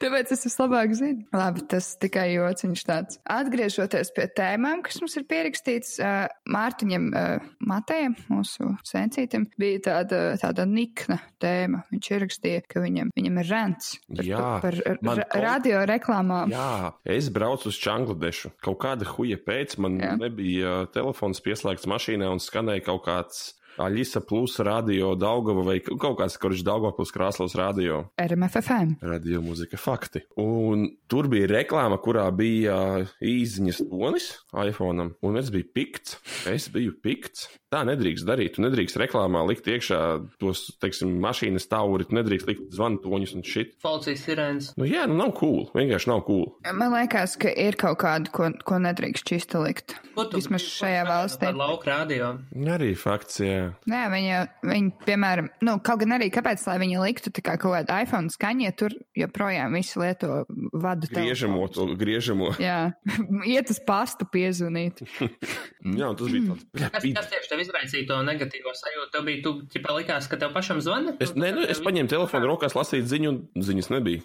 [0.00, 1.24] Tāpēc es vislabāk zinu.
[1.36, 3.18] Labi, tas tikai jociņš tāds.
[3.30, 10.22] Atgriežoties pie tēmām, kas mums ir pierakstīts, uh, Mārtiņam uh, Matējam, mūsu sensītam, bija tāda,
[10.40, 11.84] tāda nikna tēma.
[11.92, 16.54] Viņš ierakstīja, ka viņam, viņam ir rents par, Jā, par, par man ra radio reklāmām.
[16.54, 18.54] Jā, es braucu uz Čangladešu.
[18.64, 20.16] Kaut kāda huja pēc man Jā.
[20.20, 23.50] Nebija telefons pieslēgts mašīnā un skanēja kaut kāds
[23.80, 28.02] Aļisa plus radio Daugava vai kaut kāds, kurš Daugava plus Krāslavas radio.
[28.20, 28.98] RMFFM.
[29.02, 30.24] Radio mūzika fakti.
[30.40, 32.76] Un tur bija reklāma, kurā bija
[33.24, 34.28] īziņas tonis
[34.66, 36.18] iPhone, un es biju pikts.
[36.50, 37.48] Es biju pikts.
[37.70, 38.56] Tā nedrīkst darīt.
[38.56, 39.98] Tu nedrīkst reklāmā likt iekšā
[40.42, 43.76] tos, teiksim, mašīnas tauri, tu nedrīkst likt zvantoņus un šit.
[43.84, 44.72] policijas sirēns.
[44.80, 45.68] Nu jā, nu nav cool.
[45.76, 46.48] Vienkārši nav cool.
[46.66, 49.94] Man liekas, ka ir kaut kāda, ko, ko nedrīkst čista likt.
[50.34, 51.46] Vismaz šajā valstī.
[51.46, 52.32] par Lauka radio.
[52.74, 53.69] Arī fakts, jā.
[53.90, 57.96] Nē, viņa, viņa, piemēram, nu, kaut gan arī kāpēc, lai viņa liktu kā kaut kādu
[58.04, 62.52] iPhone skaņu, ja tur joprojām visi lieto vadu Griežamo, to griežamo.
[62.60, 62.92] Jā,
[63.54, 65.02] iet uz pastu piezvanīt.
[66.00, 66.66] Jā, un tas bija tāds.
[66.76, 69.08] Kas, kas tieši tev izraisīja to negatīvo sajūtu?
[69.14, 71.14] Tev bija, tu, ķipā, likās, ka tev pašam zvana?
[71.24, 74.24] Es, ne, nu, es paņēmu telefonu rokās, lasīju ziņu, un ziņas nebija.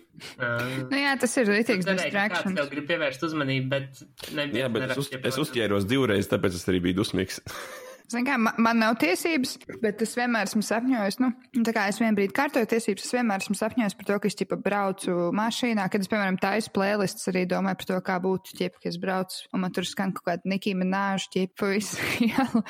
[0.92, 2.58] Nu, jā, tas ir rītīgs distraction.
[2.60, 4.04] tev grib pievērst uzmanību, bet
[4.36, 7.42] ne, Jā, bet es, uz, es uzķēros divreiz, tāpēc es arī biju dusmīgs.
[8.12, 11.32] Zin kā, man, man nav tiesības, bet es vienmēr esmu sapņojis, nu,
[11.66, 14.38] tā kā es vienā brīdī kārtoju tiesības, es vienmēr esmu sapņojis par to, ka es,
[14.38, 18.82] ķipa, braucu mašīnā, kad es, piemēram, taisu playlists, arī domāju par to, kā būtu, ķipa,
[18.84, 21.98] ka es braucu, un man tur skan kaut kāda Nikī Mināža, ķipa, visu
[22.30, 22.62] ielu.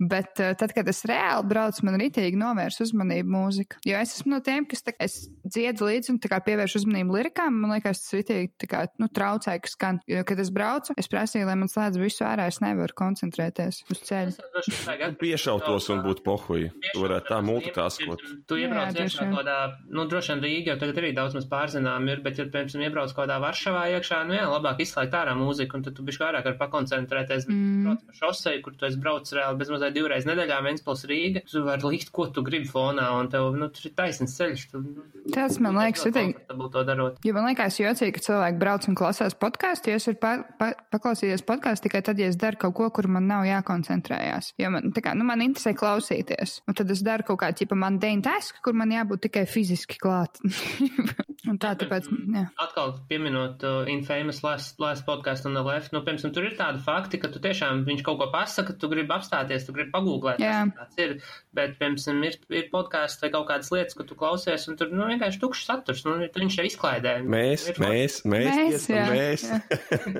[0.00, 3.78] Bet uh, tad, kad es reāli braucu, man rītīgi novērs uzmanību mūzika.
[3.86, 7.14] Jo es esmu no tiem, kas, tā, es dziedu līdzi un tā kā pievēršu uzmanību
[7.18, 10.02] lirikām, man liekas, tas rītīgi, tā kā, nu, traucē, ka skan.
[10.10, 14.04] Jo, kad es braucu, es prasīju, lai man slēdz visu ārā, es nevaru koncentrēties uz
[14.08, 14.79] ceļu.
[15.20, 16.70] Piešautos un būtu pohuji.
[16.90, 18.24] Tu varētu tā multitaskot.
[18.48, 19.56] Tu Jā, iebrauc droši iekšā kādā,
[19.90, 23.14] nu, droši vien Rīgā, jau tagad arī daudz maz pārzinām ir, bet, ja, piemēram, iebrauc
[23.16, 26.58] kādā Varšavā iekšā, nu jā, labāk izslēgt ārā mūziku, un tad tu bišķi vairāk var
[26.64, 27.48] pakoncentrēties.
[27.50, 27.86] Mm.
[27.86, 31.64] Brauc pa šosei, kur tu esi braucis reāli bez mazliet divreiz nedēļā, Ventspils Rīga, tu
[31.66, 34.66] vari likt, ko tu gribi fonā, un tev, nu, tur ir taisns ceļš.
[34.72, 36.06] Tu, nu, Tas man liekas,
[36.86, 37.18] darot.
[37.24, 39.92] Jo man liekas, jocīgi, ka cilvēki brauc un klausās podkāstu.
[39.92, 43.08] Ja es varu pa, pa, paklausīties podkāstu tikai tad, ja es daru kaut ko, kur
[43.12, 44.54] man nav jākoncentrējās.
[44.60, 46.60] Jo man, tā kā, nu, man interesē klausīties.
[46.70, 49.98] Un tad es daru kaut kādu tipu man deņu tasku, kur man jābūt tikai fiziski
[50.00, 50.40] klāt.
[51.50, 52.44] un tā tāpēc, jā.
[52.62, 56.82] Atkal pieminot uh, Infamous Last, last Podcast on the Left, nu, piemēram, tur ir tādi
[56.84, 60.62] fakti, ka tu tiešām viņš kaut ko pasaka, tu gribi apstāties, tu gribi pagūglēt, Jā.
[60.76, 61.16] tāds ir.
[61.56, 65.06] Bet, piemēram, ir, ir podkāsts vai kaut kādas lietas, ko tu klausies, un tur, nu,
[65.10, 67.16] vienkārši tukšs saturs, nu, viņš jau izklaidē.
[67.26, 69.44] Mēs, Ir mēs, mēs, Mēs, jā, mēs.
[69.48, 69.58] jā.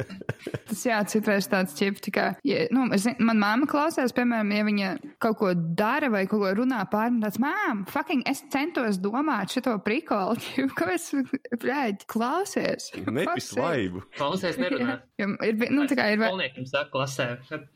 [0.71, 4.65] Tas jā, citreiz tāds tā kā, ja, nu, es, zinu, man māma klausās, piemēram, ja
[4.67, 4.91] viņa
[5.23, 9.53] kaut ko dara vai kaut ko runā pār, un tāds, mām, fucking, es centos domāt
[9.55, 10.39] šito prikolu,
[10.79, 11.09] kāpēc,
[11.61, 12.91] blēģi, klausies.
[13.07, 14.05] Nepis laibu.
[14.17, 15.01] Klausies, nerunā.
[15.21, 17.25] Jo ir, nu, tā kā ir, Skolniekiem saka klasē,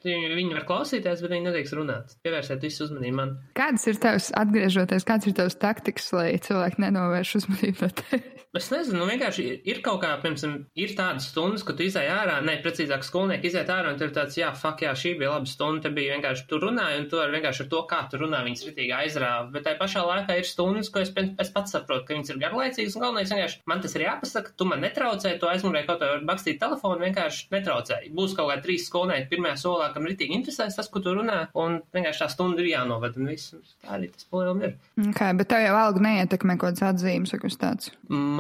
[0.06, 2.14] viņi var klausīties, bet viņi nedrīkst runāt.
[2.24, 3.34] Pievērsiet visu uzmanību man.
[3.58, 8.43] kādas ir tavs, atgriežoties, kāds ir tavs taktikas, lai cilvēki nenovērš uzmanību no tevis?
[8.54, 12.36] Es nezinu, nu vienkārši ir kaut kā, piemēram, ir tādas stundas, kad tu izai ārā,
[12.46, 15.50] ne, precīzāk, skolnieki iziet ārā, un tur ir tāds, jā, fuck, jā, šī bija laba
[15.50, 18.44] stunda, te bija vienkārši tu runāji, un tu ar vienkārši ar to, kā tu runā,
[18.46, 19.48] viņas ritīgi aizrāva.
[19.56, 21.10] Bet tajā pašā laikā ir stundas, ko es,
[21.42, 24.68] es pats saprotu, ka viņas ir garlaicīgas, un galvenais vienkārši man tas ir jāpasaka, tu
[24.70, 28.00] man netraucē, tu aizmurēji kaut ko bakstīt telefonu, vienkārši netraucē.
[28.14, 31.80] Būs kaut kā trīs skolnieki pirmajā solā, kam ritīgi interesēs tas, ko tu runā, un
[31.90, 33.58] vienkārši tā stunda ir jānovada, un viss.
[33.82, 34.78] Tā arī tas problēma ir.
[35.10, 37.92] Okay, bet tev jau alga neietekmē kaut kādas atzīmes vai kas tāds?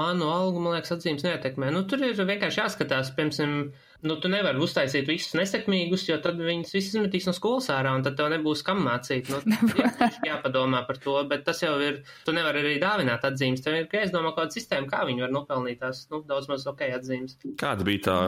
[0.04, 1.72] Manu algu, man liekas, atzīmes neietekmē.
[1.72, 3.70] Nu, tur ir vienkārši jāskatās, piemēram,
[4.04, 8.04] nu, tu nevari uztaisīt visus nesekmīgus, jo tad viņas visas izmetīs no skolas ārā, un
[8.04, 9.30] tad tev nebūs kam mācīt.
[9.32, 9.40] Nu,
[9.80, 13.64] ir jāpadomā par to, bet tas jau ir, tu nevari arī dāvināt atzīmes.
[13.64, 17.38] Tev ir jāizdomā kāda sistēma, kā viņi var nopelnīt tās, nu, daudz maz ok atzīmes.
[17.60, 18.18] Kāda bija tā,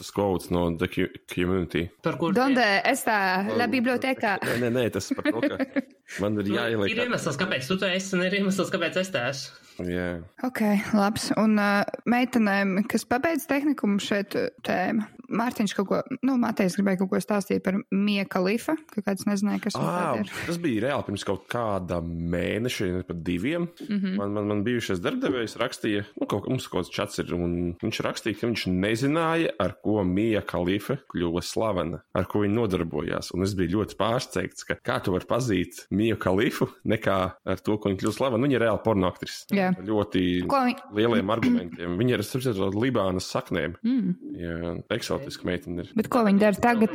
[0.00, 1.88] tas quotes no The Community?
[2.04, 2.32] Par kur?
[2.36, 3.20] Donde es tā,
[3.58, 4.38] la biblioteka.
[4.48, 5.84] Nē, nē, nē, tas par to, ka
[6.24, 6.92] man ir jāieliek.
[6.94, 9.67] Ir iemesls, kāpēc tu to esi, un ir iemesls, kāpēc es te esmu.
[9.78, 10.24] Yeah.
[10.42, 10.62] Ok,
[10.92, 11.30] labs.
[11.38, 14.34] Un uh, meitenēm, kas pabeidz tehnikumu šeit
[14.66, 19.26] tēma, Mārtiņš kaut ko, nu, Matejs gribēja kaut ko stāstīt par Mija Kalifa, ka kāds
[19.28, 20.30] nezināja, kas ah, ir.
[20.46, 23.68] Tas bija reāli pirms kaut kāda mēneša, ne pat diviem.
[23.84, 24.16] Mm -hmm.
[24.20, 27.74] Man, man, man bijušais darbdevējs rakstīja, nu, kaut kā mums kaut kāds čats ir, un
[27.82, 33.32] viņš rakstīja, ka viņš nezināja, ar ko Mija Kalifa kļuva slavena, ar ko viņa nodarbojās.
[33.34, 37.76] Un es biju ļoti pārsteigts, ka kā tu vari pazīt Miju Kalifu, nekā ar to,
[37.76, 38.40] ko viņa kļuva slavena.
[38.40, 39.44] Nu, viņa ir reāli pornoaktris.
[39.52, 39.70] Jā.
[39.84, 40.64] Ļoti Ko
[40.96, 41.96] lieliem argumentiem.
[42.00, 43.76] Viņa ir, sapratu, Libānas saknēm.
[43.84, 44.14] Mm.
[44.38, 44.74] Jā,
[45.18, 45.90] eksotiska meitene ir.
[45.98, 46.94] Bet ko viņi dara tagad?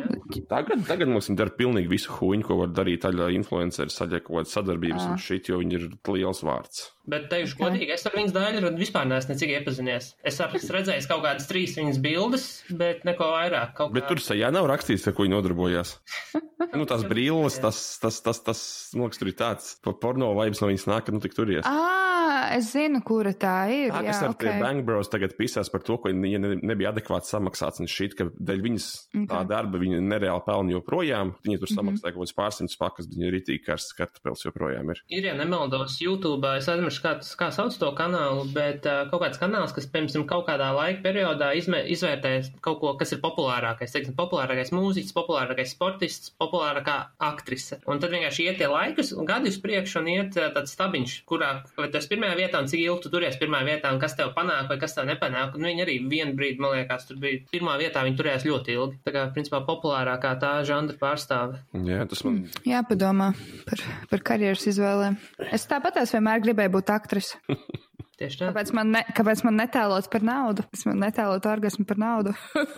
[0.49, 4.39] Tagad, tagad mums ir dara pilnīgi visu huņu, ko var darīt aļā influenceri, saļā kaut
[4.43, 5.11] kādas sadarbības Ah.
[5.11, 6.92] un šit, jo viņi ir liels vārds.
[7.03, 7.63] Bet teikšu, Ok.
[7.65, 10.05] godīgi, es ar viņas daļu vispār neesmu necik iepazinies.
[10.23, 13.73] Es esmu redzējis kaut kādas trīs viņas bildes, bet neko vairāk.
[13.75, 14.13] Kaut Bet kā...
[14.13, 15.97] tur sajā nav rakstīts, ar ko viņi nodarbojās.
[16.77, 18.61] nu, tās brilles, tas, tas, tas, tas,
[18.95, 21.67] man liekas, tur ir tāds, pa porno vibes no viņas nāk, ka nu tik turies.
[21.67, 23.91] Ah, es zinu, kura tā ir.
[23.91, 24.39] Tā, jā, kas ar ok.
[24.39, 24.63] okay.
[24.63, 28.29] Bang Bros tagad pisās par to, ka viņa ne, nebija adekvāti samaksāts un šī, ka
[28.31, 29.27] dēļ viņas okay.
[29.33, 31.35] tā darba viņa nereāli pelna joprojām.
[31.43, 35.03] Viņa tur samaksāja kaut kāds pārsimts pakas, bet viņa ir itī karsts kartupels joprojām ir.
[35.11, 39.39] Ir, ja nemaldos, YouTube, es aizmirsu, kā, kā sauc to kanālu, bet uh, kaut kāds
[39.39, 44.15] kanāls, kas, piemēram, kaut kādā laika periodā izmē, izvērtē kaut ko, kas ir populārākais, teiksim,
[44.17, 47.79] populārākais mūziķis, populārākais sportists, populārākā aktrise.
[47.87, 51.15] Un tad vienkārši iet tie laikus un gadi uz priekšu un iet uh, tāds stabiņš,
[51.29, 54.33] kurā, vai tas pirmajā vietā un cik ilgi tu turies pirmajā vietā un kas tev
[54.37, 55.57] panāk vai kas tev nepanāk.
[55.57, 58.99] Un viņi arī vienu brīdi, man liekas, tur bija pirmā vietā, viņi turējās ļoti ilgi.
[59.07, 61.61] Tā kā, principā, populārākā tā žanra pārstāve.
[61.87, 62.43] Jā, tas man.
[62.67, 63.31] Jāpadomā
[63.67, 65.17] par, par karjeras izvēlēm.
[65.53, 67.37] Es tāpat es vienmēr gribēju būt aktrise.
[68.19, 68.49] Tieši tā.
[68.51, 70.61] Kāpēc man, ne, kāpēc man netēlot par naudu?
[70.75, 72.33] Es man netēlotu orgasmu par naudu.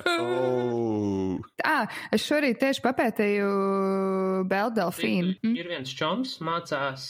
[0.08, 1.36] Oh.
[1.68, 3.50] ah, es šorīt tieši papētīju
[4.50, 5.34] Beldelfīnu.
[5.44, 7.08] Ir, ir viens čoms, mācās,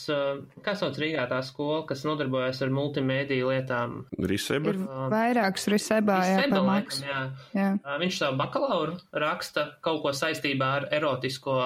[0.66, 3.96] kā sauc Rīgā tā skola, kas nodarbojas ar multimediju lietām.
[4.30, 4.72] Riseba.
[4.74, 4.80] Ir
[5.12, 7.00] vairākas risebā, jā, Seba, pamaks.
[7.04, 7.62] laikam, jā.
[7.62, 7.96] Jā.
[8.02, 11.56] Viņš savu bakalauru raksta kaut ko saistībā ar erotisko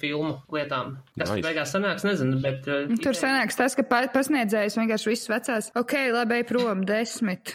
[0.00, 0.96] filmu lietām.
[1.18, 1.46] Kas Nice.
[1.46, 2.66] beigās sanāks, nezinu, bet.
[3.02, 5.70] Tur sanāks tas, ka pa- pasniedzējs vienkārši viss vecās.
[6.00, 7.52] Ok, labi, ej prom, desmit.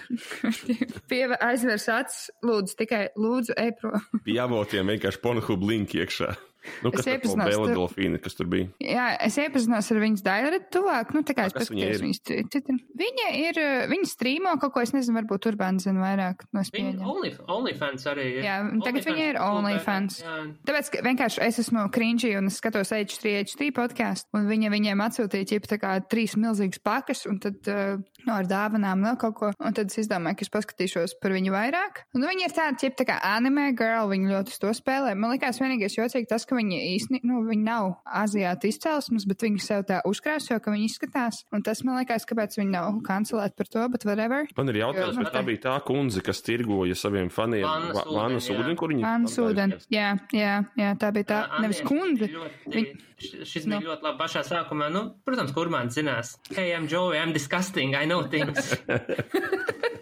[1.09, 4.01] Pieva aizvers acis, lūdzu, tikai lūdzu, ej prom.
[4.27, 6.35] Pie avotiem vienkārši pornhub link iekšā.
[6.81, 7.57] Nu, Es kas iepazinos, bija?
[7.61, 8.65] tur- Delfīna, kas tur bija?
[8.81, 11.11] Jā, es iepazinos ar viņas daļu tuvāk.
[11.13, 12.05] Nu, tā kā es kas viņa paskatījos ir?
[12.07, 12.21] viņas
[12.55, 12.79] Twitter.
[13.01, 16.41] Viņa ir, uh, viņa strīmo kaut ko, es nezinu, varbūt Urbāns zina vairāk.
[16.57, 17.11] No es Viņa pieņemu.
[17.13, 18.41] only, OnlyFans arī ir.
[18.47, 20.17] Jā, tagad viņa ir OnlyFans.
[20.25, 24.73] Jā, Tāpēc, ka vienkārši es esmu cringy un es skatos H3, H3 podkāstu, un viņa
[24.73, 29.17] viņiem atsūtīja ķipa tā kā trīs milzīgas pakas, un tad, uh, nu, ar dāvanām vēl
[29.21, 32.03] kaut ko, un tad es izdomāju, ka es paskatīšos par viņu vairāk.
[32.15, 35.15] Un viņa ir tāda, ķipa tā kā anime girl, viņa ļoti uz to spēlē.
[35.15, 39.61] Man liekas, vienīgais jocīgi tas, ka viņa īsti, nu, viņa nav aziāta izcelsmes, bet viņa
[39.63, 43.71] sev tā uzkrāso, ka viņa izskatās, un tas man liekas, kāpēc viņa nav kancelēta par
[43.71, 44.45] to, bet whatever.
[44.57, 48.05] Man ir jautājums, Jā, vai tā bija tā kundze, kas tirgoja saviem faniem Vannas va-
[48.09, 49.75] ūdeni, ūdeni, kur viņi Anna Sūden.
[49.93, 52.29] Jā, jā, jā, tā bija tā, Jā, nevis kundze.
[52.31, 52.89] Ļoti, Viņ-
[53.21, 54.89] š- Šis bija ļoti labi pašā sākumā.
[54.91, 56.35] Nu, protams, kur man zinās.
[56.55, 58.75] Hey, I'm Joey, I'm disgusting, I know things.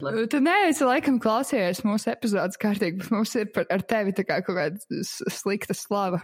[0.00, 4.38] Tu neesi laikam klausījies mūsu epizodes kārtīgi, bet mums ir par, ar tevi tā kā
[4.46, 6.22] kaut kāda slikta slava.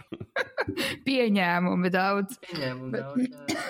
[1.07, 2.39] Pieņēmumi daudz.
[2.47, 3.27] Pieņēmumu daudz.
[3.29, 3.67] jā.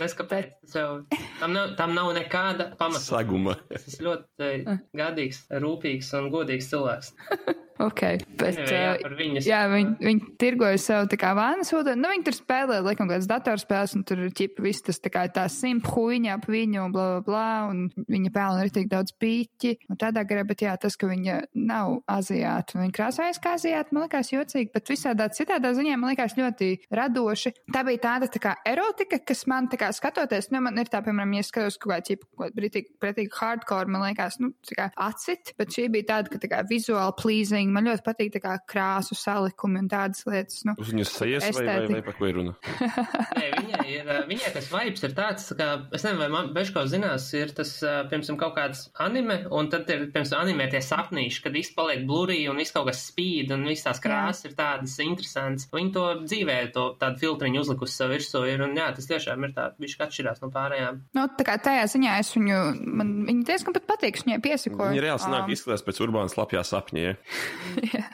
[0.00, 0.52] Nes kāpēc.
[0.70, 1.00] Sev,
[1.40, 3.02] tam, nav, tam nav nekāda pamata.
[3.04, 3.56] Saguma.
[3.72, 7.12] Es esmu ļoti eh, gadīgs, rūpīgs un godīgs cilvēks.
[7.80, 8.00] Ok,
[8.36, 9.46] bet jā, uh, par viņas.
[9.48, 12.02] jā, viņi, viņi tirgoja sev tā kā vānas ūdeni.
[12.02, 15.22] Nu, viņi tur spēlē, laikam, kādas datorspēles, un tur ir ķipa viss tas tā kā
[15.32, 19.14] tā simta huīņa ap viņu, un bla, bla, bla, un viņa pelna arī tik daudz
[19.16, 19.72] pīķi.
[19.88, 21.38] Un tādā garā, bet jā, tas, ka viņa
[21.70, 26.36] nav aziāta, viņa krāsojas kā aziāta, man liekas jocīgi, bet visādā citādā ziņā man liekas
[26.36, 26.70] ļoti
[27.00, 27.54] radoši.
[27.72, 31.00] Tā bija tāda tā kā erotika, kas man tā kā skatoties, nu, man ir tā,
[31.06, 34.90] piemēram, ja skatos kaut kā ķipa, kaut pretīgi, pretīgi hardcore, man liekas, nu, tā kā
[35.08, 38.54] acit, bet šī bija tāda, ka tā kā vizuāli pleasing, man ļoti patīk tā kā
[38.70, 40.74] krāsu salikumi un tādas lietas, nu.
[40.80, 42.54] Uz viņas sejas vai, vai, vai par ko ir runa?
[43.36, 47.28] Nē, viņai, ir, viņai tas vibes ir tāds, ka, es nezinu, vai man Beško zinās,
[47.36, 47.74] ir tas,
[48.10, 52.40] piemēram, kaut kāds anime, un tad ir, piemēram, anime tie sapnīši, kad viss paliek blurī
[52.50, 55.68] un viss kaut kas spīd, un viss tās krāsas ir tādas interesantas.
[55.74, 59.54] Viņi to dzīvē, to tādu filtriņu uzlikusi sev virsū ir, un jā, tas tiešām ir
[59.56, 61.02] tā, viņš atšķirās no pārējām.
[61.16, 62.60] Nu, tā kā tajā ziņā es viņu,
[63.00, 64.94] man viņa diezgan pat patīk, viņai piesakoju.
[64.94, 67.06] Viņa reāli sanāk Um, izskatās pēc urbānas lapjā sapņē.
[67.94, 68.04] jā.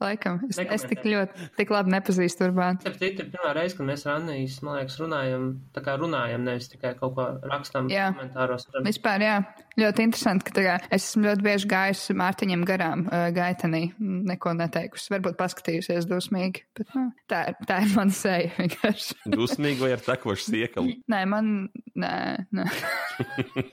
[0.00, 2.80] Laikam, es, es tik ļoti, tik labi nepazīstu urbānu.
[2.86, 5.42] Citu, ir pirmā reize, kad mēs ar Annijas, man liekas, runājam,
[5.76, 8.06] tā kā runājam, nevis tikai kaut ko rakstam Jā.
[8.16, 8.64] komentāros.
[8.86, 9.34] Vispār, jā,
[9.82, 14.54] ļoti interesanti, ka tā kā, es esmu ļoti bieži gājusi Mārtiņam garām uh, gaitenī, neko
[14.62, 15.12] neteikusi.
[15.12, 19.18] Varbūt paskatījusies dusmīgi, bet nu, tā, ir- tā ir mana seja vienkārši.
[19.36, 20.96] Dusmīgi vai ar tekošu siekalu?
[21.12, 21.52] Nē, man,
[21.92, 22.14] nē,
[22.56, 22.64] nē.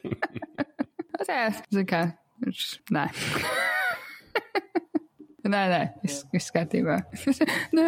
[1.24, 1.40] tā,
[1.72, 2.04] zin kā,
[2.44, 2.68] viņš,
[3.00, 3.08] nē.
[5.48, 7.00] Nē, nē, viss viss kārtībā.
[7.78, 7.88] nē.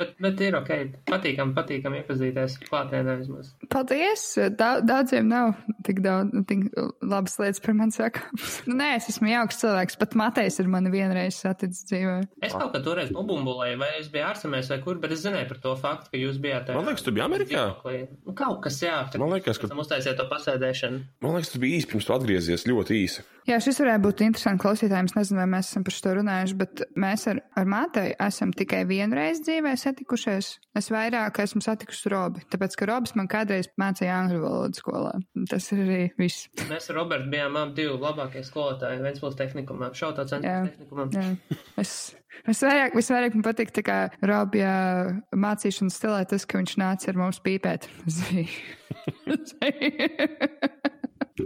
[0.00, 0.70] Bet, bet ir ok,
[1.10, 3.50] patīkam, patīkam iepazīties klātienē vismaz.
[3.72, 4.22] Paldies!
[4.56, 5.50] Da, daudziem nav
[5.84, 6.62] tik daudz, tik
[7.04, 8.54] labas lietas par mani sakāmas.
[8.70, 12.14] Nu, nē, es esmu jauks cilvēks, pat Matejs ir mani vienreiz saticis dzīvē.
[12.48, 15.60] Es kaut kā toreiz nobumbulēju, vai es biju ārzemēs vai kur, bet es zināju par
[15.66, 16.66] to faktu, ka jūs bijāt.
[16.70, 17.66] tajā Man liekas, tu biji Amerikā.
[18.24, 18.96] Nu, kaut kas, jā.
[19.12, 21.02] Tad, Man liekas, ka- Tam uztaisīja to pasēdēšanu.
[21.20, 23.26] Man liekas, tas bija īsi pirms tu atgriezies ļoti īsi.
[23.48, 25.06] Jā, šis varētu būt interesants klausītājiem.
[25.10, 28.82] Es nezinu, vai mēs esam par šo runājuši, bet mēs ar, ar Mātei esam tikai
[28.86, 30.46] vienreiz dzīvē satikušies.
[30.78, 35.12] Es vairāk esmu satikusi Robi, tāpēc, ka Robs man kādreiz mācīja angļu valodu skolā.
[35.50, 36.48] Tas ir arī viss.
[36.70, 39.02] Mēs ar Robertu bijām abi divi labākie skolotāji.
[39.04, 40.30] Viens būs tehnikumā, šautā Jā.
[40.32, 41.08] centra tehnikumā.
[41.14, 41.26] Jā.
[41.82, 41.94] Es,
[42.48, 44.74] es vairāk, visvairāk man patīk tā kā Robija
[45.34, 47.88] mācīšanas stilē tas, ka viņš nāca ar mums pīpēt.
[49.30, 50.96] Tas bija-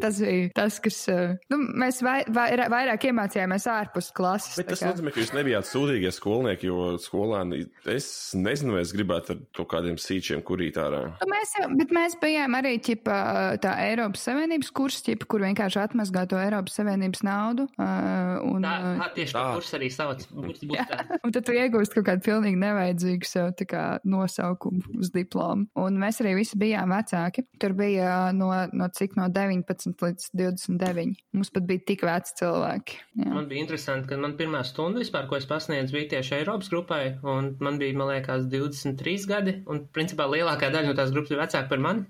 [0.02, 0.98] Tas bija tas, kas.
[1.12, 4.56] eh, Nu, mēs vai, vai, vairāk iemācījāmies ārpus klases.
[4.60, 8.06] Bet tas nozīmē, ka jūs nebijāt sūdīgie skolnieki, jo skolēni, es
[8.38, 11.04] nezinu, vai es gribētu ar kaut kādiem sīčiem kurīt ārā.
[11.20, 13.16] Nu, Mēs, bet mēs bijām arī ķipa,
[13.60, 17.66] tā Eiropas Savienības kurs, ķipa, kur vienkārši atmazgā to Eiropas Savienības naudu.
[17.74, 20.62] Uh, un, Tā, uh, tā tieši tā, kurs arī savs būs.
[20.70, 21.00] būs tā.
[21.26, 25.66] un tad tu iegūsti kaut kādu pilnīgi nevajadzīgu sev kā nosaukumu uz diplomu.
[25.80, 27.44] Un mēs arī visi bijām vecāki.
[27.60, 31.14] Tur bija no, no cik no 19 līdz 29.
[31.36, 32.98] Mums pat bija tik veci cilvēki.
[33.22, 33.30] Jā.
[33.34, 37.02] Man bija interesanti, ka man pirmā stunda vispār, ko es pasniedzu, bija tieši Eiropas grupai,
[37.22, 41.44] un man bija, man liekas, 23 gadi, un principā lielākā daļa no tās grupas bija
[41.44, 42.06] vecāka par mani.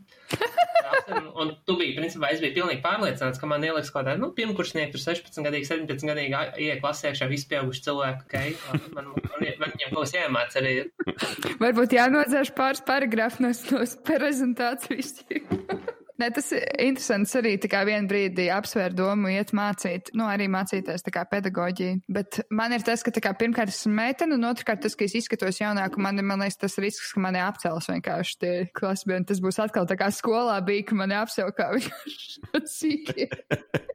[1.09, 4.31] un, un tu biji, principā, es biju pilnīgi pārliecināts, ka man ieliks kaut kādā, nu,
[4.37, 9.11] pirmkursnieki, tur 16 gadīgi, 17 gadīgi ieiek klasē iekšā visi pieauguši cilvēki, ok, man, man,
[9.63, 10.77] man, viņiem kaut kas jāmāc arī.
[11.63, 15.19] Varbūt jānodzēš pāris paragrafu no, no prezentācijas.
[16.15, 21.25] Nē, tas ir interesants arī vienā brīdī apsvērt domu, iet mācīt, nu, arī mācīties kā
[21.27, 22.05] pedagoģiju.
[22.07, 25.59] Bet man ir tas, ka kā pirmkārt esmu meitene, un otrkārt tas, ka es izskatos
[25.59, 29.27] jaunāk, un man, man liekas, tas risks, ka mani apcels vienkārši tie klasbiedri.
[29.33, 33.29] Tas būs atkal tā kā skolā bija, ka mani apcel kā vienkārši sīki.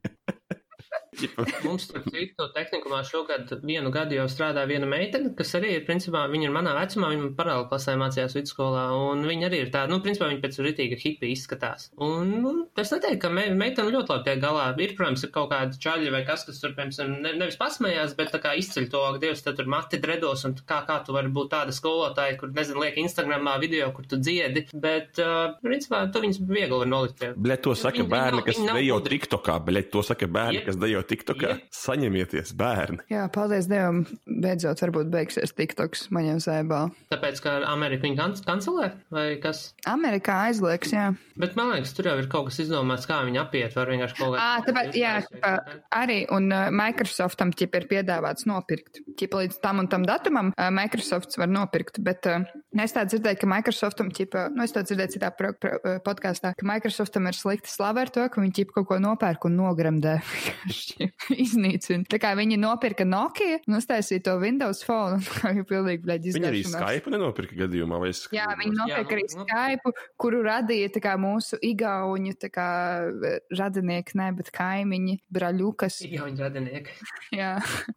[1.65, 6.25] Mums, starp citu, tehnikumā šogad vienu gadu jau strādā viena meitene, kas arī ir, principā,
[6.31, 9.99] viņa ir manā vecumā, viņa paralēli klasē mācījās vidusskolā, un viņa arī ir tāda, nu,
[10.05, 11.89] principā, viņa pēc ritīga hipi izskatās.
[12.01, 14.67] Un, nu, es neteiktu, ka me, meitene ļoti labi tiek galā.
[14.79, 18.33] Ir, protams, ir kaut kādi čaļi vai kas, kas tur, piemēram, ne, nevis pasmējās, bet
[18.35, 21.31] tā kā izceļ to, ka Dievs, tad tur mati dredos, un kā, kā tu vari
[21.33, 26.23] būt tāda skolotāja, kur, nezinu, liek Instagramā video, kur tu dziedi, bet, uh, principā, tu
[26.23, 27.25] viņus viegli var nolikt.
[27.35, 28.99] Bļet, to saka bērni, kas dejo.
[29.09, 29.57] TikTokā.
[29.65, 31.55] Bļet, to saka bērni, kas dejo TikTokā.
[31.73, 33.03] Saņemieties, bērni.
[33.11, 34.03] Jā, paldies Dievam.
[34.29, 36.81] Beidzot, varbūt beigsies TikToks man jau zēbā.
[37.11, 39.71] Tāpēc, ka Amerika viņu kan kancelē, vai kas?
[39.89, 41.09] Amerikā aizliegs, jā.
[41.39, 43.75] Bet man liekas, tur jau ir kaut kas izdomāts, kā viņu apiet.
[43.77, 45.53] Var vienkārši kaut Ā, tāpēc, jā, ķipa,
[45.99, 49.01] arī, un uh, Microsoftam ķipa ir piedāvāts nopirkt.
[49.19, 52.45] Ķipa līdz tam un tam datumam uh, Microsofts var nopirkt, bet uh,
[52.77, 56.69] es tā dzirdēju, ka Microsoftam ķipa, nu es to dzirdēju citā pro, pro, podkāstā, ka
[56.69, 60.19] Microsoftam ir slikta slava ar to, ka viņi ķipa kaut ko nopērk un nogremdē.
[60.89, 62.05] bišķi iznīcina.
[62.09, 66.49] Tā kā viņi nopirka Nokia un uztaisīja to Windows phone, kā jau pilnīgi, bļaļ, Viņi
[66.49, 66.61] arī.
[66.67, 68.23] Skype nenopirka gadījumā, vai es.
[68.35, 69.45] Jā, viņi nopirka arī nu, nu.
[69.47, 72.69] Skype, kuru radīja tā kā mūsu igauņu, tā kā
[73.09, 76.01] eh, radinieki, ne, bet kaimiņi, braļukas.
[76.09, 76.97] Igauņu radinieki.
[77.39, 77.51] Jā,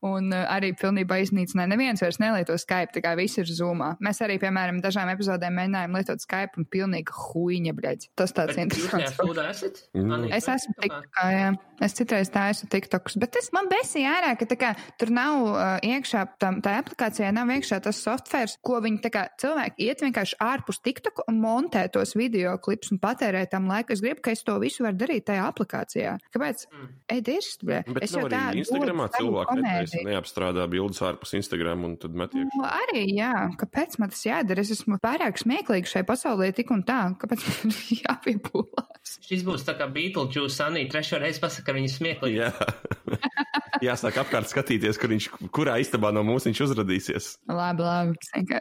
[0.06, 1.70] un uh, arī pilnībā iznīcināja.
[1.73, 3.94] Neviens vairs nelieto Skype, tā kā viss ir zumā.
[4.05, 8.09] Mēs arī, piemēram, dažām epizodēm mēģinājām lietot Skype un pilnīgi huīņa, bļaļ.
[8.19, 9.16] Tas tāds Jūs interesants.
[9.19, 9.82] stūdā esat?
[9.97, 10.28] Mm.
[10.32, 11.12] Es esmu TikTokā?
[11.12, 11.52] TikTokā, jā.
[11.82, 15.61] Es citreiz taisu TikTokus, bet tas man besīja ārā, ka tā kā tur nav uh,
[15.87, 20.39] iekšā, tam, tā aplikācijā nav iekšā tas softvērs, ko viņi tā kā cilvēki iet vienkārši
[20.43, 23.95] ārpus TikToku un montē tos video klipus un patērē tam laiku.
[23.95, 26.17] Es gribu, ka es to visu varu darīt tajā aplikācijā.
[26.35, 26.67] Kāpēc?
[26.73, 26.91] Mm.
[27.15, 27.81] Ej, dirst, bļē.
[27.93, 30.05] Bet Es jau tādu Instagramā netaisa, komēdiju.
[30.11, 32.59] neapstrādā bildes ārpus Instagram un tad met iekšā.
[32.59, 34.65] Nu, arī, jā, kāpēc man tas jādara?
[34.65, 37.01] Es esmu pārāk smieklīgs šai pasaulē tik un tā.
[37.23, 39.17] Kāpēc man jāpiepūlās?
[39.29, 42.41] Šis būs tā kā Beetlejuice, Anī, trešo reizi pasaka, ka viņi ir smieklīgi.
[42.43, 42.53] Jā.
[43.86, 47.28] Jāsāk apkārt skatīties, kur viņš, kurā istabā no mums viņš uzradīsies.
[47.51, 48.61] Labi, labi.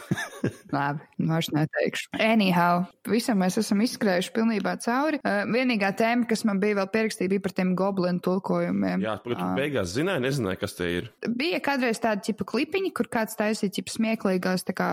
[0.76, 2.12] Labi, vairs neteikšu.
[2.22, 5.18] Anyhow, visam mēs esam izskrējuši pilnībā cauri.
[5.24, 9.02] Uh, vienīgā tēma, kas man bija vēl pierakstīta, bija par tiem goblinu tulkojumiem.
[9.02, 9.50] Jā, pagaid, tu Ā.
[9.58, 11.10] beigās zināji, nezināji, kas te ir.
[11.40, 14.90] Bija kādreiz tāda tipa klipiņa, kur kāds taisīja tipa smieklīgās tā kā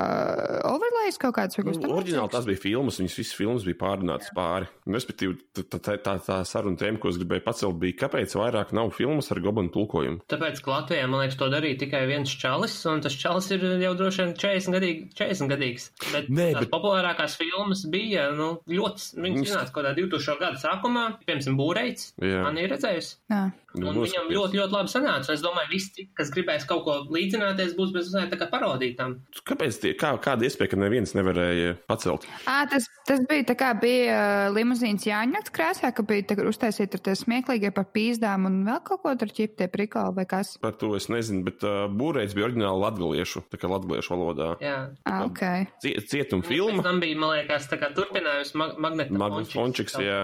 [0.66, 1.74] overlays kaut kāds Nu.
[1.98, 4.70] Oriģināli tās bija filmas, viņas visas filmas bija pārrunātas pāri.
[4.88, 8.57] Un, Respektīvi, tā, tā, tā, tā saruna tēma, ko es gribēju pacelt, bija, kāpēc vairāk
[8.76, 10.22] nav filmas ar goblinu tulkojumu.
[10.32, 13.94] Tāpēc, ka Latvijā, man liekas, to darīja tikai viens čalis, un tas čalis ir jau
[14.00, 15.90] droši vien 40 gadīgi, 40 gadīgs.
[16.14, 20.40] Bet Nē, tās bet- populārākās filmas bija, nu, ļoti, viņas iznāca kaut kādā 2000.
[20.40, 22.12] gada sākumā, piemēram, Būreits.
[22.22, 22.44] Jā.
[22.44, 23.16] Man ir redzējusi.
[23.32, 23.46] Jā.
[23.78, 24.34] Nu, Un viņam noskaties.
[24.34, 25.30] ļoti, ļoti labi sanāca.
[25.36, 29.12] Es domāju, visi, kas gribēs kaut ko līdzināties, būs bez mazliet tā kā parodītām.
[29.46, 32.26] Kāpēc tie, kā, kāda iespēja, ka neviens nevarēja pacelt?
[32.50, 34.16] À, tas, tas bija tā kā bija
[34.48, 39.04] uh, limuzīns Jāņakts krāsā, ka bija uztaisīti tur tie smieklīgie par pīzdām un vēl kaut
[39.04, 40.56] ko tur ķiptie prikoli vai kas.
[40.64, 44.50] Par to es nezinu, bet uh, būrēts bija oriģināli latgaliešu, tā kā latgaliešu valodā.
[44.64, 44.78] Jā.
[45.08, 45.44] À, ok.
[45.84, 49.98] Cie, cietuma Pēc filma, tam bija, man liekas, tā kā turpinājums mag Magneta Magnus Fončiks,
[50.02, 50.20] jā.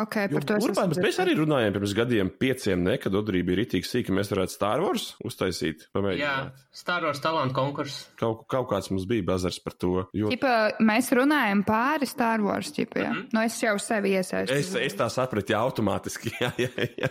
[0.00, 2.96] Ok, Jo, par to es Urbān, esmu bet mēs arī runājām pirms gadiem pieciem, ne,
[3.02, 6.62] kad Odrī bija ritīgi sīki, mēs varētu Star Wars uztaisīt, Jā, pamēģināt.
[6.76, 8.02] Star Wars talantu konkurss.
[8.20, 10.54] Kaut, kaut kāds mums bija bazars par to, jo Ķipa,
[10.84, 13.12] mēs runājam pāri Star Wars, ķipa, jā.
[13.14, 13.28] Mhm.
[13.32, 14.56] Nu, es jau sevi iesaistu.
[14.56, 16.34] Es, es tā sapratu, jā, automātiski.
[16.42, 16.68] Jā, jā,
[17.00, 17.08] jā.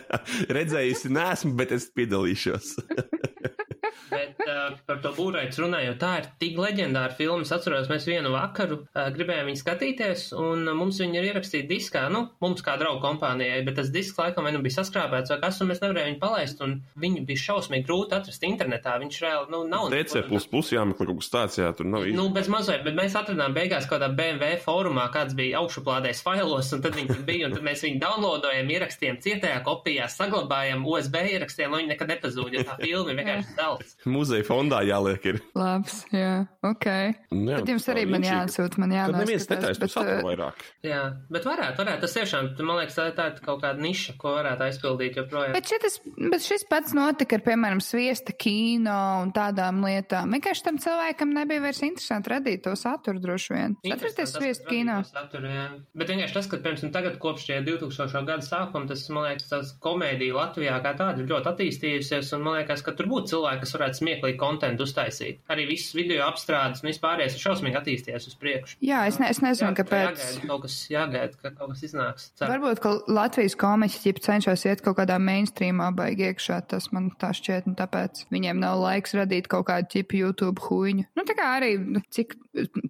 [0.55, 2.75] Redzējusi, nesmu, bet es piedalīšos.
[4.09, 7.45] Bet uh, par to būrēju runājot, tā ir tik leģendāra filma.
[7.45, 12.05] Es atceros, mēs vienu vakaru uh, gribējām viņu skatīties, un mums viņa ir ierakstīta diskā,
[12.13, 15.61] nu, mums kā draugu kompānijai, bet tas disks laikam vai nu bija saskrāpēts vai kas,
[15.61, 18.97] un mēs nevarējām viņu palaist, un viņu bija šausmīgi grūti atrast internetā.
[19.01, 19.89] Viņš reāli, nu, nav.
[19.93, 23.17] DC plus plus jāmeklē kaut kas tāds, jā, tur nav Nu, bez mazliet, bet mēs
[23.17, 27.65] atradām beigās kādā BMW fórumā, kāds bija augšuplādējis failos, un tad viņi bija, un tad
[27.65, 32.77] mēs viņu downloadojam, ierakstījām cietajā kopijā, saglabājam USB ierakstiem, lai viņi nekad nepazūd, jo tā
[32.81, 33.84] filma vienkārši zelts.
[34.15, 35.25] muzeja fondā jāliek.
[35.25, 35.39] Ir.
[35.57, 36.87] Labs, jā, ok.
[37.31, 40.63] Nu, jā, Bet jums arī man jāatsūt, man Tad neviens netaisa Bet, saturu uh, vairāk.
[40.85, 41.01] Jā,
[41.33, 44.67] bet varētu, varētu, tas tiešām, man liekas, tā ir tāda kaut kāda niša, ko varētu
[44.67, 45.55] aizpildīt joprojām.
[45.55, 45.99] Bet, šitas,
[46.33, 50.33] bet šis pats notika ar, piemēram, sviesta kino un tādām lietām.
[50.35, 53.75] Vienkārši tam cilvēkam nebija vairs interesanti radīt to saturu droši vien.
[53.95, 54.99] Atrasties sviesta kino.
[55.09, 55.67] Saturu, jā.
[55.97, 58.23] Bet vienkārši tas, ka, piemēram, tagad kopš šie 2000.
[58.27, 62.59] gada sākuma, tas, man liekas, tas komēdija Latvijā kā tāda ir ļoti attīstījusies, un man
[62.59, 65.41] liekas, ka tur būtu cilvēki, kas varētu smieklīgi kontentu uztaisīt.
[65.51, 68.77] Arī viss video apstrādes un vispārējais ir šausmīgi attīstījies uz priekšu.
[68.85, 70.21] Jā, es, ne, es nezinu, Jā, kāpēc.
[70.23, 72.29] Jāgaida, kaut kas jāgaida, ka kaut kas iznāks.
[72.39, 72.51] Ceru.
[72.55, 77.31] Varbūt, ka Latvijas komiķi ķip cenšas iet kaut kādā mainstreamā baigi iekšā, tas man tā
[77.35, 81.07] šķiet, un tāpēc viņiem nav laiks radīt kaut kādu tipu YouTube huīņu.
[81.15, 81.73] Nu, tā kā arī,
[82.15, 82.35] cik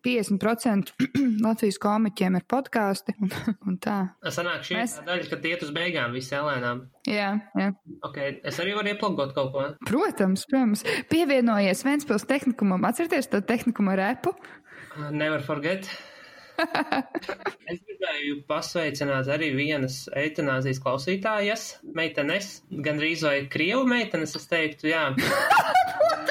[0.06, 0.94] 50%
[1.46, 3.32] Latvijas komiķiem ir podkāsti un,
[3.66, 3.98] un tā.
[4.26, 5.06] Sanāk šī Mēs- Mēs...
[5.08, 6.84] daļa, kad iet uz beigām visi lēnām.
[7.06, 7.68] Jā, jā.
[8.08, 9.66] Okay, es arī varu ieplagot kaut ko.
[9.86, 10.75] Protams, protams.
[11.10, 12.84] Pievienojies Ventspils tehnikumam.
[12.90, 14.36] Atcerieties to tehnikumu repu?
[14.98, 15.88] Uh, Never forget.
[17.72, 21.66] es gribēju pasveicināt arī vienas eitanāzijas klausītājas,
[21.98, 25.10] meitenes, gandrīz vai krievu meitenes, es teiktu, jā.
[26.10, 26.26] Un,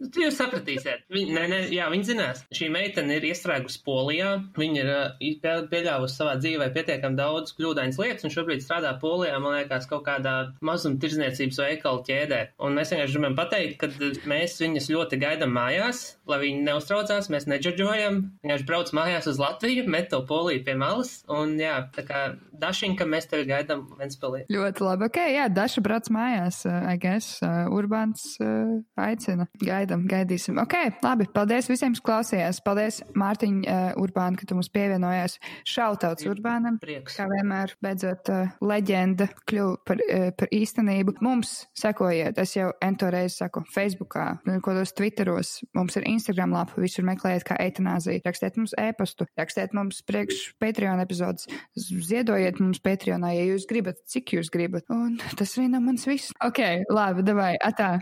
[0.00, 2.42] uh, Jūs sapratīsiet, viņa, nē, nē, jā, viņa zinās.
[2.56, 4.30] Šī meitene ir iestrēgusi Polijā.
[4.56, 9.36] Viņa ir uh, pie- pieļāvusi savā dzīvē pietiekami daudz kļūdainas lietas, un šobrīd strādā Polijā,
[9.44, 12.40] man liekas, kaut kādā mazumtirdzniecības veikala ķēdē.
[12.64, 13.90] Un mēs vienkārši gribam pateikt, ka
[14.30, 19.86] mēs viņas ļoti gaidām mājās, lai viņi neuztraucās, mēs neģeģojam, vienkārši brauc mājās uz Latviju,
[19.90, 22.22] met to poliju pie malas, un jā, tā kā
[22.60, 24.44] dašiņka mēs tevi gaidām Ventspilī.
[24.52, 29.48] Ļoti labi, ok, jā, daša brauc mājās, uh, I guess, uh, Urbāns uh, aicina.
[29.64, 30.60] Gaidam, gaidīsim.
[30.62, 32.62] Ok, labi, paldies visiem, kas klausījās.
[32.64, 35.38] Paldies, Mārtiņ, uh, Urbāna, ka tu mums pievienojās.
[35.68, 36.78] Šautauts Urbānam.
[36.82, 37.18] Prieks.
[37.18, 41.16] Kā vienmēr, beidzot, uh, leģenda kļuva par, uh, par īstenību.
[41.24, 44.26] Mums sekojiet, es jau ento reizi saku, Facebookā,
[44.64, 50.02] kādos Twitteros, mums ir Instagram lapa, visur meklējiet kā eitanāzija, rakstiet mums e-pastu, rakstiet mums
[50.02, 54.84] priekš Patreon epizodes, ziedojiet mums Patreonā, ja jūs gribat, cik jūs gribat.
[54.90, 56.34] Un tas arī nav mans viss.
[56.44, 56.60] Ok,
[56.90, 58.00] labi, davai, atā.